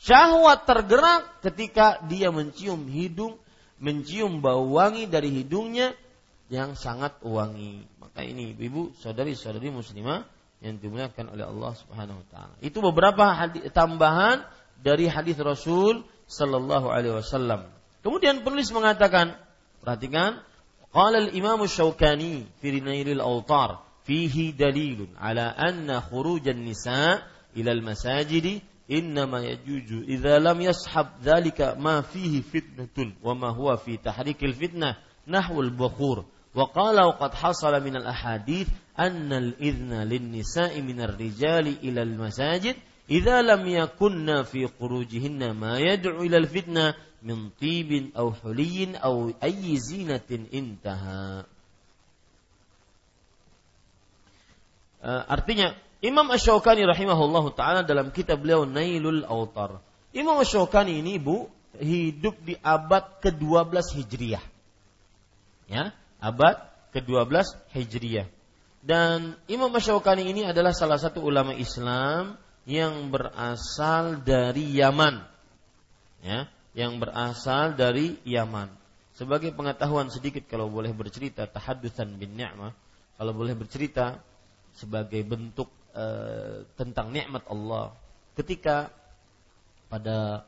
Syahwat 0.00 0.64
tergerak 0.64 1.44
ketika 1.44 2.00
dia 2.08 2.32
mencium 2.32 2.88
hidung, 2.88 3.36
mencium 3.80 4.44
bau 4.44 4.68
wangi 4.76 5.08
dari 5.08 5.32
hidungnya 5.32 5.96
yang 6.52 6.76
sangat 6.76 7.18
wangi. 7.24 7.82
Maka 7.98 8.22
ini 8.22 8.52
ibu, 8.54 8.92
saudari-saudari 9.00 9.72
muslimah 9.72 10.28
yang 10.60 10.76
dimuliakan 10.76 11.32
oleh 11.32 11.48
Allah 11.48 11.72
Subhanahu 11.74 12.20
wa 12.20 12.26
taala. 12.28 12.54
Itu 12.60 12.84
beberapa 12.84 13.32
hadis, 13.32 13.64
tambahan 13.72 14.44
dari 14.76 15.08
hadis 15.08 15.40
Rasul 15.40 16.04
sallallahu 16.28 16.92
alaihi 16.92 17.16
wasallam. 17.16 17.66
Kemudian 18.04 18.44
penulis 18.44 18.68
mengatakan, 18.72 19.36
perhatikan, 19.80 20.44
qala 20.92 21.24
al-Imam 21.24 21.64
Syaukani 21.64 22.44
fi 22.60 22.68
Nailil 22.80 23.24
Awtar 23.24 23.80
fihi 24.04 24.52
dalilun 24.56 25.12
ala 25.16 25.52
anna 25.52 26.00
khurujan 26.00 26.64
nisa 26.64 27.24
ila 27.56 27.70
al-masajid 27.72 28.64
yajuju 28.90 30.04
idza 30.10 30.38
lam 30.38 30.60
yashab 30.60 31.22
dhalika 31.22 31.76
ma 31.78 32.02
fihi 32.02 32.42
fitnatun 32.42 33.14
wa 33.22 33.34
ma 33.34 33.48
huwa 33.54 33.78
fi 33.78 33.98
tahrikil 33.98 34.52
fitnah 34.54 34.98
nahwul 35.26 35.70
bukhur 35.70 36.26
وقال 36.54 36.98
وقد 36.98 37.34
حصل 37.34 37.84
من 37.84 37.96
الأحاديث 37.96 38.68
أن 38.98 39.32
الإذن 39.32 40.02
للنساء 40.02 40.80
من 40.82 41.00
الرجال 41.00 41.66
إلى 41.78 42.02
المساجد 42.02 42.76
إذا 43.10 43.42
لم 43.42 43.66
يكن 43.66 44.42
في 44.42 44.66
خروجهن 44.66 45.50
ما 45.50 45.78
يدعو 45.78 46.22
إلى 46.22 46.36
الفتنة 46.36 46.94
من 47.22 47.50
طيب 47.50 48.10
أو 48.16 48.32
حلي 48.32 48.96
أو 48.96 49.32
أي 49.42 49.76
زينة 49.76 50.30
انتهى. 50.54 51.44
Uh, 55.00 55.24
artinya 55.32 55.72
Imam 56.00 56.32
Ash-Shawqani 56.32 56.88
rahimahullah 56.88 57.44
taala 57.52 57.80
dalam 57.84 58.08
kitab 58.08 58.40
beliau 58.40 58.64
Nailul 58.64 59.28
Autar. 59.28 59.84
Imam 60.16 60.40
Ash-Shawqani 60.40 60.96
ini 61.04 61.20
Bu 61.20 61.52
hidup 61.76 62.40
di 62.40 62.56
abad 62.64 63.20
ke-12 63.20 64.00
Hijriah. 64.00 64.44
Ya, 65.68 65.92
abad 66.18 66.56
ke-12 66.96 67.52
Hijriah. 67.76 68.26
Dan 68.80 69.36
Imam 69.44 69.68
Ash-Shawqani 69.76 70.24
ini 70.24 70.48
adalah 70.48 70.72
salah 70.72 70.96
satu 70.96 71.20
ulama 71.20 71.52
Islam 71.52 72.40
yang 72.64 73.12
berasal 73.12 74.24
dari 74.24 74.72
Yaman. 74.80 75.20
Ya, 76.24 76.48
yang 76.72 76.96
berasal 76.96 77.76
dari 77.76 78.16
Yaman. 78.24 78.72
Sebagai 79.12 79.52
pengetahuan 79.52 80.08
sedikit 80.08 80.48
kalau 80.48 80.72
boleh 80.72 80.96
bercerita 80.96 81.44
tahaddusan 81.44 82.16
bin 82.16 82.40
ni'mah, 82.40 82.72
kalau 83.20 83.36
boleh 83.36 83.52
bercerita 83.52 84.16
sebagai 84.72 85.20
bentuk 85.28 85.68
e, 85.94 86.06
tentang 86.74 87.10
nikmat 87.10 87.46
Allah 87.50 87.94
ketika 88.38 88.90
pada 89.90 90.46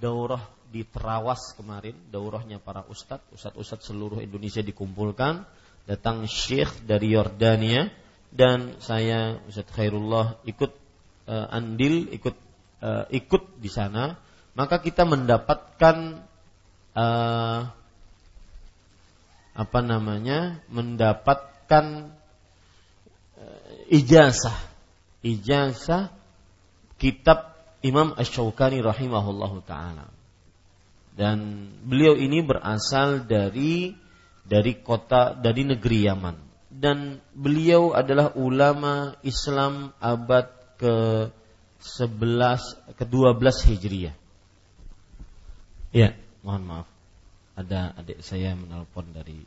daurah 0.00 0.42
di 0.68 0.84
Terawas 0.84 1.56
kemarin, 1.56 1.96
daurahnya 2.12 2.60
para 2.60 2.84
ustadz, 2.88 3.24
ustadz-ustadz 3.32 3.88
seluruh 3.88 4.20
Indonesia 4.20 4.60
dikumpulkan, 4.60 5.48
datang 5.88 6.28
syekh 6.28 6.84
dari 6.84 7.16
Yordania 7.16 7.88
dan 8.28 8.76
saya 8.84 9.40
Ustadz 9.48 9.72
Khairullah 9.72 10.44
ikut 10.44 10.72
e, 11.24 11.34
andil, 11.48 12.12
ikut 12.12 12.36
e, 12.84 12.90
ikut 13.16 13.56
di 13.56 13.72
sana, 13.72 14.20
maka 14.52 14.84
kita 14.84 15.08
mendapatkan 15.08 16.20
e, 16.92 17.06
apa 19.58 19.80
namanya? 19.82 20.60
mendapatkan 20.68 22.14
ijazah 23.88 24.67
ijazah 25.28 26.08
kitab 26.96 27.52
Imam 27.84 28.16
Ash-Shawkani 28.16 28.80
rahimahullahu 28.80 29.60
taala. 29.68 30.08
Dan 31.12 31.68
beliau 31.84 32.14
ini 32.16 32.40
berasal 32.40 33.28
dari 33.28 33.92
dari 34.48 34.80
kota 34.80 35.36
dari 35.36 35.66
negeri 35.66 36.08
Yaman 36.08 36.48
dan 36.68 37.18
beliau 37.34 37.96
adalah 37.96 38.36
ulama 38.36 39.18
Islam 39.26 39.90
abad 39.98 40.46
ke 40.78 41.26
11 41.80 42.94
ke 42.94 43.04
12 43.08 43.68
Hijriah. 43.72 44.16
Ya, 45.90 46.14
mohon 46.44 46.62
maaf. 46.68 46.88
Ada 47.58 47.96
adik 47.98 48.22
saya 48.22 48.54
menelpon 48.54 49.10
dari 49.10 49.42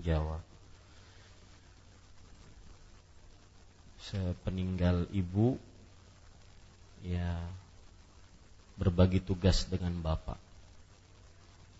Jawa. 0.00 0.40
Sepeninggal 4.10 5.06
ibu 5.14 5.54
ya 7.06 7.38
berbagi 8.78 9.22
tugas 9.22 9.66
dengan 9.70 10.02
bapak. 10.02 10.38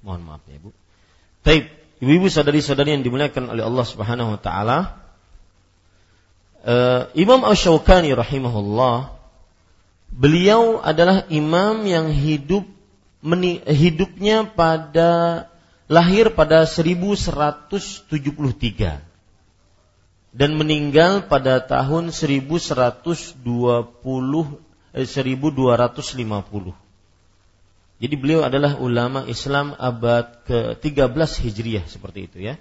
Mohon 0.02 0.22
maaf 0.26 0.42
ya, 0.50 0.58
Ibu. 0.58 0.70
Taib, 1.42 1.64
ibu-ibu 2.02 2.26
saudari-saudari 2.30 2.90
yang 2.94 3.02
dimuliakan 3.06 3.54
oleh 3.54 3.62
Allah 3.62 3.86
Subhanahu 3.86 4.34
wa 4.34 4.40
taala. 4.42 4.78
Uh, 6.62 7.10
imam 7.18 7.42
Asy-Syaukani 7.42 8.14
rahimahullah 8.14 9.10
beliau 10.14 10.78
adalah 10.78 11.26
imam 11.26 11.82
yang 11.82 12.14
hidup 12.14 12.62
meni, 13.18 13.58
hidupnya 13.66 14.46
pada 14.46 15.50
lahir 15.90 16.30
pada 16.30 16.62
1173 16.62 17.66
dan 20.32 20.56
meninggal 20.56 21.28
pada 21.28 21.60
tahun 21.60 22.08
1120 22.08 23.44
eh, 24.96 25.04
1250. 25.04 26.72
Jadi 28.02 28.14
beliau 28.18 28.42
adalah 28.42 28.80
ulama 28.82 29.28
Islam 29.28 29.78
abad 29.78 30.42
ke-13 30.48 31.30
Hijriah 31.46 31.84
seperti 31.86 32.26
itu 32.26 32.42
ya. 32.42 32.56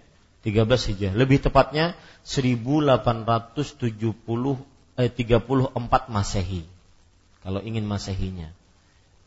13 0.46 0.68
Hijriah. 0.94 1.14
Lebih 1.16 1.42
tepatnya 1.42 1.96
1870 2.28 3.66
eh, 5.00 5.10
34 5.10 6.12
Masehi. 6.12 6.68
Kalau 7.42 7.64
ingin 7.64 7.88
Masehinya. 7.88 8.54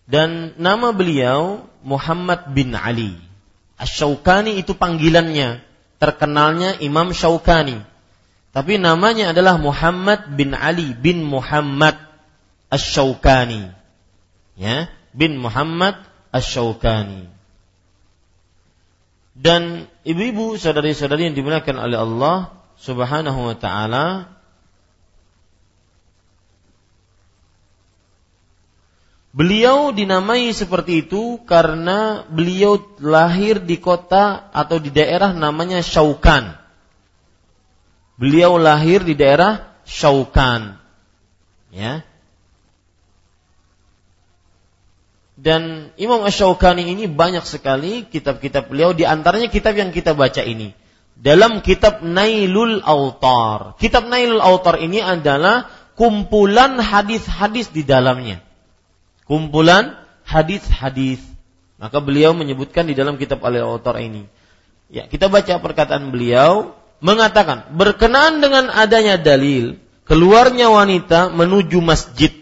Dan 0.04 0.52
nama 0.60 0.92
beliau 0.92 1.64
Muhammad 1.80 2.52
bin 2.52 2.76
Ali. 2.76 3.16
Asy-Syaukani 3.80 4.60
itu 4.60 4.76
panggilannya. 4.76 5.64
Terkenalnya 5.98 6.78
Imam 6.84 7.10
Syaukani 7.10 7.93
tapi 8.54 8.78
namanya 8.78 9.34
adalah 9.34 9.58
Muhammad 9.58 10.30
bin 10.38 10.54
Ali 10.54 10.94
bin 10.94 11.26
Muhammad 11.26 11.98
Ash-Shawkani. 12.70 13.74
Ya, 14.54 14.86
bin 15.10 15.42
Muhammad 15.42 15.98
Ash-Shawkani. 16.30 17.26
Dan 19.34 19.90
ibu-ibu, 20.06 20.54
saudari-saudari 20.54 21.26
yang 21.26 21.34
dimuliakan 21.34 21.82
oleh 21.82 21.98
Allah 21.98 22.54
Subhanahu 22.78 23.50
wa 23.50 23.56
taala, 23.58 24.30
Beliau 29.34 29.90
dinamai 29.90 30.54
seperti 30.54 31.02
itu 31.02 31.42
karena 31.42 32.22
beliau 32.30 32.78
lahir 33.02 33.58
di 33.58 33.82
kota 33.82 34.46
atau 34.54 34.78
di 34.78 34.94
daerah 34.94 35.34
namanya 35.34 35.82
Syaukan. 35.82 36.63
Beliau 38.14 38.58
lahir 38.58 39.02
di 39.02 39.18
daerah 39.18 39.74
Syaukan. 39.84 40.80
Ya. 41.74 42.06
Dan 45.34 45.90
Imam 45.98 46.22
Ash-Shawkani 46.22 46.86
ini 46.94 47.10
banyak 47.10 47.42
sekali 47.42 48.06
kitab-kitab 48.06 48.70
beliau 48.70 48.94
di 48.94 49.02
antaranya 49.02 49.50
kitab 49.50 49.74
yang 49.74 49.90
kita 49.90 50.14
baca 50.14 50.40
ini. 50.40 50.72
dalam 51.14 51.62
kitab 51.62 52.02
Nailul 52.02 52.82
Autar. 52.82 53.78
Kitab 53.78 54.10
Nailul 54.10 54.42
Autar 54.42 54.82
ini 54.82 54.98
adalah 54.98 55.70
kumpulan 55.94 56.78
hadis-hadis 56.82 57.70
di 57.70 57.86
dalamnya. 57.86 58.42
Kumpulan 59.24 59.94
hadis-hadis. 60.26 61.22
Maka 61.78 62.02
beliau 62.02 62.34
menyebutkan 62.34 62.90
di 62.90 62.98
dalam 62.98 63.14
kitab 63.14 63.46
Al 63.46 63.62
Autar 63.62 64.02
ini. 64.02 64.26
Ya, 64.90 65.06
kita 65.06 65.30
baca 65.30 65.58
perkataan 65.62 66.10
beliau 66.10 66.76
mengatakan 67.04 67.68
berkenaan 67.76 68.40
dengan 68.40 68.72
adanya 68.72 69.20
dalil 69.20 69.76
keluarnya 70.08 70.72
wanita 70.72 71.28
menuju 71.36 71.84
masjid. 71.84 72.32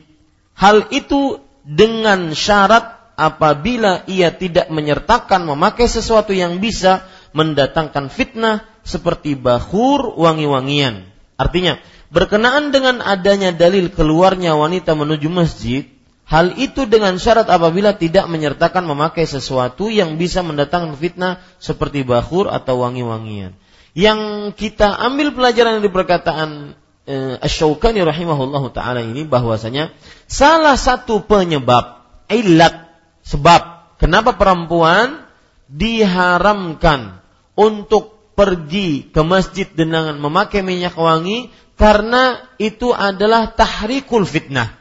Hal 0.55 0.87
itu 0.95 1.43
dengan 1.67 2.31
syarat 2.31 3.03
apabila 3.19 4.07
ia 4.07 4.31
tidak 4.31 4.71
menyertakan 4.71 5.51
memakai 5.51 5.91
sesuatu 5.91 6.31
yang 6.31 6.63
bisa 6.63 7.03
mendatangkan 7.35 8.07
fitnah 8.07 8.63
seperti 8.87 9.35
bahur 9.35 10.15
wangi-wangian. 10.15 11.11
Artinya, 11.35 11.83
berkenaan 12.15 12.71
dengan 12.71 13.03
adanya 13.03 13.51
dalil 13.51 13.91
keluarnya 13.91 14.55
wanita 14.55 14.95
menuju 14.95 15.27
masjid, 15.33 15.89
hal 16.29 16.55
itu 16.55 16.87
dengan 16.87 17.19
syarat 17.19 17.51
apabila 17.51 17.99
tidak 17.99 18.31
menyertakan 18.31 18.87
memakai 18.87 19.27
sesuatu 19.27 19.91
yang 19.91 20.21
bisa 20.21 20.45
mendatangkan 20.47 20.95
fitnah 20.95 21.43
seperti 21.59 22.07
bahur 22.07 22.47
atau 22.53 22.85
wangi-wangian. 22.85 23.57
Yang 23.93 24.53
kita 24.57 24.89
ambil 25.05 25.37
pelajaran 25.37 25.85
dari 25.85 25.93
perkataan 25.93 26.79
eh, 27.05 27.37
Asy-Syaukani 27.45 28.01
rahimahullahu 28.01 28.73
taala 28.73 29.05
ini 29.05 29.29
bahwasanya 29.29 29.93
salah 30.25 30.81
satu 30.81 31.29
penyebab 31.29 32.01
ilat 32.33 32.89
sebab 33.21 33.95
kenapa 34.01 34.41
perempuan 34.41 35.29
diharamkan 35.69 37.21
untuk 37.53 38.33
pergi 38.33 39.13
ke 39.13 39.21
masjid 39.21 39.69
dengan 39.69 40.17
memakai 40.17 40.65
minyak 40.65 40.97
wangi 40.97 41.53
karena 41.77 42.41
itu 42.57 42.95
adalah 42.95 43.53
tahrikul 43.53 44.25
fitnah, 44.25 44.73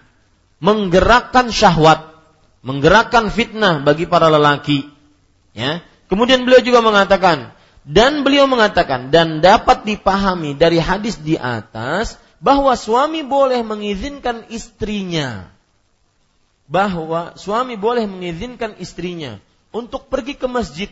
menggerakkan 0.63 1.51
syahwat, 1.51 2.15
menggerakkan 2.63 3.27
fitnah 3.27 3.81
bagi 3.83 4.07
para 4.07 4.31
lelaki. 4.31 4.87
Ya. 5.51 5.83
Kemudian 6.07 6.43
beliau 6.43 6.63
juga 6.63 6.83
mengatakan 6.83 7.55
dan 7.81 8.21
beliau 8.21 8.45
mengatakan 8.45 9.09
dan 9.09 9.41
dapat 9.41 9.85
dipahami 9.85 10.53
dari 10.53 10.77
hadis 10.77 11.17
di 11.17 11.33
atas 11.37 12.17
bahwa 12.41 12.73
suami 12.77 13.25
boleh 13.25 13.61
mengizinkan 13.65 14.45
istrinya 14.49 15.49
bahwa 16.71 17.35
suami 17.35 17.75
boleh 17.75 18.07
mengizinkan 18.07 18.79
istrinya 18.79 19.41
untuk 19.75 20.07
pergi 20.07 20.39
ke 20.39 20.47
masjid 20.47 20.89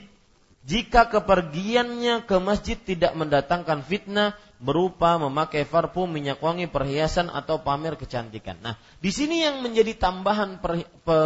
jika 0.68 1.08
kepergiannya 1.08 2.28
ke 2.28 2.36
masjid 2.38 2.76
tidak 2.76 3.16
mendatangkan 3.16 3.82
fitnah 3.82 4.36
berupa 4.60 5.16
memakai 5.16 5.64
parfum, 5.64 6.12
minyak 6.12 6.44
wangi, 6.44 6.68
perhiasan 6.68 7.32
atau 7.32 7.64
pamer 7.64 7.96
kecantikan. 7.96 8.60
Nah, 8.60 8.76
di 9.00 9.08
sini 9.08 9.40
yang 9.40 9.64
menjadi 9.64 9.96
tambahan 9.96 10.60
per, 10.60 10.84
pe, 10.84 11.18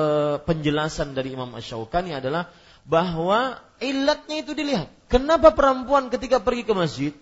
penjelasan 0.46 1.18
dari 1.18 1.34
Imam 1.34 1.50
Ash-Shawqani 1.58 2.14
adalah 2.14 2.54
bahwa 2.84 3.60
ilatnya 3.80 4.44
itu 4.44 4.52
dilihat. 4.56 4.88
Kenapa 5.12 5.54
perempuan 5.54 6.10
ketika 6.10 6.42
pergi 6.42 6.64
ke 6.66 6.74
masjid 6.74 7.14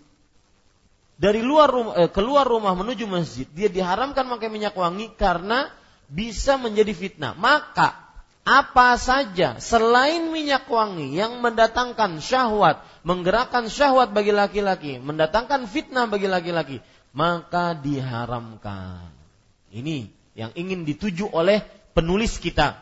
dari 1.22 1.43
luar 1.45 1.70
rumah, 1.70 1.93
eh, 2.01 2.09
keluar 2.09 2.47
rumah 2.49 2.74
menuju 2.74 3.05
masjid 3.05 3.45
dia 3.51 3.70
diharamkan 3.70 4.26
memakai 4.26 4.49
minyak 4.49 4.74
wangi 4.74 5.14
karena 5.14 5.70
bisa 6.09 6.57
menjadi 6.57 6.91
fitnah. 6.97 7.38
Maka 7.38 7.93
apa 8.41 8.97
saja 8.97 9.62
selain 9.62 10.34
minyak 10.34 10.66
wangi 10.66 11.14
yang 11.14 11.39
mendatangkan 11.45 12.18
syahwat, 12.18 12.82
menggerakkan 13.05 13.70
syahwat 13.70 14.12
bagi 14.18 14.34
laki-laki, 14.34 14.97
mendatangkan 14.97 15.70
fitnah 15.70 16.09
bagi 16.09 16.26
laki-laki, 16.26 16.78
maka 17.14 17.78
diharamkan. 17.78 19.14
Ini 19.72 20.09
yang 20.34 20.51
ingin 20.57 20.84
dituju 20.89 21.30
oleh 21.32 21.62
penulis 21.93 22.41
kita. 22.41 22.82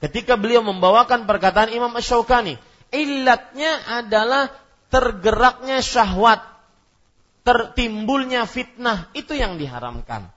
Ketika 0.00 0.40
beliau 0.40 0.64
membawakan 0.64 1.28
perkataan 1.28 1.76
Imam 1.76 1.92
Ash-Shawqani, 1.92 2.56
illatnya 2.88 4.00
adalah 4.00 4.48
tergeraknya 4.88 5.84
syahwat, 5.84 6.40
tertimbulnya 7.44 8.48
fitnah, 8.48 9.12
itu 9.12 9.36
yang 9.36 9.60
diharamkan. 9.60 10.32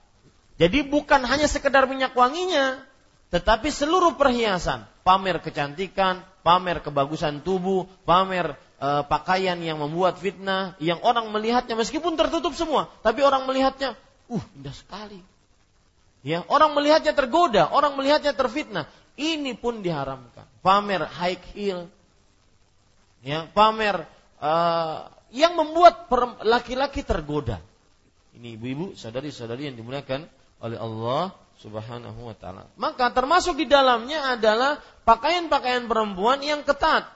Jadi 0.60 0.86
bukan 0.86 1.26
hanya 1.26 1.50
sekedar 1.50 1.88
minyak 1.90 2.14
wanginya, 2.14 2.78
tetapi 3.34 3.72
seluruh 3.72 4.14
perhiasan, 4.14 4.86
pamer 5.02 5.42
kecantikan, 5.42 6.22
pamer 6.46 6.78
kebagusan 6.78 7.42
tubuh, 7.42 7.90
pamer 8.06 8.54
e, 8.78 8.88
pakaian 9.10 9.58
yang 9.58 9.82
membuat 9.82 10.22
fitnah, 10.22 10.78
yang 10.78 11.02
orang 11.02 11.32
melihatnya 11.34 11.74
meskipun 11.74 12.14
tertutup 12.14 12.54
semua, 12.54 12.86
tapi 13.02 13.26
orang 13.26 13.48
melihatnya, 13.50 13.98
uh, 14.30 14.44
indah 14.54 14.76
sekali. 14.76 15.18
Ya, 16.24 16.40
orang 16.48 16.72
melihatnya 16.72 17.12
tergoda, 17.12 17.68
orang 17.68 17.98
melihatnya 17.98 18.32
terfitnah. 18.32 18.88
Ini 19.14 19.54
pun 19.54 19.78
diharamkan. 19.84 20.46
Pamer 20.58 21.06
high 21.06 21.38
heel, 21.54 21.86
ya, 23.22 23.46
pamer 23.50 24.02
e, 24.42 24.52
yang 25.34 25.54
membuat 25.54 26.10
laki-laki 26.42 27.06
tergoda. 27.06 27.62
Ini 28.34 28.58
ibu-ibu, 28.58 28.98
saudari-saudari 28.98 29.70
yang 29.70 29.76
dimuliakan 29.78 30.26
oleh 30.58 30.78
Allah 30.78 31.30
Subhanahu 31.62 32.26
wa 32.26 32.34
taala. 32.34 32.66
Maka 32.74 33.14
termasuk 33.14 33.54
di 33.54 33.66
dalamnya 33.70 34.34
adalah 34.34 34.82
pakaian-pakaian 35.06 35.86
perempuan 35.86 36.42
yang 36.42 36.66
ketat. 36.66 37.06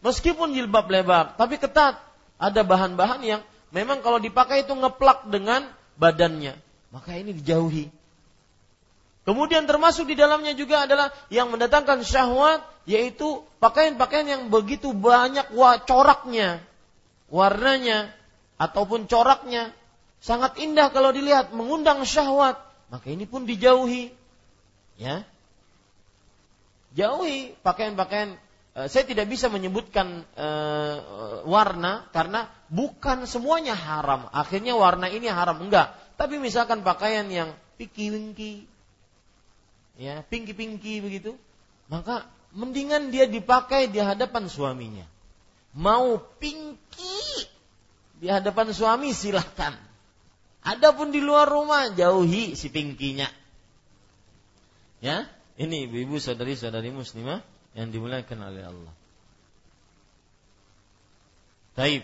Meskipun 0.00 0.56
jilbab 0.56 0.88
lebar, 0.88 1.36
tapi 1.36 1.60
ketat. 1.60 2.00
Ada 2.36 2.64
bahan-bahan 2.64 3.20
yang 3.24 3.40
memang 3.72 4.04
kalau 4.04 4.20
dipakai 4.20 4.64
itu 4.64 4.72
ngeplak 4.72 5.28
dengan 5.28 5.68
badannya. 6.00 6.56
Maka 6.92 7.16
ini 7.16 7.32
dijauhi. 7.36 7.92
Kemudian 9.26 9.66
termasuk 9.66 10.06
di 10.06 10.14
dalamnya 10.14 10.54
juga 10.54 10.86
adalah 10.86 11.10
yang 11.34 11.50
mendatangkan 11.50 12.06
syahwat 12.06 12.62
yaitu 12.86 13.42
pakaian-pakaian 13.58 14.26
yang 14.30 14.42
begitu 14.54 14.94
banyak 14.94 15.50
coraknya, 15.82 16.62
warnanya 17.26 18.14
ataupun 18.54 19.10
coraknya 19.10 19.74
sangat 20.22 20.62
indah 20.62 20.94
kalau 20.94 21.10
dilihat 21.10 21.50
mengundang 21.50 22.06
syahwat 22.06 22.62
maka 22.86 23.10
ini 23.10 23.26
pun 23.26 23.42
dijauhi. 23.42 24.14
Ya. 24.96 25.26
Jauhi 26.96 27.52
pakaian-pakaian 27.60 28.38
e, 28.72 28.80
saya 28.88 29.04
tidak 29.04 29.28
bisa 29.28 29.50
menyebutkan 29.52 30.24
e, 30.32 30.48
warna 31.44 32.06
karena 32.14 32.48
bukan 32.70 33.26
semuanya 33.26 33.74
haram. 33.74 34.30
Akhirnya 34.32 34.78
warna 34.78 35.10
ini 35.10 35.28
haram 35.28 35.60
enggak. 35.60 35.92
Tapi 36.16 36.40
misalkan 36.40 36.80
pakaian 36.86 37.26
yang 37.28 37.52
pinky-pinky 37.76 38.64
ya, 39.96 40.24
pinky-pinky 40.24 41.00
begitu, 41.00 41.36
maka 41.88 42.28
mendingan 42.56 43.12
dia 43.12 43.28
dipakai 43.28 43.92
di 43.92 44.00
hadapan 44.00 44.48
suaminya. 44.48 45.06
Mau 45.76 46.16
pinky 46.40 47.20
di 48.16 48.32
hadapan 48.32 48.72
suami 48.72 49.12
silahkan. 49.12 49.76
Adapun 50.66 51.14
di 51.14 51.20
luar 51.20 51.46
rumah 51.46 51.92
jauhi 51.92 52.56
si 52.58 52.72
pingkinya. 52.72 53.28
Ya, 55.04 55.28
ini 55.60 55.86
ibu-ibu 55.86 56.16
saudari-saudari 56.16 56.90
muslimah 56.90 57.44
yang 57.76 57.92
dimuliakan 57.92 58.38
oleh 58.40 58.62
Allah. 58.64 58.94
Taib. 61.76 62.02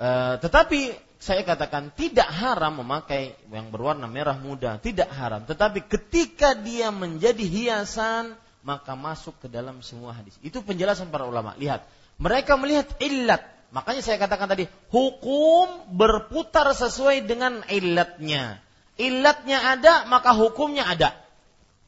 E, 0.00 0.08
tetapi 0.40 0.96
saya 1.18 1.42
katakan 1.46 1.94
tidak 1.94 2.28
haram 2.28 2.84
memakai 2.84 3.38
yang 3.48 3.72
berwarna 3.72 4.04
merah 4.06 4.36
muda, 4.36 4.76
tidak 4.78 5.08
haram. 5.14 5.46
Tetapi 5.48 5.84
ketika 5.88 6.52
dia 6.52 6.92
menjadi 6.92 7.40
hiasan, 7.40 8.36
maka 8.64 8.92
masuk 8.96 9.36
ke 9.40 9.48
dalam 9.48 9.80
semua 9.80 10.12
hadis. 10.12 10.36
Itu 10.44 10.60
penjelasan 10.60 11.08
para 11.08 11.24
ulama. 11.24 11.56
Lihat, 11.56 11.84
mereka 12.20 12.56
melihat 12.60 12.88
illat 13.00 13.54
Makanya 13.74 14.06
saya 14.06 14.22
katakan 14.22 14.46
tadi, 14.46 14.70
hukum 14.94 15.98
berputar 15.98 16.70
sesuai 16.70 17.26
dengan 17.26 17.66
ilatnya. 17.66 18.62
Ilatnya 18.94 19.58
ada, 19.58 20.06
maka 20.06 20.30
hukumnya 20.30 20.86
ada. 20.86 21.10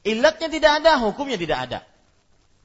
Ilatnya 0.03 0.51
tidak 0.51 0.83
ada, 0.83 0.99
hukumnya 0.99 1.39
tidak 1.39 1.59
ada. 1.71 1.79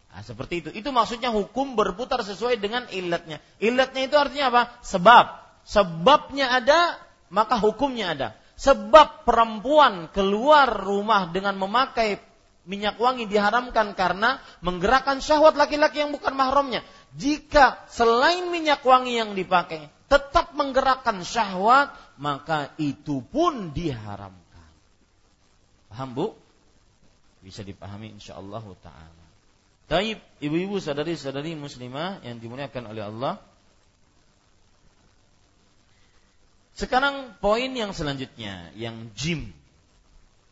Nah, 0.09 0.26
seperti 0.26 0.66
itu. 0.66 0.70
Itu 0.74 0.89
maksudnya 0.89 1.30
hukum 1.30 1.78
berputar 1.78 2.26
sesuai 2.26 2.57
dengan 2.57 2.89
ilatnya. 2.89 3.38
Ilatnya 3.62 4.09
itu 4.09 4.18
artinya 4.18 4.49
apa? 4.49 4.62
Sebab. 4.82 5.26
Sebabnya 5.64 6.62
ada, 6.62 6.97
maka 7.30 7.57
hukumnya 7.57 8.14
ada. 8.14 8.30
Sebab 8.57 9.26
perempuan 9.26 10.09
keluar 10.14 10.70
rumah 10.70 11.30
dengan 11.34 11.57
memakai 11.57 12.22
minyak 12.66 13.01
wangi 13.01 13.26
diharamkan 13.26 13.97
karena 13.97 14.38
menggerakkan 14.62 15.18
syahwat 15.18 15.57
laki-laki 15.57 16.05
yang 16.05 16.14
bukan 16.14 16.38
mahramnya 16.38 16.86
jika 17.18 17.84
selain 17.91 18.47
minyak 18.47 18.86
wangi 18.86 19.20
yang 19.20 19.36
dipakai 19.36 19.91
tetap 20.07 20.51
menggerakkan 20.55 21.24
syahwat, 21.24 21.95
maka 22.20 22.76
itu 22.76 23.24
pun 23.24 23.72
diharamkan. 23.72 24.72
Paham 25.88 26.09
Bu? 26.12 26.28
Bisa 27.39 27.64
dipahami 27.64 28.16
insyaallah 28.20 28.64
taala. 28.84 29.26
Taib, 29.88 30.20
ibu-ibu 30.39 30.80
sadari-sadari 30.80 31.55
muslimah 31.55 32.24
yang 32.24 32.39
dimuliakan 32.39 32.91
oleh 32.91 33.03
Allah. 33.07 33.34
Sekarang 36.72 37.36
poin 37.44 37.72
yang 37.76 37.92
selanjutnya, 37.92 38.72
yang 38.80 39.12
jim, 39.14 39.52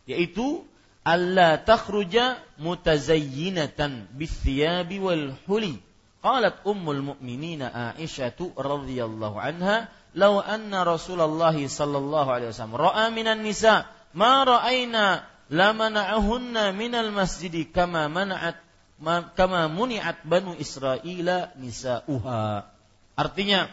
yaitu 0.04 0.68
Allah 1.08 1.58
takhruja 1.64 2.38
mutazayyinatan 2.60 4.12
bithiyabi 4.14 5.00
wal 5.00 5.34
huli. 5.48 5.80
Qalat 6.20 6.68
ummul 6.68 7.16
mu'minina 7.16 7.96
Aisyah 7.96 8.36
radhiyallahu 8.60 9.40
anha, 9.40 9.88
"Law 10.12 10.44
anna 10.44 10.84
Rasulullah 10.84 11.56
sallallahu 11.56 12.28
alaihi 12.28 12.52
wasallam 12.52 12.76
ra'a 12.76 13.08
minan 13.16 13.40
nisa 13.40 13.88
ma 14.12 14.44
ra'aina 14.44 15.24
lamana'ahunna 15.48 16.76
minal 16.76 17.16
masjidi 17.16 17.72
kama 17.72 18.12
mana'at 18.12 18.60
kama 19.40 19.72
muni'at 19.72 20.28
banu 20.28 20.60
Israila 20.60 21.56
nisa'uha." 21.56 22.68
Artinya, 23.16 23.72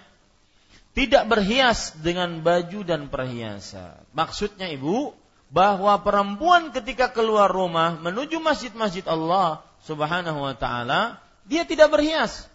tidak 0.96 1.28
berhias 1.28 1.92
dengan 2.00 2.40
baju 2.40 2.80
dan 2.80 3.12
perhiasan. 3.12 4.00
Maksudnya 4.16 4.72
ibu, 4.72 5.12
bahwa 5.52 6.00
perempuan 6.00 6.72
ketika 6.72 7.12
keluar 7.12 7.52
rumah 7.52 8.00
menuju 8.00 8.40
masjid-masjid 8.40 9.04
Allah 9.06 9.62
Subhanahu 9.84 10.40
wa 10.40 10.56
taala, 10.56 11.20
dia 11.44 11.68
tidak 11.68 11.92
berhias. 11.92 12.48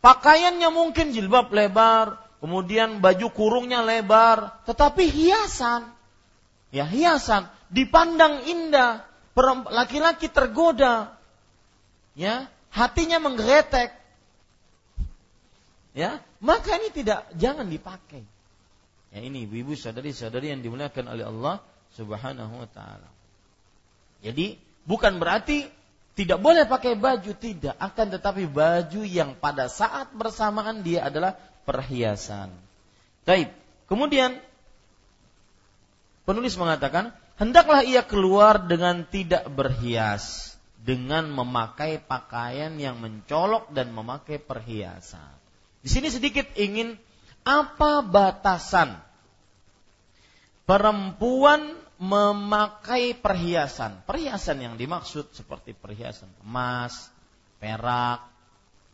Pakaiannya 0.00 0.70
mungkin 0.70 1.10
jilbab 1.10 1.50
lebar, 1.50 2.16
kemudian 2.38 3.02
baju 3.02 3.26
kurungnya 3.34 3.82
lebar, 3.84 4.62
tetapi 4.64 5.10
hiasan. 5.10 5.90
Ya, 6.72 6.88
hiasan 6.88 7.50
dipandang 7.68 8.48
indah, 8.48 9.04
laki-laki 9.68 10.32
tergoda. 10.32 11.12
Ya, 12.16 12.48
hatinya 12.72 13.20
menggretek. 13.20 13.92
Ya, 15.92 16.24
maka 16.42 16.74
ini 16.74 16.90
tidak 16.90 17.30
jangan 17.38 17.70
dipakai. 17.70 18.26
Ya 19.14 19.20
ini 19.22 19.46
ibu-ibu 19.46 19.78
saudari-saudari 19.78 20.50
yang 20.50 20.60
dimuliakan 20.60 21.06
oleh 21.06 21.24
Allah 21.28 21.62
Subhanahu 21.94 22.66
wa 22.66 22.68
taala. 22.68 23.06
Jadi 24.26 24.58
bukan 24.82 25.22
berarti 25.22 25.70
tidak 26.12 26.44
boleh 26.44 26.68
pakai 26.68 26.98
baju 26.98 27.32
tidak, 27.38 27.72
akan 27.80 28.06
tetapi 28.12 28.44
baju 28.50 29.00
yang 29.06 29.32
pada 29.38 29.72
saat 29.72 30.12
bersamaan 30.12 30.84
dia 30.84 31.08
adalah 31.08 31.38
perhiasan. 31.64 32.52
Taib. 33.24 33.48
Kemudian 33.88 34.40
penulis 36.28 36.56
mengatakan, 36.60 37.16
hendaklah 37.40 37.84
ia 37.84 38.04
keluar 38.04 38.60
dengan 38.64 39.04
tidak 39.08 39.48
berhias, 39.52 40.56
dengan 40.80 41.32
memakai 41.32 42.00
pakaian 42.00 42.76
yang 42.76 43.00
mencolok 43.00 43.72
dan 43.72 43.92
memakai 43.92 44.36
perhiasan. 44.36 45.41
Di 45.82 45.88
sini 45.90 46.08
sedikit 46.14 46.46
ingin 46.54 46.94
apa 47.42 48.06
batasan 48.06 49.02
perempuan 50.62 51.74
memakai 51.98 53.18
perhiasan? 53.18 54.06
Perhiasan 54.06 54.62
yang 54.62 54.74
dimaksud 54.78 55.34
seperti 55.34 55.74
perhiasan 55.74 56.30
emas, 56.46 57.10
perak, 57.58 58.22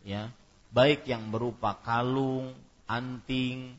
ya, 0.01 0.33
baik 0.73 1.05
yang 1.05 1.29
berupa 1.29 1.77
kalung, 1.77 2.57
anting, 2.89 3.77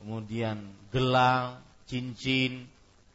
kemudian 0.00 0.72
gelang, 0.88 1.60
cincin, 1.84 2.68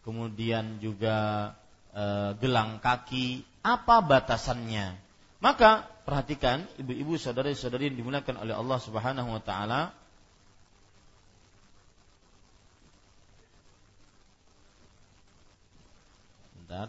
kemudian 0.06 0.78
juga 0.78 1.52
e, 1.94 2.38
gelang 2.38 2.78
kaki. 2.78 3.42
Apa 3.62 4.02
batasannya? 4.02 4.98
Maka 5.42 5.90
perhatikan 6.02 6.66
ibu-ibu 6.82 7.16
saudari-saudari 7.18 7.94
yang 7.94 7.98
dimuliakan 8.02 8.42
oleh 8.42 8.56
Allah 8.58 8.80
Subhanahu 8.82 9.30
wa 9.38 9.42
taala 9.42 9.82
Bentar. 16.72 16.88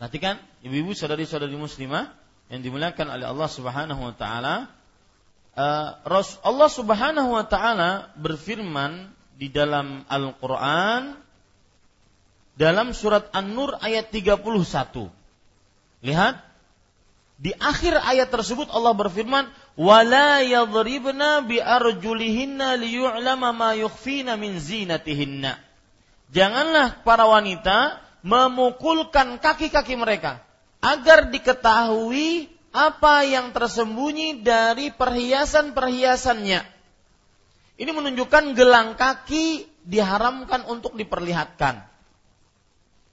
Perhatikan 0.00 0.40
ibu-ibu 0.64 0.96
saudari-saudari 0.96 1.60
muslimah 1.60 2.08
yang 2.48 2.64
dimuliakan 2.64 3.20
oleh 3.20 3.28
Allah 3.28 3.48
Subhanahu 3.52 4.00
wa 4.00 4.14
taala. 4.16 4.72
Uh, 5.52 6.24
Allah 6.40 6.70
Subhanahu 6.72 7.36
wa 7.36 7.44
taala 7.44 8.08
berfirman 8.16 9.12
di 9.36 9.52
dalam 9.52 10.08
Al-Qur'an 10.08 11.20
dalam 12.56 12.96
surat 12.96 13.28
An-Nur 13.36 13.76
ayat 13.76 14.08
31. 14.08 14.40
Lihat 16.00 16.34
di 17.36 17.52
akhir 17.60 18.00
ayat 18.00 18.32
tersebut 18.32 18.72
Allah 18.72 18.96
berfirman 18.96 19.52
wala 19.76 20.40
yadribna 20.40 21.44
bi 21.44 21.60
arjulihinna 21.60 22.72
liyu'lama 22.80 23.52
ma 23.52 23.76
yukhfina 23.76 24.40
min 24.40 24.56
zinatihinna. 24.56 25.60
Janganlah 26.32 27.04
para 27.04 27.28
wanita 27.28 28.00
memukulkan 28.20 29.40
kaki-kaki 29.40 29.96
mereka 29.96 30.44
agar 30.80 31.28
diketahui 31.28 32.48
apa 32.70 33.26
yang 33.26 33.50
tersembunyi 33.50 34.46
dari 34.46 34.94
perhiasan-perhiasannya. 34.94 36.60
Ini 37.80 37.90
menunjukkan 37.90 38.54
gelang 38.54 38.94
kaki 38.94 39.66
diharamkan 39.88 40.68
untuk 40.68 40.94
diperlihatkan. 40.94 41.82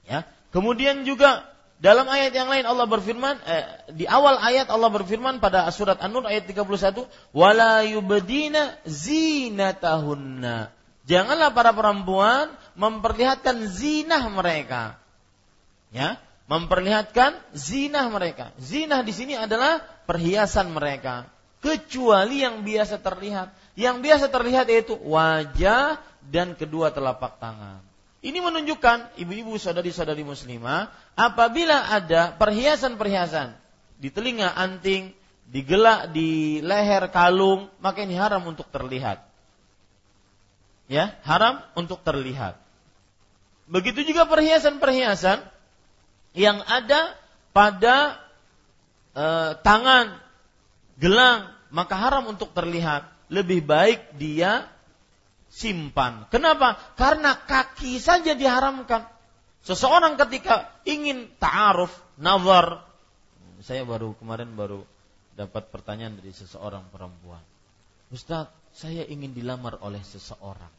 Ya. 0.07 0.27
Kemudian 0.51 1.03
juga 1.03 1.47
dalam 1.77 2.09
ayat 2.09 2.33
yang 2.33 2.49
lain 2.49 2.65
Allah 2.65 2.89
berfirman 2.89 3.35
eh, 3.45 3.65
di 3.93 4.05
awal 4.09 4.41
ayat 4.41 4.67
Allah 4.73 4.89
berfirman 4.89 5.37
pada 5.37 5.69
surat 5.69 6.01
An-Nur 6.01 6.25
ayat 6.25 6.49
31 6.49 7.05
wala 7.31 7.85
yubdina 7.85 8.75
zinatahunna. 8.87 10.73
Janganlah 11.07 11.55
para 11.55 11.71
perempuan 11.71 12.51
memperlihatkan 12.77 13.65
zinah 13.65 14.29
mereka. 14.29 15.01
Ya, 15.89 16.21
memperlihatkan 16.47 17.35
zinah 17.51 18.07
mereka. 18.07 18.55
Zinah 18.61 19.03
di 19.03 19.11
sini 19.11 19.33
adalah 19.35 19.83
perhiasan 20.07 20.71
mereka, 20.71 21.27
kecuali 21.59 22.45
yang 22.45 22.63
biasa 22.63 23.01
terlihat. 23.03 23.51
Yang 23.77 23.97
biasa 24.01 24.25
terlihat 24.31 24.65
yaitu 24.71 24.95
wajah 25.05 26.01
dan 26.23 26.57
kedua 26.57 26.89
telapak 26.89 27.37
tangan. 27.37 27.83
Ini 28.25 28.41
menunjukkan 28.41 29.21
ibu-ibu 29.21 29.53
saudari-saudari 29.61 30.25
muslimah 30.25 30.89
apabila 31.13 31.93
ada 31.93 32.33
perhiasan-perhiasan 32.33 33.53
di 34.01 34.09
telinga 34.09 34.57
anting, 34.57 35.13
di 35.45 35.61
gelak, 35.61 36.11
di 36.11 36.59
leher 36.65 37.07
kalung, 37.13 37.69
maka 37.77 38.01
ini 38.01 38.17
haram 38.17 38.41
untuk 38.49 38.67
terlihat. 38.73 39.21
Ya, 40.89 41.15
haram 41.23 41.61
untuk 41.77 42.01
terlihat. 42.01 42.57
Begitu 43.67 44.15
juga 44.15 44.23
perhiasan-perhiasan 44.27 45.43
yang 46.31 46.63
ada 46.63 47.15
pada 47.51 48.15
e, 49.11 49.25
tangan, 49.59 50.15
gelang, 50.95 51.51
maka 51.71 51.95
haram 51.99 52.31
untuk 52.31 52.55
terlihat. 52.55 53.07
Lebih 53.27 53.67
baik 53.67 54.15
dia 54.15 54.71
simpan. 55.51 56.31
Kenapa? 56.31 56.79
Karena 56.95 57.35
kaki 57.35 57.99
saja 57.99 58.31
diharamkan. 58.39 59.03
Seseorang 59.67 60.15
ketika 60.15 60.71
ingin 60.87 61.27
ta'aruf, 61.35 61.91
nazar, 62.15 62.87
saya 63.59 63.83
baru 63.83 64.15
kemarin 64.15 64.55
baru 64.55 64.87
dapat 65.35 65.67
pertanyaan 65.67 66.15
dari 66.15 66.31
seseorang 66.31 66.87
perempuan. 66.87 67.43
Ustaz, 68.07 68.47
saya 68.71 69.03
ingin 69.03 69.35
dilamar 69.35 69.81
oleh 69.83 69.99
seseorang. 70.07 70.71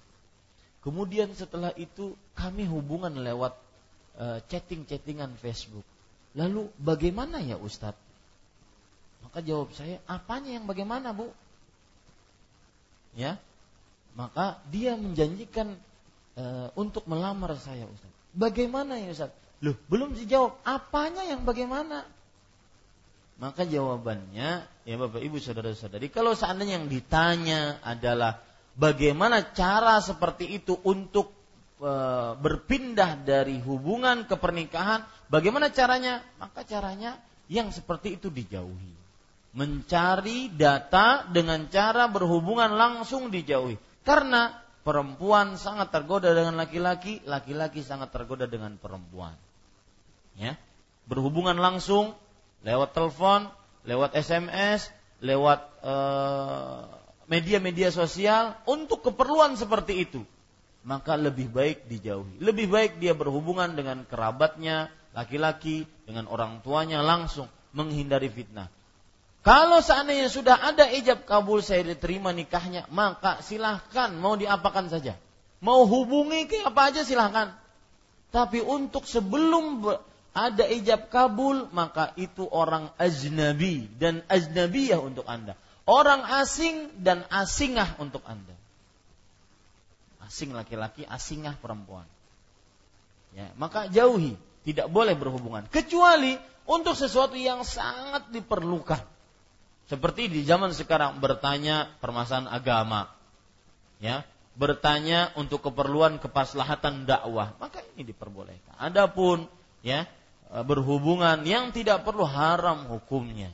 Kemudian 0.78 1.34
setelah 1.34 1.74
itu 1.74 2.14
kami 2.38 2.64
hubungan 2.64 3.12
lewat 3.18 3.58
uh, 4.18 4.38
chatting-chattingan 4.46 5.34
Facebook. 5.42 5.84
Lalu 6.38 6.70
bagaimana 6.78 7.42
ya 7.42 7.58
Ustadz? 7.58 7.98
Maka 9.26 9.42
jawab 9.42 9.74
saya, 9.74 9.98
apanya 10.06 10.54
yang 10.54 10.70
bagaimana 10.70 11.10
bu? 11.10 11.28
Ya, 13.18 13.36
maka 14.14 14.62
dia 14.70 14.94
menjanjikan 14.94 15.74
uh, 16.38 16.70
untuk 16.78 17.04
melamar 17.10 17.58
saya 17.58 17.84
Ustadz. 17.90 18.18
Bagaimana 18.38 19.02
ya 19.02 19.10
Ustadz? 19.10 19.34
Loh, 19.58 19.74
belum 19.90 20.14
dijawab. 20.14 20.62
Apanya 20.62 21.26
yang 21.26 21.42
bagaimana? 21.42 22.06
Maka 23.38 23.66
jawabannya, 23.66 24.66
ya 24.82 24.94
Bapak 24.98 25.22
Ibu 25.22 25.38
Saudara-saudari, 25.38 26.10
kalau 26.10 26.34
seandainya 26.34 26.82
yang 26.82 26.90
ditanya 26.90 27.78
adalah 27.86 28.42
bagaimana 28.78 29.42
cara 29.52 29.98
seperti 29.98 30.62
itu 30.62 30.78
untuk 30.86 31.34
e, 31.82 31.92
berpindah 32.38 33.18
dari 33.26 33.58
hubungan 33.58 34.24
ke 34.24 34.38
pernikahan, 34.38 35.02
bagaimana 35.26 35.74
caranya? 35.74 36.22
Maka 36.38 36.62
caranya 36.62 37.18
yang 37.50 37.74
seperti 37.74 38.16
itu 38.16 38.30
dijauhi. 38.30 38.94
Mencari 39.58 40.54
data 40.54 41.26
dengan 41.26 41.66
cara 41.66 42.06
berhubungan 42.06 42.78
langsung 42.78 43.34
dijauhi. 43.34 43.74
Karena 44.06 44.54
perempuan 44.86 45.58
sangat 45.58 45.90
tergoda 45.90 46.30
dengan 46.30 46.54
laki-laki, 46.54 47.20
laki-laki 47.26 47.82
sangat 47.82 48.14
tergoda 48.14 48.46
dengan 48.46 48.78
perempuan. 48.78 49.34
Ya. 50.38 50.54
Berhubungan 51.10 51.58
langsung 51.58 52.14
lewat 52.62 52.94
telepon, 52.94 53.50
lewat 53.88 54.14
SMS, 54.14 54.92
lewat 55.18 55.60
uh, 55.82 57.07
media-media 57.28 57.92
sosial 57.92 58.56
untuk 58.64 59.04
keperluan 59.04 59.54
seperti 59.54 60.08
itu, 60.08 60.20
maka 60.82 61.14
lebih 61.14 61.52
baik 61.52 61.86
dijauhi. 61.86 62.40
Lebih 62.40 62.66
baik 62.72 62.92
dia 62.98 63.12
berhubungan 63.12 63.76
dengan 63.76 64.08
kerabatnya, 64.08 64.88
laki-laki, 65.12 65.84
dengan 66.08 66.24
orang 66.26 66.64
tuanya 66.64 67.04
langsung 67.04 67.46
menghindari 67.76 68.32
fitnah. 68.32 68.72
Kalau 69.44 69.80
seandainya 69.80 70.28
sudah 70.28 70.58
ada 70.60 70.90
ijab 70.90 71.24
kabul 71.24 71.62
saya 71.62 71.86
diterima 71.86 72.34
nikahnya, 72.34 72.88
maka 72.90 73.40
silahkan 73.44 74.12
mau 74.16 74.34
diapakan 74.34 74.90
saja. 74.90 75.14
Mau 75.62 75.86
hubungi 75.86 76.48
ke 76.50 76.58
apa 76.64 76.90
aja 76.90 77.04
silahkan. 77.06 77.54
Tapi 78.28 78.60
untuk 78.60 79.08
sebelum 79.08 79.84
ada 80.36 80.64
ijab 80.68 81.08
kabul, 81.08 81.70
maka 81.72 82.12
itu 82.20 82.44
orang 82.44 82.92
ajnabi 83.00 83.88
dan 83.96 84.20
ajnabiyah 84.28 85.00
untuk 85.00 85.24
Anda. 85.24 85.56
Orang 85.88 86.20
asing 86.20 87.00
dan 87.00 87.24
asingah 87.32 87.96
untuk 87.96 88.20
Anda. 88.28 88.52
Asing 90.20 90.52
laki-laki, 90.52 91.08
asingah 91.08 91.56
perempuan. 91.56 92.04
Ya, 93.32 93.48
maka 93.56 93.88
jauhi, 93.88 94.36
tidak 94.68 94.92
boleh 94.92 95.16
berhubungan 95.16 95.64
kecuali 95.72 96.36
untuk 96.68 96.92
sesuatu 96.92 97.40
yang 97.40 97.64
sangat 97.64 98.28
diperlukan. 98.28 99.00
Seperti 99.88 100.28
di 100.28 100.44
zaman 100.44 100.76
sekarang 100.76 101.24
bertanya 101.24 101.88
permasalahan 102.04 102.52
agama. 102.52 103.08
Ya, 104.04 104.28
bertanya 104.52 105.32
untuk 105.40 105.64
keperluan 105.64 106.20
kepaslahatan 106.20 107.08
dakwah, 107.08 107.56
maka 107.56 107.80
ini 107.96 108.12
diperbolehkan. 108.12 108.76
Adapun 108.76 109.48
ya 109.80 110.04
Eh, 110.48 110.64
berhubungan 110.64 111.44
yang 111.44 111.76
tidak 111.76 112.08
perlu 112.08 112.24
haram 112.24 112.88
hukumnya. 112.88 113.52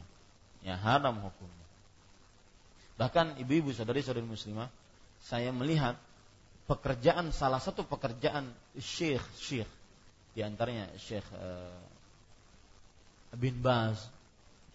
Ya, 0.62 0.78
haram 0.78 1.18
hukumnya. 1.18 1.53
Bahkan 2.94 3.42
ibu-ibu 3.42 3.74
saudari-saudari 3.74 4.26
muslimah, 4.26 4.70
saya 5.18 5.50
melihat 5.50 5.98
pekerjaan 6.70 7.34
salah 7.34 7.58
satu 7.60 7.84
pekerjaan 7.84 8.48
syekh 8.78 9.24
syekh 9.36 9.68
di 10.32 10.40
antaranya 10.40 10.88
syekh 10.98 11.24
uh, 11.34 11.80
bin 13.36 13.58
Baz, 13.58 13.98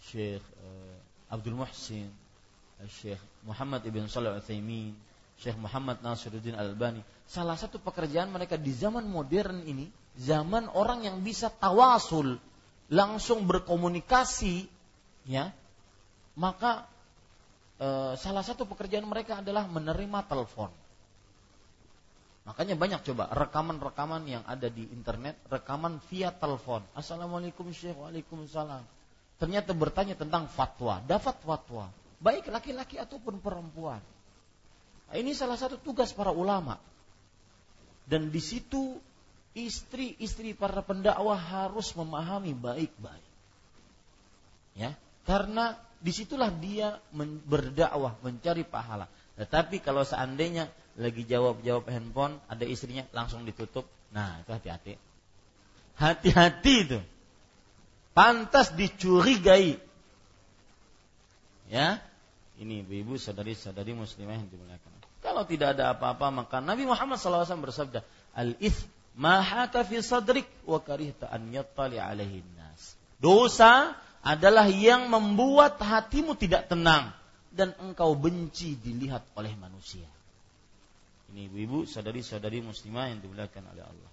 syekh 0.07 0.43
uh, 0.63 0.95
Abdul 1.31 1.55
Muhsin, 1.55 2.11
syekh 2.87 3.19
Muhammad 3.43 3.83
ibn 3.87 4.07
Salih 4.07 4.35
Utsaimin, 4.39 4.95
syekh 5.39 5.55
Muhammad 5.59 5.99
Nasiruddin 6.03 6.55
Al-Albani. 6.55 7.03
Salah 7.27 7.55
satu 7.55 7.79
pekerjaan 7.79 8.31
mereka 8.31 8.55
di 8.59 8.71
zaman 8.75 9.07
modern 9.07 9.63
ini 9.63 9.87
zaman 10.19 10.67
orang 10.71 11.07
yang 11.07 11.23
bisa 11.23 11.47
tawasul, 11.47 12.39
langsung 12.91 13.47
berkomunikasi, 13.47 14.67
ya, 15.27 15.55
maka 16.35 16.87
e, 17.79 17.87
salah 18.19 18.43
satu 18.43 18.67
pekerjaan 18.67 19.07
mereka 19.07 19.39
adalah 19.39 19.65
menerima 19.65 20.19
telepon. 20.27 20.69
Makanya 22.45 22.75
banyak 22.75 23.01
coba 23.05 23.29
rekaman-rekaman 23.31 24.25
yang 24.25 24.43
ada 24.43 24.67
di 24.67 24.83
internet, 24.89 25.37
rekaman 25.47 26.01
via 26.09 26.33
telepon. 26.33 26.81
Assalamualaikum 26.97 27.69
Syekh, 27.71 27.95
Waalaikumsalam. 27.95 28.83
Ternyata 29.39 29.71
bertanya 29.71 30.17
tentang 30.19 30.51
fatwa, 30.51 30.99
dapat 31.05 31.39
fatwa, 31.45 31.87
baik 32.19 32.51
laki-laki 32.51 32.99
ataupun 32.99 33.39
perempuan. 33.39 34.03
Nah, 35.09 35.15
ini 35.15 35.31
salah 35.31 35.55
satu 35.55 35.79
tugas 35.79 36.11
para 36.11 36.33
ulama. 36.33 36.81
Dan 38.09 38.33
di 38.33 38.41
situ 38.41 38.97
istri-istri 39.53 40.57
para 40.57 40.81
pendakwah 40.81 41.37
harus 41.37 41.93
memahami 41.93 42.57
baik-baik. 42.57 43.27
Ya, 44.77 44.97
karena 45.25 45.77
di 45.99 46.11
situlah 46.15 46.47
dia 46.47 46.99
berdakwah 47.43 48.15
mencari 48.23 48.63
pahala. 48.63 49.11
Tetapi 49.35 49.83
kalau 49.83 50.03
seandainya 50.03 50.71
lagi 50.99 51.23
jawab-jawab 51.23 51.87
handphone, 51.87 52.39
ada 52.51 52.63
istrinya 52.67 53.07
langsung 53.15 53.47
ditutup. 53.47 53.87
Nah, 54.11 54.43
itu 54.43 54.51
hati-hati. 54.51 54.93
Hati-hati 55.95 56.75
itu. 56.87 56.99
Pantas 58.15 58.75
dicurigai. 58.75 59.79
Ya, 61.69 62.01
ini 62.59 62.83
ibu-ibu, 62.83 63.15
saudari-saudari 63.15 63.95
muslimah 63.95 64.35
yang 64.35 64.49
dimuliakan. 64.51 64.91
Kalau 65.19 65.43
tidak 65.43 65.75
ada 65.75 65.95
apa-apa, 65.95 66.31
maka 66.31 66.57
Nabi 66.63 66.87
Muhammad 66.87 67.19
SAW 67.19 67.43
bersabda, 67.59 68.03
al-ith 68.35 68.87
mahaka 69.19 69.83
fi 69.83 69.99
sadrik 69.99 70.47
wa 70.63 70.79
karihta 70.79 71.27
an 71.27 71.51
yattali 71.51 71.99
alaihi 71.99 72.43
nas. 72.55 72.95
Dosa 73.19 73.95
adalah 74.23 74.67
yang 74.67 75.07
membuat 75.07 75.79
hatimu 75.79 76.35
tidak 76.35 76.67
tenang 76.67 77.15
dan 77.49 77.73
engkau 77.79 78.13
benci 78.13 78.75
dilihat 78.77 79.25
oleh 79.33 79.55
manusia. 79.55 80.05
Ini 81.29 81.45
ibu-ibu, 81.49 81.85
saudari-saudari 81.85 82.59
muslimah 82.65 83.13
yang 83.13 83.21
dimuliakan 83.21 83.63
oleh 83.69 83.83
Allah. 83.85 84.11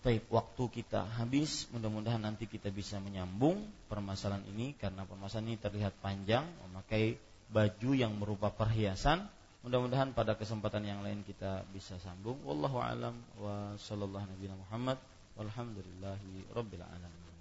Baik, 0.00 0.30
waktu 0.32 0.80
kita 0.80 1.04
habis. 1.20 1.68
Mudah-mudahan 1.74 2.22
nanti 2.22 2.48
kita 2.48 2.72
bisa 2.72 2.96
menyambung 3.02 3.60
permasalahan 3.90 4.46
ini 4.48 4.72
karena 4.78 5.04
permasalahan 5.04 5.52
ini 5.52 5.58
terlihat 5.60 5.92
panjang, 6.00 6.46
memakai 6.64 7.20
baju 7.52 7.90
yang 7.92 8.16
berupa 8.16 8.48
perhiasan 8.48 9.28
Mudah-mudahan 9.60 10.16
pada 10.16 10.40
kesempatan 10.40 10.88
yang 10.88 11.04
lain 11.04 11.20
kita 11.20 11.68
bisa 11.68 12.00
sambung. 12.00 12.40
Wallahu 12.48 12.80
alam 12.80 13.12
wa 13.36 13.76
sallallahu 13.76 14.24
nabi 14.24 14.48
Muhammad 14.48 14.96
walhamdulillahi 15.36 16.48
alamin. 16.56 17.36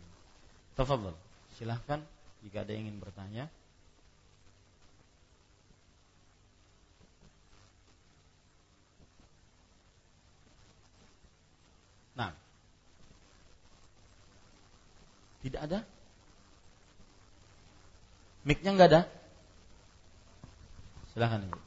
Tafadhal. 0.75 1.15
Silahkan 1.57 2.03
jika 2.43 2.61
ada 2.63 2.71
yang 2.75 2.91
ingin 2.91 2.99
bertanya. 2.99 3.45
Nah. 12.19 12.35
Tidak 15.39 15.61
ada? 15.63 15.87
Mic-nya 18.43 18.75
enggak 18.75 18.89
ada? 18.91 19.01
Silahkan 21.15 21.43
Ibu. 21.47 21.59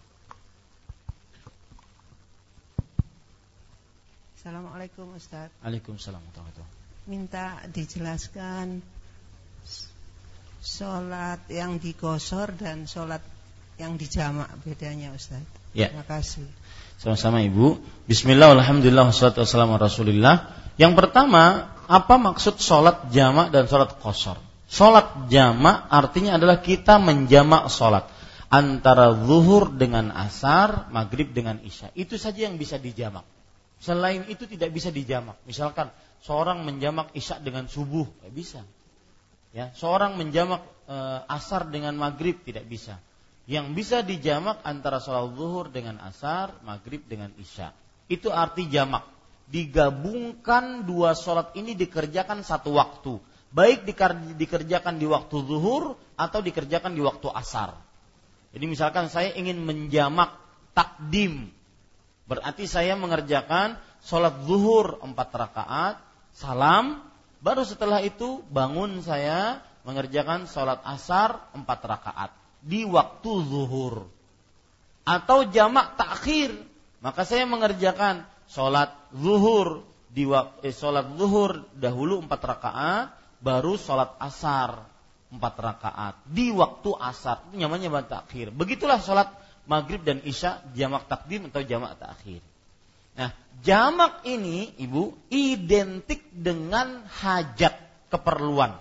Assalamualaikum 4.42 5.06
Ustaz. 5.14 5.54
Waalaikumsalam 5.62 6.18
Minta 7.06 7.62
dijelaskan 7.70 8.82
sholat 10.62 11.42
yang 11.50 11.82
digosor 11.82 12.54
dan 12.54 12.86
sholat 12.86 13.20
yang 13.76 13.98
dijamak 13.98 14.48
bedanya 14.62 15.10
Ustaz. 15.10 15.42
Ya. 15.74 15.90
Terima 15.90 16.06
kasih. 16.06 16.46
Sama-sama 17.02 17.42
Ibu. 17.42 17.82
Bismillah, 18.06 18.54
Alhamdulillah, 18.54 19.10
wassalatu 19.10 19.42
wassalamu 19.42 19.74
rasulillah. 19.74 20.54
Yang 20.78 20.94
pertama, 21.02 21.74
apa 21.90 22.14
maksud 22.14 22.62
sholat 22.62 23.10
jamak 23.10 23.50
dan 23.50 23.66
sholat 23.66 23.98
kosor? 23.98 24.38
Sholat 24.70 25.28
jamak 25.28 25.90
artinya 25.90 26.38
adalah 26.38 26.62
kita 26.62 27.02
menjamak 27.02 27.66
sholat 27.68 28.06
antara 28.52 29.16
zuhur 29.16 29.72
dengan 29.74 30.14
asar, 30.14 30.88
maghrib 30.94 31.34
dengan 31.34 31.58
isya. 31.60 31.90
Itu 31.98 32.16
saja 32.20 32.46
yang 32.46 32.56
bisa 32.56 32.78
dijamak. 32.78 33.26
Selain 33.82 34.22
itu 34.30 34.46
tidak 34.46 34.70
bisa 34.70 34.94
dijamak. 34.94 35.42
Misalkan 35.42 35.90
seorang 36.22 36.62
menjamak 36.62 37.10
isya 37.18 37.42
dengan 37.42 37.66
subuh, 37.66 38.06
tidak 38.06 38.32
bisa. 38.32 38.60
Ya, 39.52 39.68
seorang 39.76 40.16
menjamak 40.16 40.64
e, 40.88 40.96
asar 41.28 41.68
dengan 41.68 41.92
maghrib 41.96 42.40
tidak 42.40 42.64
bisa. 42.64 42.96
Yang 43.44 43.66
bisa 43.76 43.96
dijamak 44.00 44.64
antara 44.64 44.98
sholat 44.98 45.36
zuhur 45.36 45.68
dengan 45.68 46.00
asar, 46.00 46.56
maghrib 46.64 47.04
dengan 47.04 47.30
isya. 47.36 47.76
Itu 48.08 48.32
arti 48.32 48.66
jamak. 48.72 49.04
Digabungkan 49.52 50.88
dua 50.88 51.12
sholat 51.12 51.52
ini 51.52 51.76
dikerjakan 51.76 52.40
satu 52.40 52.72
waktu. 52.80 53.20
Baik 53.52 53.84
dikerjakan 54.40 54.96
di 54.96 55.04
waktu 55.04 55.36
zuhur 55.44 56.00
atau 56.16 56.40
dikerjakan 56.40 56.96
di 56.96 57.04
waktu 57.04 57.28
asar. 57.28 57.76
Jadi 58.56 58.64
misalkan 58.64 59.12
saya 59.12 59.36
ingin 59.36 59.60
menjamak 59.60 60.32
takdim 60.72 61.52
Berarti 62.32 62.64
saya 62.70 62.94
mengerjakan 62.94 63.76
sholat 64.00 64.46
zuhur 64.46 65.02
empat 65.02 65.28
rakaat, 65.34 65.96
salam, 66.32 67.02
baru 67.42 67.66
setelah 67.66 68.00
itu 68.00 68.40
bangun 68.48 69.02
saya 69.02 69.60
mengerjakan 69.82 70.46
sholat 70.46 70.78
asar 70.86 71.42
empat 71.52 71.80
rakaat 71.82 72.30
di 72.62 72.86
waktu 72.86 73.30
zuhur. 73.50 74.06
Atau 75.02 75.50
jamak 75.50 75.98
takhir, 75.98 76.54
maka 77.02 77.26
saya 77.26 77.42
mengerjakan 77.42 78.22
sholat 78.46 78.94
zuhur 79.10 79.82
di 80.14 80.30
eh, 80.62 80.70
sholat 80.70 81.18
zuhur 81.18 81.66
dahulu 81.74 82.22
empat 82.22 82.40
rakaat, 82.40 83.10
baru 83.42 83.74
sholat 83.74 84.14
asar. 84.22 84.94
empat 85.32 85.54
rakaat 85.64 86.14
di 86.28 86.52
waktu 86.52 86.92
asar 86.92 87.40
itu 87.48 87.64
namanya 87.64 87.88
jamak 87.88 88.04
takhir 88.12 88.52
begitulah 88.52 89.00
sholat 89.00 89.32
maghrib 89.64 90.04
dan 90.04 90.20
isya 90.28 90.60
jamak 90.76 91.08
takdim 91.08 91.48
atau 91.48 91.64
jamak 91.64 91.96
takhir 91.96 92.44
nah 93.18 93.30
jamak 93.64 94.24
ini 94.24 94.72
ibu 94.80 95.12
identik 95.28 96.24
dengan 96.32 97.04
hajat 97.08 97.76
keperluan 98.08 98.76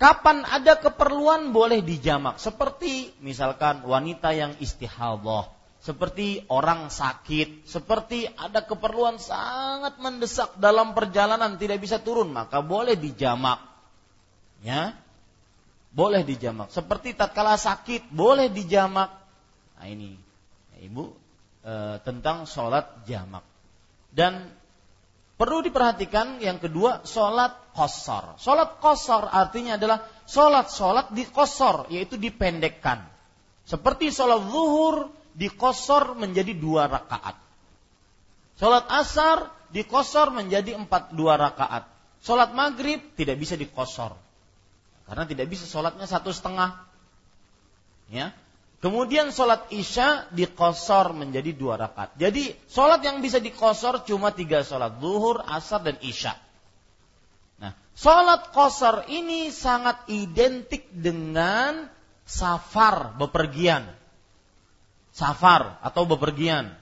kapan 0.00 0.42
ada 0.44 0.80
keperluan 0.80 1.54
boleh 1.54 1.80
dijamak 1.80 2.40
seperti 2.40 3.14
misalkan 3.20 3.84
wanita 3.84 4.32
yang 4.34 4.52
istihadah 4.60 5.54
seperti 5.84 6.48
orang 6.48 6.88
sakit, 6.88 7.68
seperti 7.68 8.24
ada 8.24 8.64
keperluan 8.64 9.20
sangat 9.20 10.00
mendesak 10.00 10.56
dalam 10.56 10.96
perjalanan 10.96 11.60
tidak 11.60 11.76
bisa 11.84 12.00
turun, 12.00 12.32
maka 12.32 12.64
boleh 12.64 12.96
dijamak. 12.96 13.60
Ya. 14.64 14.96
Boleh 15.92 16.24
dijamak. 16.24 16.72
Seperti 16.72 17.12
tatkala 17.12 17.60
sakit 17.60 18.08
boleh 18.08 18.48
dijamak. 18.48 19.12
Nah 19.76 19.84
ini 19.84 20.16
ya, 20.72 20.88
Ibu 20.88 21.04
e, 21.64 21.98
tentang 22.04 22.44
sholat 22.44 23.08
jamak. 23.08 23.42
Dan 24.12 24.52
perlu 25.34 25.64
diperhatikan 25.64 26.38
yang 26.38 26.60
kedua 26.62 27.02
sholat 27.02 27.74
kosor. 27.74 28.36
Sholat 28.38 28.78
kosor 28.78 29.26
artinya 29.26 29.80
adalah 29.80 30.04
sholat-sholat 30.28 31.10
di 31.10 31.24
kosor, 31.26 31.90
yaitu 31.90 32.20
dipendekkan. 32.20 33.02
Seperti 33.64 34.12
sholat 34.12 34.44
zuhur 34.52 35.10
dikosor 35.34 36.14
menjadi 36.14 36.52
dua 36.54 36.86
rakaat. 36.86 37.40
Sholat 38.54 38.86
asar 38.86 39.50
dikosor 39.74 40.30
menjadi 40.30 40.78
empat 40.78 41.10
dua 41.16 41.34
rakaat. 41.34 41.90
Sholat 42.22 42.54
maghrib 42.54 43.02
tidak 43.18 43.40
bisa 43.42 43.58
dikosor. 43.58 44.14
Karena 45.04 45.24
tidak 45.28 45.50
bisa 45.50 45.66
sholatnya 45.66 46.06
satu 46.06 46.30
setengah. 46.30 46.80
Ya. 48.08 48.32
Kemudian 48.84 49.32
sholat 49.32 49.72
isya 49.72 50.28
dikosor 50.28 51.16
menjadi 51.16 51.56
dua 51.56 51.80
rakaat. 51.80 52.20
Jadi 52.20 52.52
sholat 52.68 53.00
yang 53.00 53.24
bisa 53.24 53.40
dikosor 53.40 54.04
cuma 54.04 54.28
tiga 54.36 54.60
sholat. 54.60 55.00
Zuhur, 55.00 55.40
asar, 55.40 55.80
dan 55.80 55.96
isya. 56.04 56.36
Nah, 57.64 57.72
sholat 57.96 58.52
kosor 58.52 59.08
ini 59.08 59.48
sangat 59.48 60.04
identik 60.12 60.84
dengan 60.92 61.88
safar, 62.28 63.16
bepergian 63.16 63.88
safar 65.14 65.78
atau 65.80 66.02
bepergian. 66.04 66.74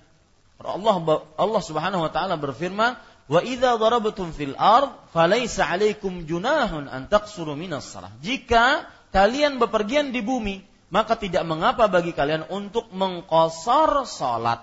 Allah 0.59 0.97
Allah 1.37 1.63
Subhanahu 1.63 2.09
wa 2.09 2.11
taala 2.11 2.41
berfirman, 2.41 2.97
"Wa 3.29 3.41
idza 3.45 3.77
darabtum 3.77 4.33
fil 4.33 4.57
ard 4.57 4.89
falaysa 5.13 5.69
'alaikum 5.69 6.25
junahun 6.25 6.89
an 6.89 7.13
taqsuru 7.13 7.53
minas 7.53 7.93
salah." 7.93 8.11
Jika 8.25 8.89
kalian 9.13 9.61
bepergian 9.61 10.17
di 10.17 10.25
bumi, 10.25 10.65
maka 10.93 11.17
tidak 11.17 11.41
mengapa 11.49 11.89
bagi 11.89 12.13
kalian 12.13 12.45
untuk 12.53 12.93
mengkosor 12.93 14.05
salat. 14.05 14.61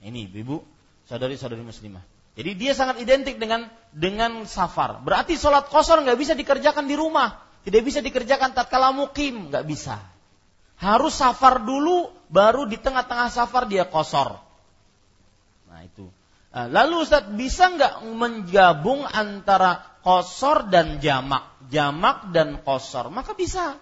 Ini 0.00 0.32
Ibu, 0.32 0.56
saudari-saudari 1.04 1.60
muslimah. 1.60 2.00
Jadi 2.32 2.50
dia 2.56 2.72
sangat 2.72 3.02
identik 3.04 3.36
dengan 3.36 3.68
dengan 3.92 4.48
safar. 4.48 5.04
Berarti 5.04 5.36
sholat 5.36 5.68
kosor 5.68 6.00
nggak 6.06 6.16
bisa 6.16 6.32
dikerjakan 6.32 6.88
di 6.88 6.94
rumah, 6.96 7.36
tidak 7.66 7.82
bisa 7.84 8.00
dikerjakan 8.00 8.56
tatkala 8.56 8.94
mukim, 8.94 9.52
nggak 9.52 9.66
bisa. 9.68 10.00
Harus 10.78 11.18
safar 11.18 11.60
dulu, 11.66 12.08
baru 12.30 12.64
di 12.70 12.78
tengah-tengah 12.78 13.28
safar 13.28 13.66
dia 13.66 13.84
kosor. 13.90 14.38
Nah 15.66 15.82
itu. 15.82 16.06
Nah, 16.54 16.70
lalu 16.70 17.02
Ustaz 17.04 17.26
bisa 17.34 17.74
nggak 17.74 18.06
menggabung 18.06 19.02
antara 19.02 19.82
kosor 20.06 20.70
dan 20.70 21.02
jamak, 21.02 21.58
jamak 21.68 22.30
dan 22.30 22.62
kosor? 22.62 23.10
Maka 23.10 23.34
bisa. 23.34 23.76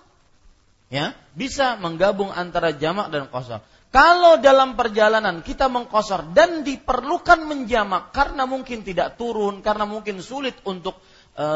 Ya, 0.86 1.18
bisa 1.34 1.74
menggabung 1.74 2.30
antara 2.30 2.70
jamak 2.70 3.10
dan 3.10 3.26
kosor. 3.26 3.58
Kalau 3.90 4.38
dalam 4.38 4.76
perjalanan 4.76 5.40
kita 5.40 5.72
mengkosor 5.72 6.30
dan 6.36 6.62
diperlukan 6.62 7.42
menjamak 7.48 8.12
karena 8.12 8.44
mungkin 8.44 8.84
tidak 8.84 9.16
turun, 9.16 9.64
karena 9.64 9.88
mungkin 9.88 10.20
sulit 10.20 10.52
untuk 10.68 11.00
e, 11.32 11.46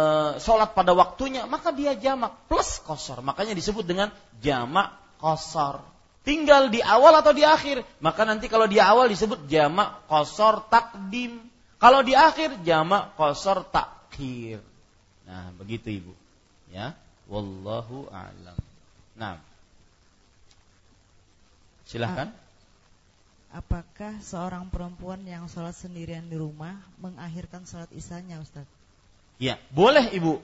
sholat 0.40 0.72
pada 0.72 0.96
waktunya, 0.96 1.44
maka 1.44 1.68
dia 1.74 1.92
jamak 1.94 2.48
plus 2.48 2.80
kosor. 2.80 3.20
Makanya 3.20 3.52
disebut 3.52 3.84
dengan 3.84 4.08
jamak 4.40 4.94
kosor. 5.20 5.84
Tinggal 6.24 6.72
di 6.72 6.80
awal 6.80 7.20
atau 7.20 7.36
di 7.36 7.44
akhir. 7.44 7.84
Maka 8.00 8.24
nanti 8.24 8.48
kalau 8.48 8.64
di 8.64 8.80
awal 8.80 9.12
disebut 9.12 9.44
jamak 9.44 10.08
kosor 10.08 10.64
takdim. 10.72 11.44
Kalau 11.76 12.00
di 12.00 12.16
akhir 12.16 12.64
jamak 12.64 13.20
kosor 13.20 13.68
takhir. 13.68 14.64
Nah, 15.28 15.52
begitu 15.60 15.92
Ibu. 15.92 16.12
Ya. 16.72 16.96
Wallahu 17.28 18.08
a'lam. 18.12 18.69
Nah. 19.20 19.36
Silahkan. 21.84 22.32
Apakah 23.52 24.16
seorang 24.24 24.72
perempuan 24.72 25.20
yang 25.28 25.50
sholat 25.50 25.76
sendirian 25.76 26.24
di 26.32 26.40
rumah 26.40 26.80
mengakhirkan 27.02 27.68
sholat 27.68 27.90
isanya 27.92 28.40
Ustaz? 28.40 28.64
Ya, 29.36 29.60
boleh 29.74 30.08
Ibu. 30.08 30.40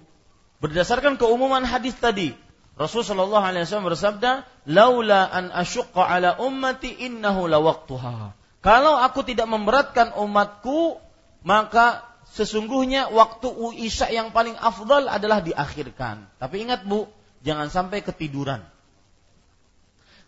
Berdasarkan 0.60 1.16
keumuman 1.16 1.64
hadis 1.64 1.96
tadi, 1.96 2.34
Rasul 2.76 3.06
Shallallahu 3.06 3.46
Alaihi 3.46 3.64
Wasallam 3.64 3.88
bersabda, 3.88 4.44
"Laula 4.68 5.24
an 5.32 5.48
asyqa 5.54 6.02
ala 6.02 6.36
ummati 6.42 6.92
innahu 6.92 7.48
lawaktuha." 7.48 8.36
Kalau 8.60 8.98
aku 8.98 9.22
tidak 9.22 9.46
memberatkan 9.46 10.12
umatku, 10.18 10.98
maka 11.46 12.02
sesungguhnya 12.34 13.08
waktu 13.14 13.48
isya 13.86 14.10
yang 14.10 14.34
paling 14.34 14.58
afdal 14.58 15.06
adalah 15.06 15.40
diakhirkan. 15.40 16.26
Tapi 16.42 16.66
ingat 16.66 16.82
bu, 16.82 17.06
jangan 17.42 17.68
sampai 17.68 18.04
ketiduran. 18.04 18.62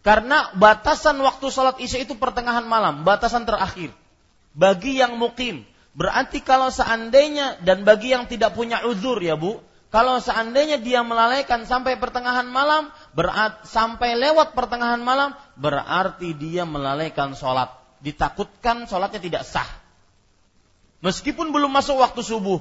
Karena 0.03 0.55
batasan 0.55 1.19
waktu 1.21 1.47
sholat 1.53 1.77
isya 1.83 2.07
itu 2.07 2.17
pertengahan 2.17 2.65
malam, 2.65 3.05
batasan 3.05 3.45
terakhir. 3.45 3.93
Bagi 4.57 4.99
yang 4.99 5.21
mukim, 5.21 5.67
berarti 5.93 6.41
kalau 6.41 6.73
seandainya 6.73 7.61
dan 7.61 7.85
bagi 7.85 8.15
yang 8.15 8.25
tidak 8.25 8.57
punya 8.57 8.83
uzur 8.87 9.21
ya 9.21 9.37
bu, 9.37 9.61
kalau 9.89 10.21
seandainya 10.21 10.77
dia 10.77 11.01
melalaikan 11.01 11.65
sampai 11.65 11.97
pertengahan 11.97 12.45
malam, 12.45 12.93
berat, 13.17 13.65
sampai 13.65 14.21
lewat 14.21 14.53
pertengahan 14.53 15.01
malam, 15.01 15.33
berarti 15.57 16.37
dia 16.37 16.69
melalaikan 16.69 17.33
sholat. 17.33 17.73
Ditakutkan 18.05 18.85
sholatnya 18.85 19.19
tidak 19.19 19.43
sah. 19.49 19.67
Meskipun 21.01 21.51
belum 21.51 21.73
masuk 21.73 21.99
waktu 21.99 22.21
subuh. 22.21 22.61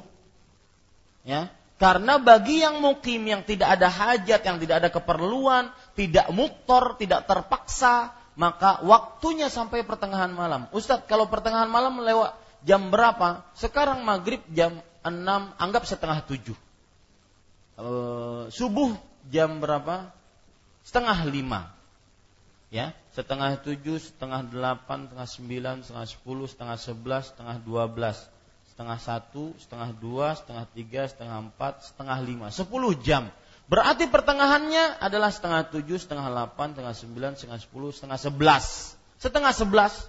Ya, 1.27 1.51
karena 1.77 2.17
bagi 2.17 2.65
yang 2.65 2.81
mukim 2.81 3.21
yang 3.25 3.45
tidak 3.45 3.77
ada 3.77 3.89
hajat, 3.89 4.41
yang 4.41 4.57
tidak 4.57 4.75
ada 4.85 4.89
keperluan, 4.89 5.69
tidak 5.93 6.29
muktor, 6.33 6.97
tidak 6.97 7.29
terpaksa, 7.29 8.17
maka 8.33 8.81
waktunya 8.81 9.49
sampai 9.49 9.85
pertengahan 9.85 10.33
malam. 10.33 10.65
Ustadz, 10.73 11.05
kalau 11.05 11.29
pertengahan 11.29 11.69
malam 11.69 12.01
lewat 12.01 12.33
jam 12.65 12.89
berapa? 12.89 13.45
Sekarang 13.53 14.01
maghrib 14.01 14.41
jam 14.49 14.81
6, 15.05 15.13
anggap 15.61 15.85
setengah 15.85 16.25
7 16.25 16.67
uh, 17.77 18.49
subuh 18.49 18.97
jam 19.29 19.61
berapa? 19.61 20.11
Setengah 20.83 21.17
lima. 21.29 21.69
Ya, 22.67 22.91
setengah 23.15 23.55
tujuh, 23.63 23.95
setengah 23.95 24.43
delapan, 24.43 25.07
setengah 25.07 25.29
sembilan, 25.29 25.75
setengah 25.87 26.07
sepuluh, 26.07 26.45
setengah 26.51 26.75
sebelas, 26.75 27.31
setengah 27.31 27.63
dua 27.63 27.87
belas, 27.87 28.27
setengah 28.77 29.01
satu, 29.01 29.57
setengah 29.57 29.89
dua, 29.97 30.37
setengah 30.37 30.69
tiga, 30.69 31.09
setengah 31.09 31.49
empat, 31.49 31.81
setengah 31.81 32.21
lima, 32.21 32.53
sepuluh 32.53 32.93
jam. 32.93 33.25
Berarti 33.65 34.05
pertengahannya 34.05 35.01
adalah 35.01 35.33
setengah 35.33 35.65
tujuh, 35.73 35.97
setengah 35.97 36.29
delapan, 36.29 36.77
setengah 36.77 36.93
sembilan, 36.93 37.31
setengah 37.33 37.57
sepuluh, 37.57 37.89
setengah 37.89 38.21
sebelas. 38.21 38.93
Setengah 39.17 39.49
sebelas. 39.49 40.05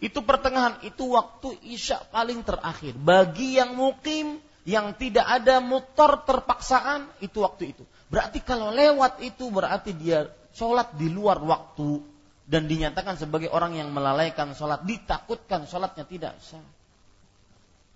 Itu 0.00 0.24
pertengahan, 0.24 0.80
itu 0.80 1.12
waktu 1.12 1.60
isya 1.76 2.00
paling 2.08 2.40
terakhir. 2.40 2.96
Bagi 2.96 3.60
yang 3.60 3.76
mukim, 3.76 4.40
yang 4.64 4.96
tidak 4.96 5.28
ada 5.28 5.60
motor 5.60 6.24
terpaksaan 6.24 7.04
itu 7.20 7.44
waktu 7.44 7.76
itu. 7.76 7.84
Berarti 8.08 8.40
kalau 8.40 8.72
lewat 8.72 9.20
itu 9.20 9.52
berarti 9.52 9.92
dia 9.92 10.24
sholat 10.56 10.96
di 10.96 11.12
luar 11.12 11.36
waktu 11.44 12.00
dan 12.48 12.64
dinyatakan 12.64 13.20
sebagai 13.20 13.52
orang 13.52 13.76
yang 13.76 13.92
melalaikan 13.92 14.56
sholat, 14.56 14.88
ditakutkan 14.88 15.68
sholatnya 15.68 16.08
tidak 16.08 16.40
sah. 16.40 16.64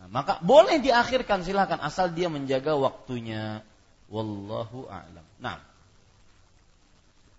Nah, 0.06 0.22
maka 0.22 0.38
boleh 0.38 0.78
diakhirkan 0.78 1.42
silahkan 1.42 1.82
asal 1.82 2.14
dia 2.14 2.30
menjaga 2.30 2.78
waktunya. 2.78 3.66
Wallahu 4.06 4.86
a'lam. 4.86 5.26
Nah. 5.42 5.58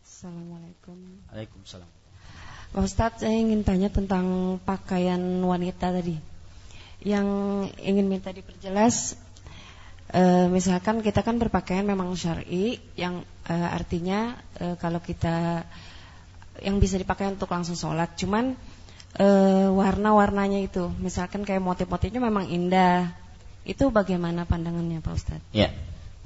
Assalamualaikum. 0.04 1.00
Waalaikumsalam. 1.32 1.88
Pak 2.76 2.84
Ustadz, 2.84 3.24
saya 3.24 3.40
ingin 3.40 3.64
tanya 3.64 3.88
tentang 3.88 4.60
pakaian 4.68 5.20
wanita 5.48 5.96
tadi 5.96 6.20
yang 7.00 7.28
ingin 7.80 8.12
minta 8.12 8.36
diperjelas 8.36 9.16
e, 10.12 10.52
misalkan 10.52 11.00
kita 11.00 11.24
kan 11.24 11.40
berpakaian 11.40 11.88
memang 11.88 12.12
syar'i 12.20 12.84
yang 13.00 13.24
e, 13.48 13.56
artinya 13.56 14.36
e, 14.60 14.76
kalau 14.76 15.00
kita 15.00 15.64
yang 16.60 16.84
bisa 16.84 17.00
dipakai 17.00 17.32
untuk 17.32 17.48
langsung 17.48 17.80
sholat 17.80 18.20
cuman 18.20 18.60
e, 19.18 19.28
warna-warnanya 19.74 20.64
itu 20.64 20.94
misalkan 21.02 21.44
kayak 21.44 21.62
motif-motifnya 21.62 22.22
memang 22.22 22.48
indah 22.50 23.12
itu 23.68 23.92
bagaimana 23.92 24.48
pandangannya 24.48 25.04
Pak 25.04 25.14
Ustadz? 25.14 25.50
Ya 25.52 25.74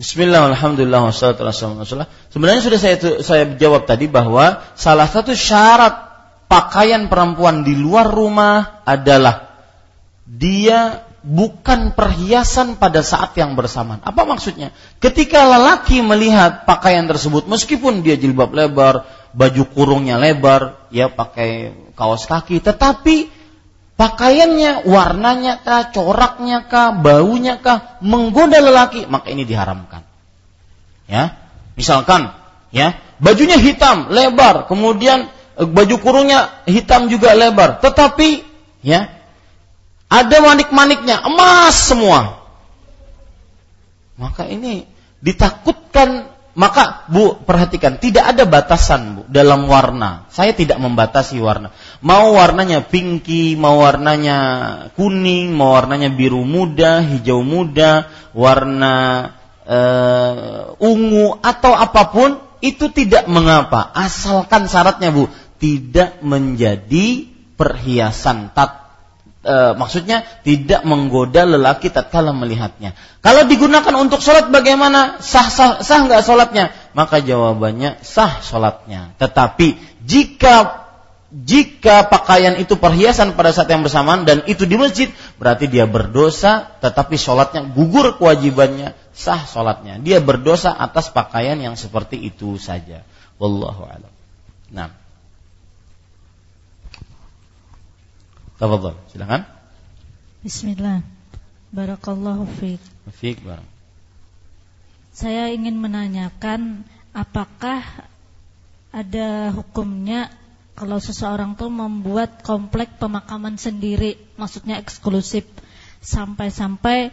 Bismillah, 0.01 0.49
alhamdulillah, 0.49 1.13
wassalatu 1.13 1.45
wassalamu 1.45 1.85
Sebenarnya 2.33 2.61
sudah 2.65 2.79
saya 2.81 2.97
saya 3.21 3.43
jawab 3.53 3.85
tadi 3.85 4.09
bahwa 4.09 4.65
salah 4.73 5.05
satu 5.05 5.37
syarat 5.37 5.93
pakaian 6.49 7.05
perempuan 7.05 7.61
di 7.61 7.77
luar 7.77 8.09
rumah 8.09 8.81
adalah 8.81 9.53
dia 10.25 11.05
bukan 11.21 11.93
perhiasan 11.93 12.81
pada 12.81 13.05
saat 13.05 13.37
yang 13.37 13.53
bersamaan. 13.53 14.01
Apa 14.01 14.25
maksudnya? 14.25 14.73
Ketika 14.97 15.45
lelaki 15.45 16.01
melihat 16.01 16.65
pakaian 16.65 17.05
tersebut, 17.05 17.45
meskipun 17.45 18.01
dia 18.01 18.17
jilbab 18.17 18.49
lebar, 18.57 19.05
baju 19.31 19.63
kurungnya 19.71 20.19
lebar, 20.19 20.87
ya 20.91 21.07
pakai 21.07 21.71
kaos 21.95 22.27
kaki, 22.27 22.59
tetapi 22.59 23.31
pakaiannya, 23.95 24.87
warnanya 24.87 25.61
kah, 25.61 25.91
coraknya 25.93 26.67
kah, 26.67 26.95
baunya 26.95 27.59
kah 27.59 28.01
menggoda 28.03 28.59
lelaki, 28.59 29.07
maka 29.07 29.31
ini 29.31 29.47
diharamkan. 29.47 30.03
Ya, 31.07 31.35
misalkan, 31.75 32.31
ya 32.71 32.95
bajunya 33.21 33.59
hitam, 33.59 34.09
lebar, 34.09 34.65
kemudian 34.65 35.29
eh, 35.59 35.67
baju 35.67 35.95
kurungnya 36.01 36.65
hitam 36.65 37.07
juga 37.07 37.35
lebar, 37.37 37.83
tetapi 37.83 38.43
ya 38.81 39.11
ada 40.11 40.37
manik-maniknya, 40.43 41.23
emas 41.23 41.75
semua. 41.87 42.43
Maka 44.19 44.43
ini 44.45 44.85
ditakutkan 45.23 46.27
maka 46.51 47.07
Bu 47.07 47.39
perhatikan 47.47 47.95
tidak 47.95 48.35
ada 48.35 48.43
batasan 48.43 49.01
Bu 49.15 49.21
dalam 49.31 49.67
warna. 49.71 50.27
Saya 50.27 50.51
tidak 50.51 50.83
membatasi 50.83 51.39
warna. 51.39 51.71
Mau 52.03 52.35
warnanya 52.35 52.83
pinky, 52.83 53.55
mau 53.55 53.79
warnanya 53.79 54.37
kuning, 54.95 55.55
mau 55.55 55.79
warnanya 55.79 56.11
biru 56.11 56.43
muda, 56.43 56.99
hijau 56.99 57.39
muda, 57.43 58.11
warna 58.35 58.95
uh, 59.67 60.75
ungu 60.79 61.39
atau 61.39 61.71
apa 61.71 62.03
pun 62.11 62.29
itu 62.61 62.93
tidak 62.93 63.25
mengapa 63.25 63.89
asalkan 63.95 64.69
syaratnya 64.69 65.09
Bu 65.09 65.25
tidak 65.57 66.21
menjadi 66.21 67.29
perhiasan 67.57 68.53
tat 68.53 68.80
e, 69.41 69.55
maksudnya 69.77 70.23
tidak 70.45 70.85
menggoda 70.85 71.45
lelaki 71.45 71.89
tatkala 71.89 72.31
melihatnya. 72.33 72.93
Kalau 73.21 73.45
digunakan 73.45 73.93
untuk 73.97 74.21
sholat 74.21 74.49
bagaimana? 74.53 75.21
Sah 75.21 75.49
sah 75.49 75.81
sah 75.81 75.99
nggak 76.05 76.21
sholatnya? 76.25 76.73
Maka 76.93 77.21
jawabannya 77.21 78.01
sah 78.01 78.41
sholatnya. 78.41 79.13
Tetapi 79.17 79.77
jika 80.05 80.81
jika 81.31 82.11
pakaian 82.11 82.59
itu 82.59 82.75
perhiasan 82.75 83.39
pada 83.39 83.55
saat 83.55 83.71
yang 83.71 83.87
bersamaan 83.87 84.27
dan 84.27 84.43
itu 84.51 84.67
di 84.67 84.75
masjid, 84.75 85.07
berarti 85.39 85.71
dia 85.71 85.87
berdosa, 85.87 86.75
tetapi 86.83 87.15
sholatnya 87.15 87.71
gugur 87.71 88.19
kewajibannya, 88.19 88.91
sah 89.15 89.39
sholatnya. 89.47 90.03
Dia 90.03 90.19
berdosa 90.19 90.75
atas 90.75 91.07
pakaian 91.07 91.55
yang 91.55 91.79
seperti 91.79 92.19
itu 92.19 92.59
saja. 92.59 93.07
Wallahu 93.39 93.87
a'lam. 93.87 94.11
Nah. 94.75 95.00
Tafadhol, 98.61 98.93
silakan. 99.09 99.41
Bismillah. 100.45 101.01
Barakallahu 101.73 102.45
fiik. 102.61 102.77
Fiik, 103.09 103.41
barang. 103.41 103.65
Saya 105.09 105.49
ingin 105.49 105.81
menanyakan 105.81 106.85
apakah 107.09 107.81
ada 108.93 109.49
hukumnya 109.49 110.29
kalau 110.77 111.01
seseorang 111.01 111.57
tuh 111.57 111.73
membuat 111.73 112.45
komplek 112.45 113.01
pemakaman 113.01 113.57
sendiri, 113.57 114.21
maksudnya 114.37 114.77
eksklusif 114.77 115.49
sampai-sampai 116.05 117.09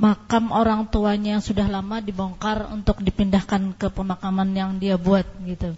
makam 0.00 0.48
orang 0.48 0.88
tuanya 0.88 1.36
yang 1.36 1.44
sudah 1.44 1.68
lama 1.68 2.00
dibongkar 2.00 2.72
untuk 2.72 3.04
dipindahkan 3.04 3.76
ke 3.76 3.92
pemakaman 3.92 4.56
yang 4.56 4.80
dia 4.80 4.96
buat 4.96 5.28
gitu. 5.44 5.76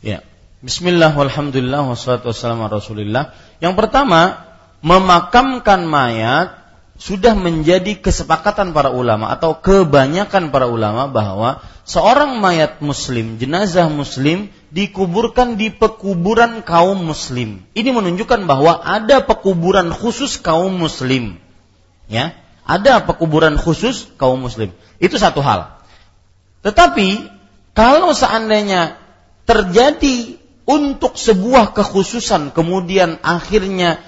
Ya, 0.00 0.24
Bismillah, 0.58 1.14
walhamdulillah, 1.14 1.86
wassalatu 1.86 2.34
wassalamu 2.34 2.66
rasulillah. 2.66 3.30
Yang 3.58 3.74
pertama, 3.74 4.46
memakamkan 4.82 5.82
mayat 5.82 6.58
sudah 6.98 7.38
menjadi 7.38 7.94
kesepakatan 8.02 8.74
para 8.74 8.90
ulama 8.90 9.30
atau 9.30 9.54
kebanyakan 9.54 10.50
para 10.50 10.66
ulama 10.66 11.06
bahwa 11.06 11.62
seorang 11.86 12.42
mayat 12.42 12.82
muslim, 12.82 13.38
jenazah 13.38 13.86
muslim 13.86 14.50
dikuburkan 14.74 15.54
di 15.54 15.70
pekuburan 15.70 16.66
kaum 16.66 16.98
muslim. 16.98 17.62
Ini 17.78 17.90
menunjukkan 17.94 18.50
bahwa 18.50 18.82
ada 18.82 19.22
pekuburan 19.22 19.94
khusus 19.94 20.42
kaum 20.42 20.74
muslim. 20.74 21.38
Ya, 22.10 22.34
ada 22.66 22.98
pekuburan 23.06 23.54
khusus 23.54 24.10
kaum 24.18 24.42
muslim. 24.42 24.74
Itu 24.98 25.22
satu 25.22 25.38
hal. 25.38 25.78
Tetapi 26.66 27.30
kalau 27.78 28.10
seandainya 28.10 28.98
terjadi 29.46 30.34
untuk 30.68 31.16
sebuah 31.16 31.72
kekhususan 31.72 32.52
kemudian 32.52 33.16
akhirnya 33.24 34.04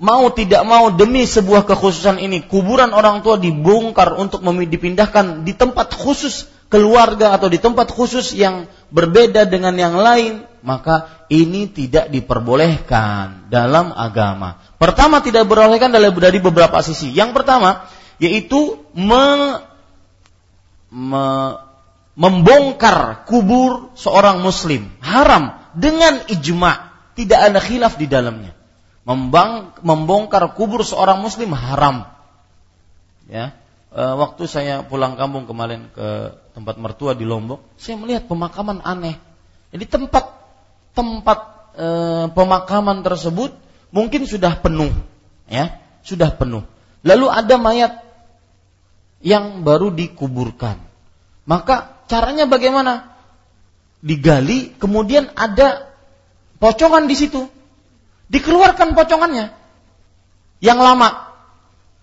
mau 0.00 0.32
tidak 0.32 0.64
mau 0.64 0.88
demi 0.88 1.28
sebuah 1.28 1.68
kekhususan 1.68 2.16
ini 2.16 2.48
kuburan 2.48 2.96
orang 2.96 3.20
tua 3.20 3.36
dibongkar 3.36 4.16
untuk 4.16 4.40
dipindahkan 4.40 5.44
di 5.44 5.52
tempat 5.52 5.92
khusus 5.92 6.48
keluarga 6.72 7.36
atau 7.36 7.52
di 7.52 7.60
tempat 7.60 7.92
khusus 7.92 8.32
yang 8.32 8.64
berbeda 8.88 9.44
dengan 9.44 9.76
yang 9.76 10.00
lain 10.00 10.48
maka 10.64 11.26
ini 11.28 11.70
tidak 11.70 12.10
diperbolehkan 12.10 13.46
dalam 13.52 13.92
agama. 13.92 14.58
Pertama 14.80 15.20
tidak 15.20 15.44
diperbolehkan 15.46 15.92
dari 15.92 16.38
beberapa 16.40 16.80
sisi. 16.80 17.12
Yang 17.12 17.30
pertama 17.36 17.88
yaitu 18.18 18.80
me, 18.96 19.24
me, 20.90 21.24
membongkar 22.18 23.22
kubur 23.30 23.94
seorang 23.94 24.42
muslim 24.42 24.90
haram 24.98 25.54
dengan 25.78 26.26
ijma, 26.26 26.90
tidak 27.14 27.38
ada 27.38 27.58
khilaf 27.62 27.94
di 27.94 28.10
dalamnya. 28.10 28.52
Membang, 29.06 29.72
membongkar 29.80 30.52
kubur 30.52 30.84
seorang 30.84 31.22
muslim 31.22 31.54
haram. 31.56 32.04
Ya, 33.30 33.56
e, 33.94 34.02
waktu 34.02 34.44
saya 34.50 34.84
pulang 34.84 35.16
kampung 35.16 35.48
kemarin 35.48 35.88
ke 35.94 36.36
tempat 36.52 36.76
mertua 36.76 37.14
di 37.14 37.24
Lombok, 37.24 37.62
saya 37.80 37.96
melihat 37.96 38.28
pemakaman 38.28 38.84
aneh. 38.84 39.16
Jadi 39.72 39.84
tempat 39.88 40.34
tempat 40.92 41.38
e, 41.78 41.86
pemakaman 42.34 43.00
tersebut 43.00 43.54
mungkin 43.94 44.28
sudah 44.28 44.60
penuh, 44.60 44.92
ya, 45.48 45.80
sudah 46.04 46.34
penuh. 46.34 46.66
Lalu 47.06 47.26
ada 47.30 47.56
mayat 47.56 47.92
yang 49.24 49.64
baru 49.64 49.94
dikuburkan. 49.94 50.78
Maka 51.48 51.96
caranya 52.10 52.44
bagaimana? 52.44 53.17
Digali, 54.04 54.76
kemudian 54.78 55.32
ada 55.34 55.90
pocongan 56.62 57.10
di 57.10 57.18
situ. 57.18 57.50
Dikeluarkan 58.28 58.92
pocongannya 58.92 59.56
yang 60.60 60.76
lama. 60.78 61.32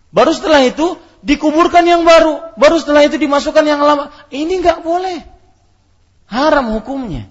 Baru 0.10 0.34
setelah 0.34 0.66
itu 0.66 0.98
dikuburkan 1.22 1.86
yang 1.86 2.02
baru, 2.08 2.40
baru 2.58 2.82
setelah 2.82 3.06
itu 3.06 3.18
dimasukkan 3.20 3.66
yang 3.66 3.82
lama. 3.84 4.10
Ini 4.32 4.62
nggak 4.64 4.82
boleh. 4.82 5.22
Haram 6.26 6.74
hukumnya. 6.74 7.30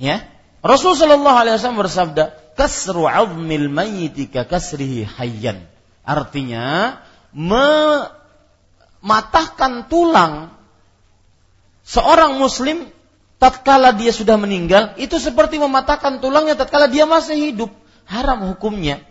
Ya. 0.00 0.24
Rasul 0.64 0.96
sallallahu 0.96 1.36
alaihi 1.36 1.60
wasallam 1.60 1.84
bersabda, 1.84 2.32
"Kasru 2.56 3.04
'azmil 3.06 3.68
mayyiti 3.68 4.26
ka 4.30 4.44
kasrihi 4.48 5.04
hayyan." 5.04 5.68
Artinya, 6.08 6.96
mematahkan 7.36 9.92
tulang 9.92 10.56
seorang 11.84 12.40
muslim 12.40 12.88
tatkala 13.38 13.94
dia 13.94 14.10
sudah 14.10 14.34
meninggal 14.34 14.98
itu 14.98 15.16
seperti 15.22 15.62
mematahkan 15.62 16.18
tulangnya 16.18 16.58
tatkala 16.58 16.90
dia 16.90 17.06
masih 17.06 17.38
hidup. 17.38 17.70
Haram 18.08 18.44
hukumnya. 18.54 19.04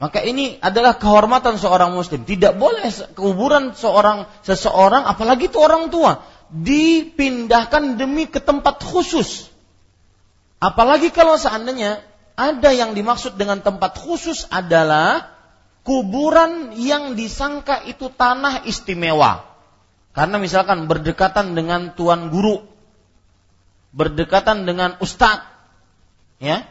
Maka 0.00 0.24
ini 0.24 0.56
adalah 0.64 0.96
kehormatan 0.96 1.60
seorang 1.60 1.92
muslim. 1.92 2.24
Tidak 2.24 2.56
boleh 2.56 2.88
kuburan 3.12 3.76
seorang 3.76 4.24
seseorang 4.40 5.04
apalagi 5.04 5.52
itu 5.52 5.60
orang 5.60 5.92
tua 5.92 6.24
dipindahkan 6.48 8.00
demi 8.00 8.24
ke 8.24 8.40
tempat 8.40 8.80
khusus. 8.80 9.52
Apalagi 10.56 11.12
kalau 11.12 11.36
seandainya 11.36 12.00
ada 12.32 12.70
yang 12.72 12.96
dimaksud 12.96 13.36
dengan 13.36 13.60
tempat 13.60 14.00
khusus 14.00 14.48
adalah 14.48 15.36
kuburan 15.84 16.72
yang 16.80 17.12
disangka 17.12 17.84
itu 17.84 18.08
tanah 18.08 18.64
istimewa. 18.64 19.44
Karena 20.16 20.40
misalkan 20.40 20.88
berdekatan 20.88 21.52
dengan 21.52 21.92
tuan 21.92 22.32
guru 22.32 22.64
berdekatan 23.90 24.66
dengan 24.66 24.96
ustadz, 25.02 25.46
ya, 26.38 26.66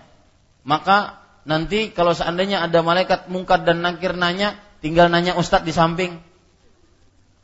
maka 0.64 1.20
nanti 1.44 1.91
kalau 1.91 2.16
seandainya 2.16 2.64
ada 2.64 2.80
malaikat 2.84 3.28
mungkar 3.28 3.64
dan 3.64 3.84
nakir 3.84 4.16
nanya, 4.16 4.56
tinggal 4.80 5.12
nanya 5.12 5.36
ustadz 5.36 5.68
di 5.68 5.74
samping. 5.76 6.20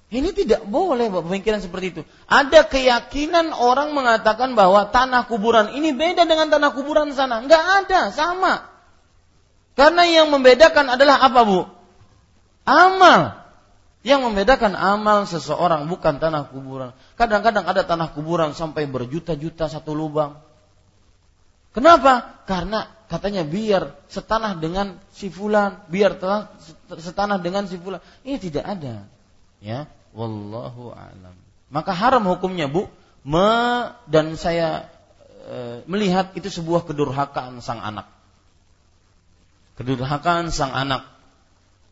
Ini 0.06 0.32
tidak 0.32 0.70
boleh 0.70 1.10
pemikiran 1.10 1.60
seperti 1.60 1.88
itu. 1.92 2.02
Ada 2.30 2.70
keyakinan 2.70 3.52
orang 3.52 3.92
mengatakan 3.92 4.54
bahwa 4.54 4.88
tanah 4.94 5.26
kuburan 5.26 5.74
ini 5.74 5.92
beda 5.98 6.30
dengan 6.30 6.48
tanah 6.54 6.72
kuburan 6.78 7.10
sana. 7.12 7.42
Enggak 7.42 7.60
ada, 7.84 8.14
sama. 8.14 8.70
Karena 9.76 10.08
yang 10.08 10.32
membedakan 10.32 10.94
adalah 10.94 11.20
apa 11.20 11.42
bu? 11.44 11.68
Amal. 12.64 13.45
Yang 14.06 14.22
membedakan 14.30 14.78
amal 14.78 15.26
seseorang 15.26 15.90
bukan 15.90 16.22
tanah 16.22 16.54
kuburan. 16.54 16.94
Kadang-kadang 17.18 17.66
ada 17.66 17.82
tanah 17.82 18.14
kuburan 18.14 18.54
sampai 18.54 18.86
berjuta-juta 18.86 19.66
satu 19.66 19.98
lubang. 19.98 20.38
Kenapa? 21.74 22.46
Karena 22.46 22.86
katanya 23.10 23.42
biar 23.42 23.98
setanah 24.06 24.62
dengan 24.62 25.02
si 25.10 25.34
fulan, 25.34 25.82
biar 25.90 26.22
setanah 27.02 27.42
dengan 27.42 27.66
si 27.66 27.82
fulan. 27.82 27.98
Ini 28.22 28.38
tidak 28.38 28.64
ada. 28.64 29.10
Ya, 29.58 29.90
wallahu 30.14 30.94
alam. 30.94 31.34
Maka 31.74 31.92
haram 31.92 32.24
hukumnya, 32.30 32.70
Bu. 32.70 32.86
Me, 33.26 33.90
dan 34.06 34.38
saya 34.38 34.86
e, 35.50 35.82
melihat 35.90 36.30
itu 36.38 36.46
sebuah 36.46 36.86
kedurhakaan 36.86 37.58
sang 37.58 37.82
anak. 37.82 38.06
Kedurhakaan 39.82 40.54
sang 40.54 40.72
anak 40.72 41.10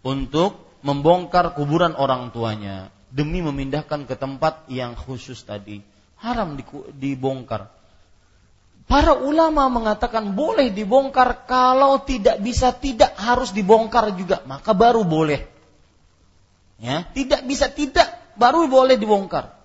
untuk 0.06 0.73
membongkar 0.84 1.56
kuburan 1.56 1.96
orang 1.96 2.30
tuanya 2.36 2.92
demi 3.10 3.40
memindahkan 3.40 4.04
ke 4.04 4.20
tempat 4.20 4.68
yang 4.68 4.94
khusus 5.00 5.42
tadi. 5.42 5.80
Haram 6.20 6.60
dibongkar. 7.00 7.72
Para 8.84 9.16
ulama 9.16 9.72
mengatakan 9.72 10.36
boleh 10.36 10.76
dibongkar 10.76 11.48
kalau 11.48 12.04
tidak 12.04 12.44
bisa 12.44 12.76
tidak 12.76 13.16
harus 13.16 13.56
dibongkar 13.56 14.12
juga, 14.20 14.44
maka 14.44 14.76
baru 14.76 15.08
boleh. 15.08 15.48
Ya, 16.84 17.08
tidak 17.16 17.48
bisa 17.48 17.72
tidak 17.72 18.12
baru 18.36 18.68
boleh 18.68 19.00
dibongkar. 19.00 19.56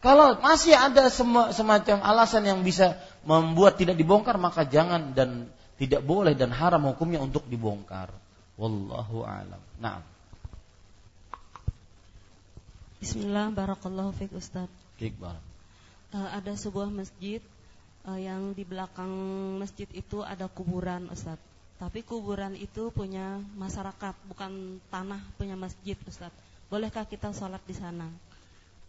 Kalau 0.00 0.40
masih 0.40 0.74
ada 0.74 1.12
semacam 1.52 2.00
alasan 2.02 2.48
yang 2.48 2.64
bisa 2.64 2.98
membuat 3.22 3.78
tidak 3.78 3.94
dibongkar 3.94 4.34
maka 4.40 4.66
jangan 4.66 5.14
dan 5.14 5.52
tidak 5.76 6.02
boleh 6.02 6.32
dan 6.34 6.50
haram 6.50 6.90
hukumnya 6.90 7.20
untuk 7.20 7.44
dibongkar. 7.46 8.08
Wallahu 8.56 9.22
alam. 9.22 9.60
Nah. 9.78 10.11
Bismillah, 13.02 13.50
barakallahu 13.50 14.14
fiik 14.14 14.30
Ustaz. 14.38 14.70
Fiik 14.94 15.18
uh, 15.18 15.34
ada 16.14 16.54
sebuah 16.54 16.86
masjid 16.86 17.42
uh, 18.06 18.14
yang 18.14 18.54
di 18.54 18.62
belakang 18.62 19.10
masjid 19.58 19.90
itu 19.90 20.22
ada 20.22 20.46
kuburan 20.46 21.10
Ustaz. 21.10 21.34
Tapi 21.82 22.06
kuburan 22.06 22.54
itu 22.54 22.94
punya 22.94 23.42
masyarakat, 23.58 24.14
bukan 24.30 24.78
tanah 24.86 25.18
punya 25.34 25.58
masjid 25.58 25.98
Ustaz. 26.06 26.30
Bolehkah 26.70 27.02
kita 27.02 27.34
sholat 27.34 27.58
di 27.66 27.74
sana? 27.74 28.06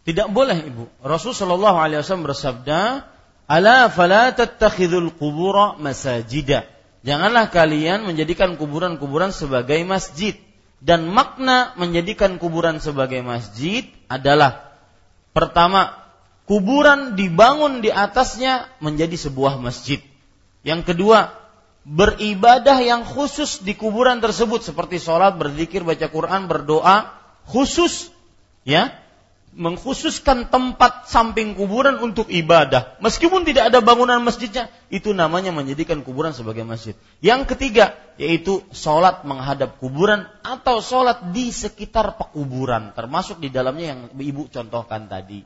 Tidak 0.05 0.29
boleh 0.29 0.61
Ibu. 0.61 1.01
Rasulullah 1.01 1.73
SAW 1.73 2.21
bersabda, 2.21 3.09
"Ala 3.49 3.89
fala 3.89 4.29
tattakhidul 4.29 5.09
qubura 5.17 5.73
masajida." 5.81 6.69
Janganlah 7.01 7.49
kalian 7.49 8.05
menjadikan 8.05 8.61
kuburan-kuburan 8.61 9.33
sebagai 9.33 9.81
masjid. 9.89 10.37
Dan 10.83 11.07
makna 11.07 11.71
menjadikan 11.79 12.35
kuburan 12.35 12.83
sebagai 12.83 13.23
masjid 13.23 13.87
adalah 14.11 14.75
pertama, 15.31 15.95
kuburan 16.43 17.15
dibangun 17.15 17.79
di 17.79 17.87
atasnya 17.87 18.67
menjadi 18.83 19.15
sebuah 19.15 19.63
masjid. 19.63 20.03
Yang 20.67 20.91
kedua, 20.91 21.31
beribadah 21.87 22.83
yang 22.83 23.07
khusus 23.07 23.63
di 23.63 23.79
kuburan 23.79 24.19
tersebut 24.19 24.63
seperti 24.63 24.99
sholat, 24.99 25.39
berzikir, 25.39 25.87
baca 25.87 26.07
Quran, 26.11 26.51
berdoa 26.51 27.15
khusus 27.47 28.11
ya 28.63 28.95
mengkhususkan 29.53 30.49
tempat 30.49 31.05
samping 31.05 31.53
kuburan 31.53 32.01
untuk 32.01 32.29
ibadah. 32.29 32.97
Meskipun 32.99 33.45
tidak 33.45 33.69
ada 33.69 33.85
bangunan 33.85 34.17
masjidnya, 34.25 34.69
itu 34.89 35.13
namanya 35.13 35.53
menjadikan 35.53 36.01
kuburan 36.01 36.33
sebagai 36.33 36.65
masjid. 36.65 36.97
Yang 37.21 37.53
ketiga, 37.53 37.93
yaitu 38.17 38.65
sholat 38.73 39.21
menghadap 39.29 39.77
kuburan 39.77 40.25
atau 40.41 40.81
sholat 40.81 41.29
di 41.29 41.53
sekitar 41.53 42.17
pekuburan, 42.17 42.97
termasuk 42.97 43.37
di 43.37 43.53
dalamnya 43.53 43.93
yang 43.93 44.01
ibu 44.17 44.49
contohkan 44.49 45.05
tadi. 45.05 45.45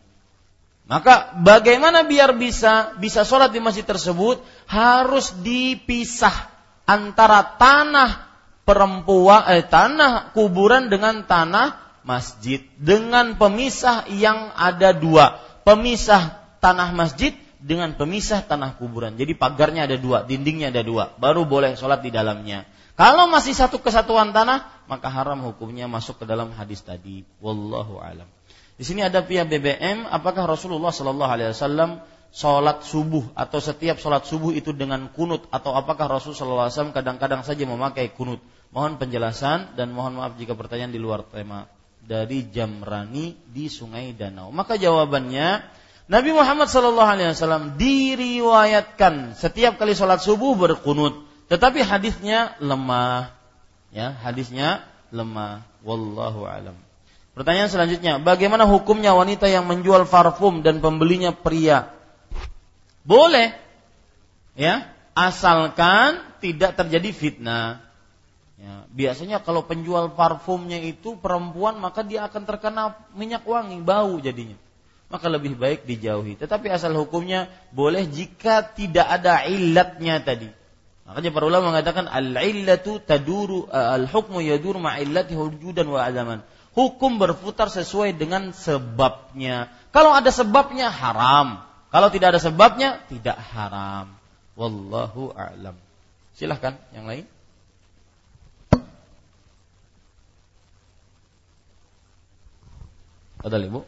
Maka 0.88 1.36
bagaimana 1.44 2.08
biar 2.08 2.40
bisa 2.40 2.96
bisa 2.96 3.28
sholat 3.28 3.52
di 3.52 3.60
masjid 3.60 3.84
tersebut 3.84 4.40
harus 4.72 5.36
dipisah 5.44 6.48
antara 6.88 7.44
tanah 7.60 8.24
perempuan 8.64 9.52
eh, 9.52 9.68
tanah 9.68 10.32
kuburan 10.32 10.88
dengan 10.88 11.28
tanah 11.28 11.87
masjid 12.08 12.64
dengan 12.80 13.36
pemisah 13.36 14.08
yang 14.08 14.56
ada 14.56 14.96
dua. 14.96 15.44
Pemisah 15.68 16.40
tanah 16.64 16.96
masjid 16.96 17.36
dengan 17.60 17.92
pemisah 18.00 18.48
tanah 18.48 18.80
kuburan. 18.80 19.20
Jadi 19.20 19.36
pagarnya 19.36 19.84
ada 19.84 20.00
dua, 20.00 20.24
dindingnya 20.24 20.72
ada 20.72 20.88
dua. 20.88 21.12
Baru 21.20 21.44
boleh 21.44 21.76
sholat 21.76 22.00
di 22.00 22.16
dalamnya. 22.16 22.64
Kalau 22.96 23.30
masih 23.30 23.54
satu 23.54 23.78
kesatuan 23.84 24.32
tanah, 24.32 24.88
maka 24.88 25.12
haram 25.12 25.38
hukumnya 25.44 25.86
masuk 25.86 26.24
ke 26.24 26.26
dalam 26.26 26.50
hadis 26.56 26.82
tadi. 26.82 27.28
Wallahu 27.44 28.00
alam. 28.00 28.26
Di 28.80 28.88
sini 28.88 29.04
ada 29.04 29.22
pihak 29.22 29.52
BBM, 29.52 30.08
apakah 30.08 30.48
Rasulullah 30.48 30.96
Shallallahu 30.96 31.32
Alaihi 31.34 31.52
Wasallam 31.52 32.02
sholat 32.32 32.88
subuh 32.88 33.26
atau 33.36 33.60
setiap 33.60 34.00
sholat 34.00 34.24
subuh 34.26 34.56
itu 34.56 34.72
dengan 34.72 35.12
kunut 35.12 35.46
atau 35.50 35.74
apakah 35.74 36.06
Rasulullah 36.06 36.70
SAW 36.70 36.94
kadang-kadang 36.94 37.42
saja 37.42 37.66
memakai 37.66 38.14
kunut? 38.14 38.44
Mohon 38.70 39.00
penjelasan 39.00 39.80
dan 39.80 39.96
mohon 39.96 40.20
maaf 40.20 40.36
jika 40.36 40.54
pertanyaan 40.54 40.92
di 40.92 41.00
luar 41.00 41.24
tema 41.24 41.66
dari 42.08 42.48
Jamrani 42.48 43.36
di 43.52 43.68
Sungai 43.68 44.16
Danau? 44.16 44.50
Maka 44.56 44.80
jawabannya 44.80 45.62
Nabi 46.08 46.32
Muhammad 46.32 46.72
Shallallahu 46.72 47.12
Alaihi 47.20 47.36
Wasallam 47.36 47.76
diriwayatkan 47.76 49.36
setiap 49.36 49.76
kali 49.76 49.92
sholat 49.92 50.24
subuh 50.24 50.56
berkunut, 50.56 51.28
tetapi 51.52 51.84
hadisnya 51.84 52.56
lemah. 52.64 53.36
Ya, 53.92 54.16
hadisnya 54.16 54.88
lemah. 55.12 55.68
Wallahu 55.84 56.48
alam. 56.48 56.80
Pertanyaan 57.36 57.70
selanjutnya, 57.70 58.18
bagaimana 58.18 58.66
hukumnya 58.66 59.14
wanita 59.14 59.46
yang 59.52 59.68
menjual 59.68 60.08
parfum 60.10 60.66
dan 60.66 60.82
pembelinya 60.82 61.36
pria? 61.36 61.92
Boleh, 63.06 63.54
ya, 64.58 64.90
asalkan 65.14 66.24
tidak 66.42 66.76
terjadi 66.76 67.10
fitnah. 67.14 67.87
Ya, 68.58 68.90
biasanya 68.90 69.38
kalau 69.46 69.70
penjual 69.70 70.18
parfumnya 70.18 70.82
itu 70.82 71.14
perempuan 71.14 71.78
maka 71.78 72.02
dia 72.02 72.26
akan 72.26 72.42
terkena 72.42 72.98
minyak 73.14 73.46
wangi, 73.46 73.78
bau 73.86 74.18
jadinya. 74.18 74.58
Maka 75.14 75.30
lebih 75.30 75.56
baik 75.56 75.86
dijauhi. 75.86 76.36
Tetapi 76.36 76.68
asal 76.74 76.98
hukumnya 76.98 77.48
boleh 77.72 78.10
jika 78.10 78.66
tidak 78.66 79.08
ada 79.08 79.46
illatnya 79.46 80.20
tadi. 80.26 80.50
Makanya 81.08 81.32
para 81.32 81.46
ulama 81.48 81.72
mengatakan 81.72 82.12
al-illatu 82.12 83.00
taduru 83.00 83.72
al-hukmu 83.72 84.44
yadur 84.44 84.76
ma'illati 84.76 85.40
wujudan 85.40 85.88
wa 85.88 86.04
adaman. 86.04 86.44
Hukum 86.76 87.16
berputar 87.16 87.72
sesuai 87.72 88.20
dengan 88.20 88.52
sebabnya. 88.52 89.72
Kalau 89.96 90.12
ada 90.12 90.34
sebabnya 90.34 90.92
haram. 90.92 91.64
Kalau 91.88 92.12
tidak 92.12 92.36
ada 92.36 92.42
sebabnya 92.44 93.00
tidak 93.08 93.40
haram. 93.40 94.12
Wallahu 94.60 95.32
a'lam. 95.32 95.80
Silahkan 96.36 96.76
yang 96.92 97.08
lain. 97.08 97.24
Ada 103.42 103.62
Ibu. 103.62 103.82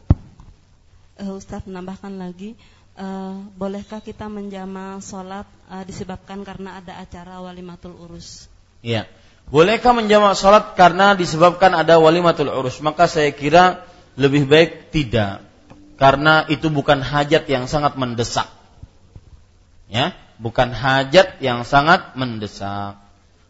Uh, 1.20 1.36
Ustaz 1.36 1.66
menambahkan 1.66 2.16
lagi, 2.16 2.54
uh, 2.96 3.42
bolehkah 3.58 3.98
kita 3.98 4.30
menjama 4.30 5.02
sholat 5.02 5.44
uh, 5.68 5.82
disebabkan 5.82 6.46
karena 6.46 6.78
ada 6.78 6.96
acara 7.02 7.42
walimatul 7.42 7.98
urus? 7.98 8.46
Iya. 8.80 9.10
Bolehkah 9.50 9.90
menjama 9.90 10.38
sholat 10.38 10.78
karena 10.78 11.18
disebabkan 11.18 11.74
ada 11.74 11.98
walimatul 11.98 12.54
urus? 12.54 12.78
Maka 12.78 13.10
saya 13.10 13.34
kira 13.34 13.82
lebih 14.14 14.46
baik 14.46 14.94
tidak. 14.94 15.42
Karena 15.98 16.46
itu 16.48 16.70
bukan 16.70 17.02
hajat 17.02 17.44
yang 17.50 17.66
sangat 17.66 17.98
mendesak. 17.98 18.48
Ya, 19.90 20.14
bukan 20.38 20.70
hajat 20.70 21.42
yang 21.42 21.66
sangat 21.66 22.14
mendesak. 22.14 22.96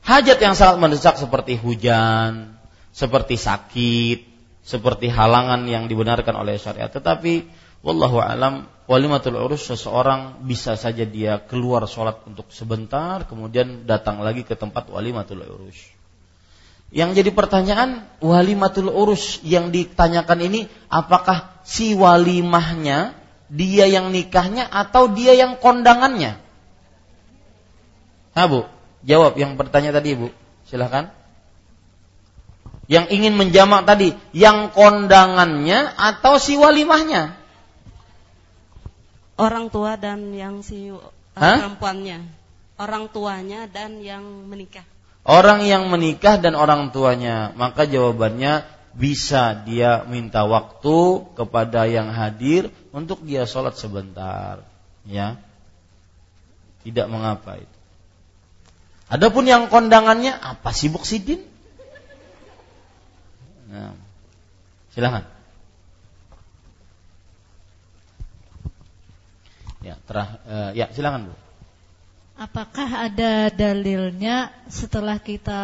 Hajat 0.01 0.40
yang 0.40 0.56
sangat 0.56 0.81
mendesak 0.81 1.20
seperti 1.20 1.60
hujan, 1.60 2.56
seperti 2.97 3.36
sakit, 3.36 4.30
seperti 4.61 5.09
halangan 5.09 5.65
yang 5.66 5.89
dibenarkan 5.89 6.37
oleh 6.37 6.61
syariat. 6.61 6.93
Tetapi 6.93 7.49
wallahu 7.81 8.20
alam 8.20 8.69
walimatul 8.85 9.41
urus 9.41 9.70
seseorang 9.73 10.45
bisa 10.45 10.77
saja 10.77 11.07
dia 11.09 11.41
keluar 11.41 11.89
sholat 11.89 12.20
untuk 12.28 12.53
sebentar 12.53 13.24
kemudian 13.24 13.89
datang 13.89 14.20
lagi 14.20 14.45
ke 14.45 14.53
tempat 14.59 14.89
walimatul 14.93 15.41
urus. 15.45 15.78
Yang 16.91 17.23
jadi 17.23 17.31
pertanyaan 17.31 18.03
walimatul 18.19 18.91
urus 18.91 19.39
yang 19.47 19.70
ditanyakan 19.70 20.43
ini 20.43 20.61
apakah 20.91 21.62
si 21.62 21.95
walimahnya 21.95 23.15
dia 23.47 23.87
yang 23.87 24.11
nikahnya 24.11 24.66
atau 24.66 25.07
dia 25.11 25.39
yang 25.39 25.59
kondangannya? 25.62 26.39
Nah, 28.35 28.47
Bu, 28.47 28.66
jawab 29.07 29.39
yang 29.39 29.55
bertanya 29.55 29.95
tadi, 29.95 30.19
Bu. 30.19 30.35
Silahkan 30.66 31.15
yang 32.90 33.06
ingin 33.06 33.38
menjamak 33.38 33.86
tadi, 33.86 34.18
yang 34.34 34.74
kondangannya 34.74 35.94
atau 35.94 36.42
si 36.42 36.58
walimahnya? 36.58 37.38
Orang 39.38 39.70
tua 39.70 39.94
dan 39.94 40.34
yang 40.34 40.66
si 40.66 40.90
uh, 40.90 40.98
perempuannya. 41.38 42.26
Orang 42.82 43.06
tuanya 43.14 43.70
dan 43.70 44.02
yang 44.02 44.26
menikah. 44.50 44.82
Orang 45.22 45.62
yang 45.62 45.86
menikah 45.86 46.42
dan 46.42 46.58
orang 46.58 46.90
tuanya. 46.90 47.54
Maka 47.54 47.86
jawabannya 47.86 48.66
bisa 48.90 49.54
dia 49.54 50.02
minta 50.10 50.42
waktu 50.42 51.30
kepada 51.38 51.86
yang 51.86 52.10
hadir 52.10 52.74
untuk 52.90 53.22
dia 53.22 53.46
sholat 53.46 53.78
sebentar, 53.78 54.66
ya. 55.06 55.38
Tidak 56.82 57.06
mengapa 57.06 57.54
itu. 57.54 57.78
Adapun 59.06 59.46
yang 59.46 59.70
kondangannya 59.70 60.34
apa 60.34 60.74
sibuk 60.74 61.06
sidin? 61.06 61.49
Nah, 63.70 63.94
silakan. 64.90 65.22
Ya, 69.80 69.94
terah, 70.05 70.28
uh, 70.44 70.70
ya 70.76 70.90
silakan 70.92 71.30
Bu. 71.30 71.34
Apakah 72.40 73.09
ada 73.09 73.48
dalilnya 73.52 74.51
setelah 74.68 75.20
kita 75.20 75.62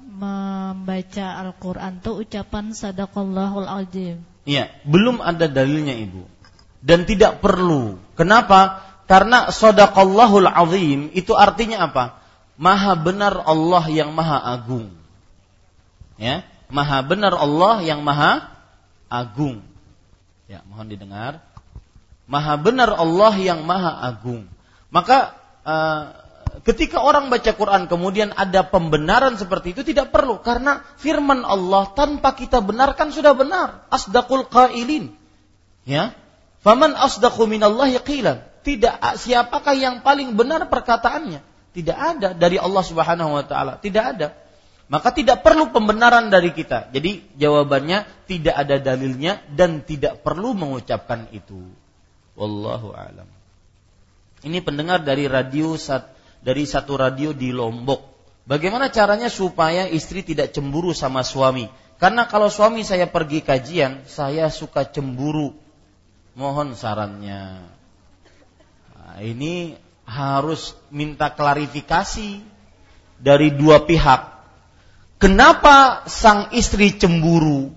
membaca 0.00 1.26
Al-Quran 1.44 1.98
itu 1.98 2.10
ucapan 2.24 2.64
sadaqallahul 2.72 3.68
azim? 3.68 4.22
Iya, 4.46 4.70
belum 4.86 5.18
ada 5.18 5.50
dalilnya 5.50 5.92
Ibu. 5.94 6.24
Dan 6.80 7.04
tidak 7.04 7.42
perlu. 7.42 7.98
Kenapa? 8.14 8.86
Karena 9.10 9.50
sadaqallahul 9.50 10.48
azim 10.48 11.10
itu 11.12 11.34
artinya 11.34 11.90
apa? 11.90 12.22
Maha 12.56 12.96
benar 12.96 13.44
Allah 13.44 13.84
yang 13.90 14.14
maha 14.14 14.40
agung. 14.40 14.88
Ya, 16.16 16.46
maha 16.72 17.02
benar 17.02 17.34
Allah 17.36 17.82
yang 17.82 18.02
maha 18.02 18.50
agung. 19.10 19.62
Ya, 20.46 20.62
mohon 20.66 20.86
didengar 20.86 21.42
Maha 22.26 22.58
benar 22.58 22.90
Allah 22.90 23.34
yang 23.38 23.62
maha 23.62 24.02
agung. 24.02 24.50
Maka 24.90 25.38
uh, 25.62 26.10
ketika 26.66 26.98
orang 26.98 27.30
baca 27.30 27.54
Quran 27.54 27.86
kemudian 27.86 28.34
ada 28.34 28.66
pembenaran 28.66 29.38
seperti 29.38 29.78
itu 29.78 29.86
tidak 29.86 30.10
perlu 30.10 30.42
karena 30.42 30.82
firman 30.98 31.46
Allah 31.46 31.94
tanpa 31.94 32.34
kita 32.34 32.58
benarkan 32.58 33.14
sudah 33.14 33.30
benar. 33.30 33.86
Asdaqul 33.94 34.50
qailin. 34.50 35.14
Ya. 35.86 36.18
Faman 36.66 36.98
asdaqu 36.98 37.46
minallahi 37.46 38.02
qilan. 38.02 38.42
Tidak 38.66 38.98
siapakah 39.22 39.78
yang 39.78 40.02
paling 40.02 40.34
benar 40.34 40.66
perkataannya? 40.66 41.38
Tidak 41.70 41.94
ada 41.94 42.34
dari 42.34 42.58
Allah 42.58 42.82
Subhanahu 42.82 43.38
wa 43.38 43.44
taala, 43.46 43.78
tidak 43.78 44.04
ada. 44.18 44.28
Maka 44.86 45.10
tidak 45.10 45.42
perlu 45.42 45.74
pembenaran 45.74 46.30
dari 46.30 46.54
kita. 46.54 46.94
Jadi 46.94 47.34
jawabannya 47.34 48.06
tidak 48.30 48.54
ada 48.54 48.78
dalilnya 48.78 49.42
dan 49.50 49.82
tidak 49.82 50.22
perlu 50.22 50.54
mengucapkan 50.54 51.26
itu. 51.34 51.58
Wallahu 52.38 52.94
alam. 52.94 53.26
Ini 54.46 54.62
pendengar 54.62 55.02
dari 55.02 55.26
radio 55.26 55.74
dari 56.38 56.62
satu 56.62 56.94
radio 56.94 57.34
di 57.34 57.50
Lombok. 57.50 58.14
Bagaimana 58.46 58.94
caranya 58.94 59.26
supaya 59.26 59.90
istri 59.90 60.22
tidak 60.22 60.54
cemburu 60.54 60.94
sama 60.94 61.26
suami? 61.26 61.66
Karena 61.98 62.30
kalau 62.30 62.46
suami 62.46 62.86
saya 62.86 63.10
pergi 63.10 63.42
kajian, 63.42 64.06
saya 64.06 64.52
suka 64.54 64.86
cemburu. 64.86 65.50
Mohon 66.38 66.78
sarannya. 66.78 67.66
Nah, 68.92 69.18
ini 69.24 69.74
harus 70.06 70.76
minta 70.92 71.32
klarifikasi 71.32 72.44
dari 73.18 73.48
dua 73.50 73.82
pihak. 73.82 74.35
Kenapa 75.16 76.04
sang 76.08 76.52
istri 76.52 76.92
cemburu? 76.92 77.72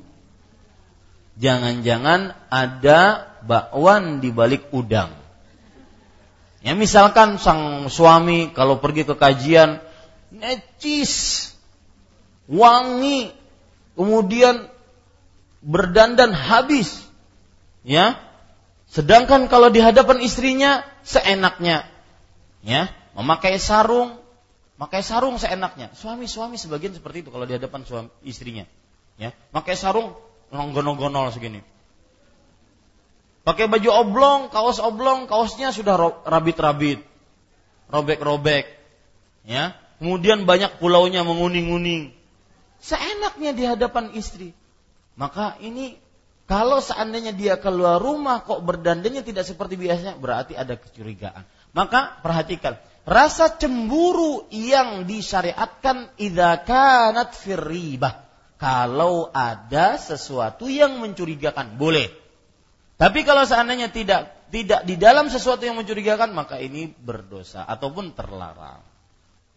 Jangan-jangan 1.40 2.36
ada 2.52 3.32
bakwan 3.48 4.20
di 4.20 4.28
balik 4.28 4.68
udang. 4.76 5.16
Ya 6.60 6.76
misalkan 6.76 7.40
sang 7.40 7.88
suami 7.88 8.52
kalau 8.52 8.84
pergi 8.84 9.08
ke 9.08 9.16
kajian 9.16 9.80
necis, 10.36 11.48
wangi, 12.52 13.32
kemudian 13.96 14.68
berdandan 15.64 16.36
habis. 16.36 17.08
Ya. 17.88 18.20
Sedangkan 18.90 19.48
kalau 19.48 19.72
di 19.72 19.80
hadapan 19.80 20.20
istrinya 20.20 20.82
seenaknya. 21.06 21.86
Ya, 22.60 22.92
memakai 23.16 23.56
sarung, 23.56 24.20
pakai 24.80 25.04
sarung 25.04 25.36
seenaknya. 25.36 25.92
Suami-suami 25.92 26.56
sebagian 26.56 26.96
seperti 26.96 27.28
itu 27.28 27.30
kalau 27.30 27.44
di 27.44 27.60
hadapan 27.60 27.84
suami 27.84 28.10
istrinya. 28.24 28.64
Ya, 29.20 29.36
pakai 29.52 29.76
sarung 29.76 30.16
gonol-gonol 30.50 31.30
segini. 31.36 31.60
Pakai 33.44 33.68
baju 33.68 33.90
oblong, 33.92 34.40
kaos 34.48 34.80
oblong, 34.80 35.28
kaosnya 35.28 35.76
sudah 35.76 36.24
rabit-rabit, 36.24 37.04
robek-robek. 37.92 38.72
Ya, 39.44 39.76
kemudian 40.00 40.48
banyak 40.48 40.80
pulaunya 40.80 41.28
menguning-uning. 41.28 42.16
Seenaknya 42.80 43.52
di 43.52 43.64
hadapan 43.68 44.16
istri. 44.16 44.56
Maka 45.20 45.60
ini 45.60 46.00
kalau 46.48 46.80
seandainya 46.80 47.36
dia 47.36 47.60
keluar 47.60 48.00
rumah 48.00 48.42
kok 48.42 48.64
berdandannya 48.64 49.22
tidak 49.22 49.44
seperti 49.44 49.76
biasanya, 49.76 50.16
berarti 50.16 50.56
ada 50.56 50.80
kecurigaan. 50.80 51.44
Maka 51.76 52.22
perhatikan, 52.24 52.80
rasa 53.10 53.58
cemburu 53.58 54.46
yang 54.54 55.10
disyariatkan 55.10 56.14
idza 56.22 56.62
kanat 56.62 57.34
firribah. 57.34 58.30
Kalau 58.62 59.34
ada 59.34 59.98
sesuatu 59.98 60.70
yang 60.70 61.02
mencurigakan, 61.02 61.80
boleh. 61.80 62.12
Tapi 63.00 63.24
kalau 63.24 63.48
seandainya 63.48 63.90
tidak 63.90 64.36
tidak 64.52 64.84
di 64.84 65.00
dalam 65.00 65.32
sesuatu 65.32 65.64
yang 65.64 65.80
mencurigakan 65.80 66.36
maka 66.36 66.60
ini 66.60 66.92
berdosa 66.92 67.64
ataupun 67.64 68.12
terlarang. 68.14 68.84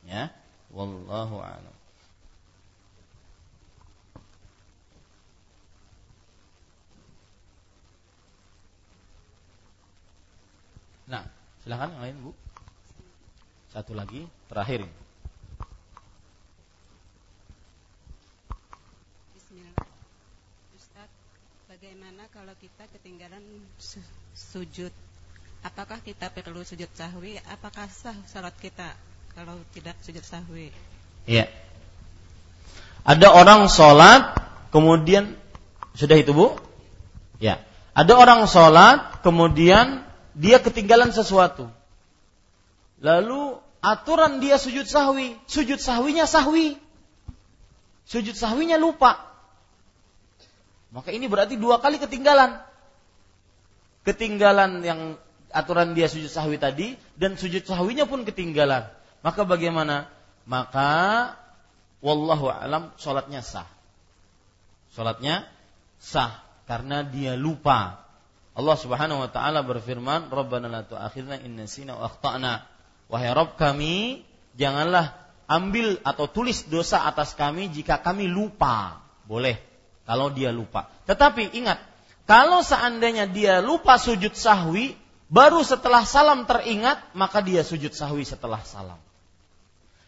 Ya. 0.06 0.30
Wallahu 0.72 1.42
a'lam. 1.42 1.74
Nah, 11.10 11.28
silakan 11.66 11.92
yang 11.98 12.02
lain, 12.08 12.16
Bu. 12.24 12.41
Satu 13.72 13.96
lagi, 13.96 14.28
terakhir 14.52 14.84
ini. 14.84 14.96
bagaimana 21.82 22.28
kalau 22.30 22.54
kita 22.62 22.84
ketinggalan 22.94 23.42
sujud? 24.30 24.92
Apakah 25.66 25.98
kita 26.04 26.30
perlu 26.30 26.62
sujud 26.62 26.86
sahwi? 26.94 27.40
Apakah 27.48 27.90
sah 27.90 28.14
salat 28.30 28.54
kita 28.60 28.92
kalau 29.34 29.58
tidak 29.74 29.98
sujud 30.04 30.22
sahwi? 30.22 30.70
Iya. 31.26 31.50
Ada 33.02 33.34
orang 33.34 33.66
sholat, 33.66 34.36
kemudian 34.70 35.34
sudah 35.98 36.20
itu 36.20 36.30
bu? 36.30 36.54
Ya. 37.42 37.58
Ada 37.98 38.14
orang 38.14 38.46
sholat, 38.46 39.24
kemudian 39.26 40.06
dia 40.38 40.62
ketinggalan 40.62 41.10
sesuatu. 41.10 41.66
Lalu 43.02 43.58
aturan 43.82 44.38
dia 44.38 44.62
sujud 44.62 44.86
sahwi, 44.86 45.34
sujud 45.50 45.82
sahwinya 45.82 46.24
sahwi, 46.30 46.78
sujud 48.06 48.38
sahwinya 48.38 48.78
lupa. 48.78 49.18
Maka 50.94 51.10
ini 51.10 51.26
berarti 51.26 51.58
dua 51.58 51.82
kali 51.82 51.98
ketinggalan. 51.98 52.62
Ketinggalan 54.06 54.86
yang 54.86 55.00
aturan 55.50 55.98
dia 55.98 56.06
sujud 56.06 56.30
sahwi 56.30 56.62
tadi 56.62 56.94
dan 57.18 57.34
sujud 57.34 57.66
sahwinya 57.66 58.06
pun 58.06 58.22
ketinggalan. 58.22 58.86
Maka 59.26 59.42
bagaimana? 59.42 60.06
Maka 60.46 61.34
wallahu 62.02 62.50
alam 62.54 62.94
salatnya 63.02 63.42
sah. 63.42 63.66
Salatnya 64.94 65.46
sah 65.98 66.38
karena 66.70 67.02
dia 67.02 67.34
lupa. 67.34 67.98
Allah 68.52 68.76
Subhanahu 68.76 69.24
wa 69.24 69.30
taala 69.32 69.64
berfirman, 69.64 70.28
"Rabbana 70.28 70.68
la 70.68 70.82
tu'akhidna 70.84 71.40
in 71.40 71.56
nasina 71.56 71.96
wa 71.96 72.10
akhtana." 72.12 72.71
Wahai 73.12 73.28
Rabb 73.36 73.60
kami, 73.60 74.24
janganlah 74.56 75.12
ambil 75.44 76.00
atau 76.00 76.24
tulis 76.32 76.64
dosa 76.64 77.04
atas 77.04 77.36
kami 77.36 77.68
jika 77.68 78.00
kami 78.00 78.24
lupa. 78.24 79.04
Boleh 79.28 79.60
kalau 80.08 80.32
dia 80.32 80.48
lupa. 80.48 80.88
Tetapi 81.04 81.52
ingat, 81.52 81.76
kalau 82.24 82.64
seandainya 82.64 83.28
dia 83.28 83.60
lupa 83.60 84.00
sujud 84.00 84.32
sahwi, 84.32 84.96
baru 85.28 85.60
setelah 85.60 86.08
salam 86.08 86.48
teringat, 86.48 87.12
maka 87.12 87.44
dia 87.44 87.60
sujud 87.60 87.92
sahwi 87.92 88.24
setelah 88.24 88.64
salam. 88.64 88.96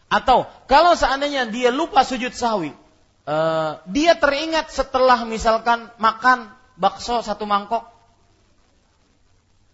Atau 0.09 0.49
kalau 0.65 0.97
seandainya 0.97 1.45
dia 1.45 1.69
lupa 1.69 2.01
sujud 2.01 2.33
sahwi, 2.33 2.73
uh, 3.29 3.81
dia 3.85 4.17
teringat 4.17 4.73
setelah 4.73 5.21
misalkan 5.29 5.93
makan 6.01 6.49
bakso 6.73 7.21
satu 7.21 7.45
mangkok, 7.45 7.85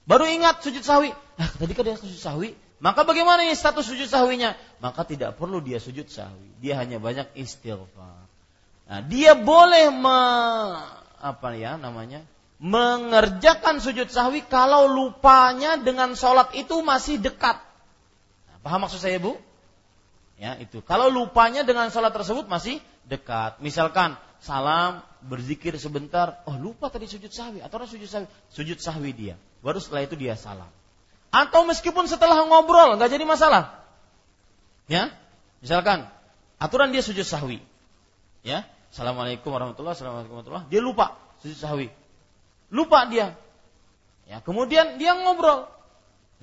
baru 0.04 0.28
ingat 0.28 0.68
sujud 0.68 0.84
sahwi. 0.84 1.16
Ah, 1.40 1.48
tadi 1.48 1.72
kan 1.72 1.88
dia 1.88 1.96
sujud 1.96 2.20
sahwi, 2.20 2.60
maka 2.82 3.06
bagaimana 3.06 3.46
ini 3.46 3.54
status 3.54 3.86
sujud 3.86 4.10
sahwinya? 4.10 4.58
Maka 4.82 5.06
tidak 5.06 5.38
perlu 5.38 5.62
dia 5.62 5.78
sujud 5.78 6.10
sahwi, 6.10 6.50
dia 6.58 6.76
hanya 6.82 6.98
banyak 6.98 7.30
istighfar. 7.38 8.26
Nah, 8.90 9.00
dia 9.06 9.38
boleh 9.38 9.94
me, 9.94 10.22
apa 11.22 11.54
ya 11.56 11.78
namanya? 11.78 12.26
mengerjakan 12.62 13.82
sujud 13.82 14.14
sahwi 14.14 14.46
kalau 14.46 14.86
lupanya 14.86 15.82
dengan 15.82 16.14
sholat 16.14 16.54
itu 16.54 16.78
masih 16.86 17.18
dekat. 17.18 17.58
Nah, 18.46 18.58
paham 18.62 18.86
maksud 18.86 19.02
saya, 19.02 19.18
Bu? 19.18 19.34
Ya, 20.38 20.54
itu. 20.62 20.86
Kalau 20.86 21.10
lupanya 21.10 21.66
dengan 21.66 21.90
sholat 21.90 22.14
tersebut 22.14 22.46
masih 22.46 22.78
dekat. 23.10 23.58
Misalkan 23.66 24.14
salam, 24.46 25.02
berzikir 25.26 25.74
sebentar, 25.82 26.46
oh 26.46 26.54
lupa 26.58 26.94
tadi 26.94 27.10
sujud 27.10 27.34
sahwi, 27.34 27.66
atau 27.66 27.82
sujud 27.86 28.06
sahwi, 28.06 28.30
sujud 28.54 28.78
sahwi 28.78 29.10
dia. 29.14 29.36
Baru 29.66 29.82
setelah 29.82 30.06
itu 30.06 30.14
dia 30.14 30.38
salam. 30.38 30.70
Atau 31.32 31.64
meskipun 31.64 32.12
setelah 32.12 32.44
ngobrol 32.44 33.00
nggak 33.00 33.08
jadi 33.08 33.24
masalah. 33.24 33.80
Ya, 34.92 35.16
misalkan 35.64 36.12
aturan 36.60 36.92
dia 36.92 37.00
sujud 37.00 37.24
sahwi. 37.24 37.64
Ya, 38.44 38.68
assalamualaikum 38.92 39.48
warahmatullahi 39.56 39.96
wabarakatuh. 39.96 40.68
Dia 40.68 40.84
lupa 40.84 41.16
sujud 41.40 41.56
sahwi. 41.56 41.88
Lupa 42.68 43.08
dia. 43.08 43.40
Ya, 44.28 44.44
kemudian 44.44 45.00
dia 45.00 45.16
ngobrol. 45.16 45.72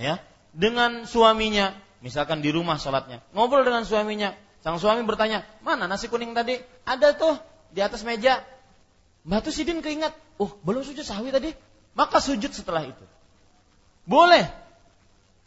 Ya, 0.01 0.25
dengan 0.57 1.05
suaminya, 1.05 1.77
misalkan 2.01 2.41
di 2.41 2.49
rumah 2.49 2.81
sholatnya, 2.81 3.21
ngobrol 3.37 3.69
dengan 3.69 3.85
suaminya. 3.85 4.33
Sang 4.59 4.81
suami 4.81 5.07
bertanya, 5.07 5.47
mana 5.63 5.87
nasi 5.87 6.11
kuning 6.11 6.35
tadi? 6.35 6.59
Ada 6.83 7.15
tuh 7.15 7.39
di 7.71 7.79
atas 7.79 8.03
meja. 8.03 8.43
Batu 9.23 9.53
Sidin 9.53 9.85
keingat, 9.85 10.17
oh 10.41 10.57
belum 10.65 10.83
sujud 10.83 11.05
sahwi 11.05 11.31
tadi, 11.31 11.53
maka 11.93 12.19
sujud 12.19 12.51
setelah 12.51 12.89
itu. 12.89 13.05
Boleh. 14.09 14.49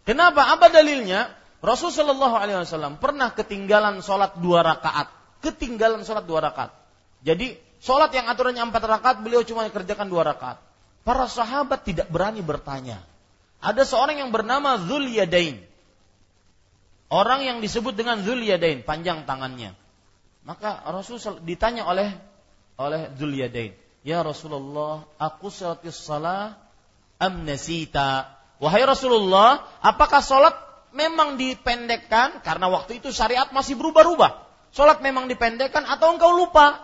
Kenapa? 0.06 0.54
Apa 0.54 0.74
dalilnya? 0.74 1.30
Rasulullah 1.62 2.42
SAW 2.66 2.98
pernah 2.98 3.30
ketinggalan 3.30 4.02
sholat 4.02 4.42
dua 4.42 4.66
rakaat. 4.66 5.14
Ketinggalan 5.46 6.02
sholat 6.02 6.26
dua 6.26 6.42
rakaat. 6.42 6.74
Jadi 7.22 7.54
sholat 7.78 8.10
yang 8.18 8.26
aturannya 8.26 8.66
empat 8.66 8.82
rakaat, 8.82 9.18
beliau 9.22 9.46
cuma 9.46 9.70
kerjakan 9.70 10.10
dua 10.10 10.26
rakaat. 10.26 10.58
Para 11.06 11.30
sahabat 11.30 11.86
tidak 11.86 12.10
berani 12.10 12.42
bertanya. 12.42 13.02
Ada 13.62 13.86
seorang 13.86 14.18
yang 14.18 14.34
bernama 14.34 14.82
Zul 14.82 15.06
Yadain. 15.14 15.62
Orang 17.14 17.46
yang 17.46 17.62
disebut 17.62 17.94
dengan 17.94 18.26
Zul 18.26 18.42
Yadain, 18.42 18.82
panjang 18.82 19.30
tangannya. 19.30 19.78
Maka 20.42 20.82
Rasul 20.90 21.22
ditanya 21.46 21.86
oleh 21.86 22.10
oleh 22.82 23.14
Zul 23.14 23.38
Yadain, 23.38 23.78
"Ya 24.02 24.26
Rasulullah, 24.26 25.06
aku 25.22 25.54
salatis 25.54 26.02
salah 26.02 26.58
am 27.22 27.46
nasita?" 27.46 28.41
Wahai 28.62 28.86
Rasulullah, 28.86 29.66
apakah 29.82 30.22
salat 30.22 30.54
memang 30.94 31.34
dipendekkan 31.34 32.46
karena 32.46 32.70
waktu 32.70 33.02
itu 33.02 33.10
syariat 33.10 33.50
masih 33.50 33.74
berubah-ubah? 33.74 34.38
Salat 34.70 35.02
memang 35.02 35.26
dipendekkan 35.26 35.82
atau 35.84 36.14
engkau 36.14 36.30
lupa? 36.30 36.78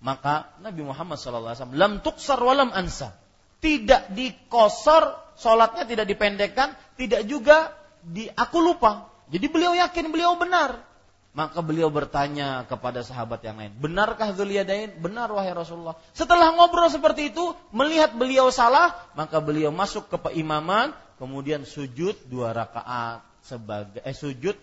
Maka 0.00 0.48
Nabi 0.64 0.80
Muhammad 0.80 1.20
SAW 1.20 1.76
lam 1.76 2.00
tuksar 2.00 2.40
walam 2.40 2.72
ansa. 2.72 3.12
Tidak 3.60 4.16
dikosor, 4.16 5.36
salatnya 5.36 5.84
tidak 5.84 6.08
dipendekkan, 6.08 6.72
tidak 6.96 7.28
juga 7.28 7.76
di 8.00 8.24
aku 8.32 8.56
lupa. 8.64 9.12
Jadi 9.28 9.46
beliau 9.52 9.76
yakin 9.76 10.08
beliau 10.08 10.40
benar. 10.40 10.88
Maka 11.30 11.62
beliau 11.62 11.86
bertanya 11.94 12.66
kepada 12.66 13.06
sahabat 13.06 13.38
yang 13.46 13.54
lain, 13.54 13.70
benarkah 13.78 14.34
Zuliyadain? 14.34 14.98
Benar 14.98 15.30
wahai 15.30 15.54
Rasulullah. 15.54 15.94
Setelah 16.10 16.50
ngobrol 16.58 16.90
seperti 16.90 17.30
itu, 17.30 17.54
melihat 17.70 18.10
beliau 18.18 18.50
salah, 18.50 18.98
maka 19.14 19.38
beliau 19.38 19.70
masuk 19.70 20.10
ke 20.10 20.18
peimaman, 20.18 20.90
kemudian 21.20 21.68
sujud 21.68 22.16
dua 22.32 22.56
rakaat 22.56 23.20
sebagai 23.44 24.00
eh 24.00 24.16
sujud 24.16 24.56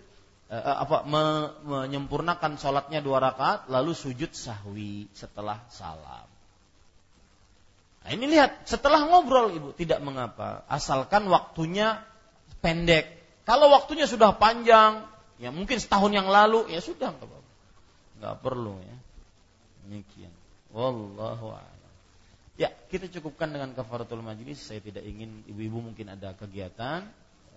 eh, 0.49 0.57
eh, 0.57 0.77
apa 0.81 1.05
me, 1.05 1.53
menyempurnakan 1.61 2.57
sholatnya 2.57 3.05
dua 3.05 3.21
rakaat, 3.21 3.69
lalu 3.69 3.93
sujud 3.93 4.33
sahwi 4.33 5.05
setelah 5.13 5.61
salam. 5.69 6.25
Nah, 8.01 8.09
ini 8.15 8.25
lihat, 8.25 8.65
setelah 8.65 9.03
ngobrol 9.03 9.51
ibu 9.51 9.69
tidak 9.75 9.99
mengapa, 9.99 10.63
asalkan 10.71 11.27
waktunya 11.27 12.01
pendek. 12.63 13.19
Kalau 13.43 13.67
waktunya 13.67 14.07
sudah 14.07 14.31
panjang, 14.39 15.03
ya 15.37 15.51
mungkin 15.51 15.77
setahun 15.77 16.15
yang 16.15 16.31
lalu 16.31 16.71
ya 16.71 16.79
sudah 16.79 17.11
nggak 18.17 18.37
perlu 18.41 18.79
ya. 18.79 18.97
Demikian. 19.85 20.33
Wallahu 20.71 21.51
a'lam 21.51 21.76
ya 22.57 22.73
kita 22.91 23.07
cukupkan 23.07 23.47
dengan 23.53 23.71
kafaratul 23.71 24.25
majlis. 24.25 24.59
Saya 24.59 24.81
tidak 24.83 25.05
ingin 25.05 25.45
ibu-ibu 25.47 25.79
mungkin 25.79 26.11
ada 26.11 26.33
kegiatan. 26.33 27.05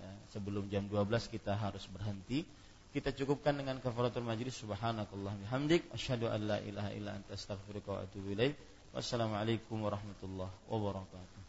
Ya, 0.00 0.10
sebelum 0.32 0.68
jam 0.68 0.86
12 0.86 1.08
kita 1.32 1.56
harus 1.56 1.88
berhenti. 1.90 2.44
Kita 2.92 3.10
cukupkan 3.10 3.56
dengan 3.56 3.80
kafaratul 3.80 4.22
majlis. 4.22 4.60
Subhanakallah 4.60 5.34
bihamdik. 5.48 5.88
Asyhadu 5.90 6.28
an 6.28 6.40
la 6.46 6.58
ilaha 6.62 6.90
illa 6.92 7.10
anta 7.16 7.34
astaghfiruka 7.34 7.88
wa 7.96 8.00
atubu 8.04 8.36
ilaik. 8.36 8.54
Wassalamualaikum 8.94 9.80
warahmatullahi 9.82 10.54
wabarakatuh 10.68 11.39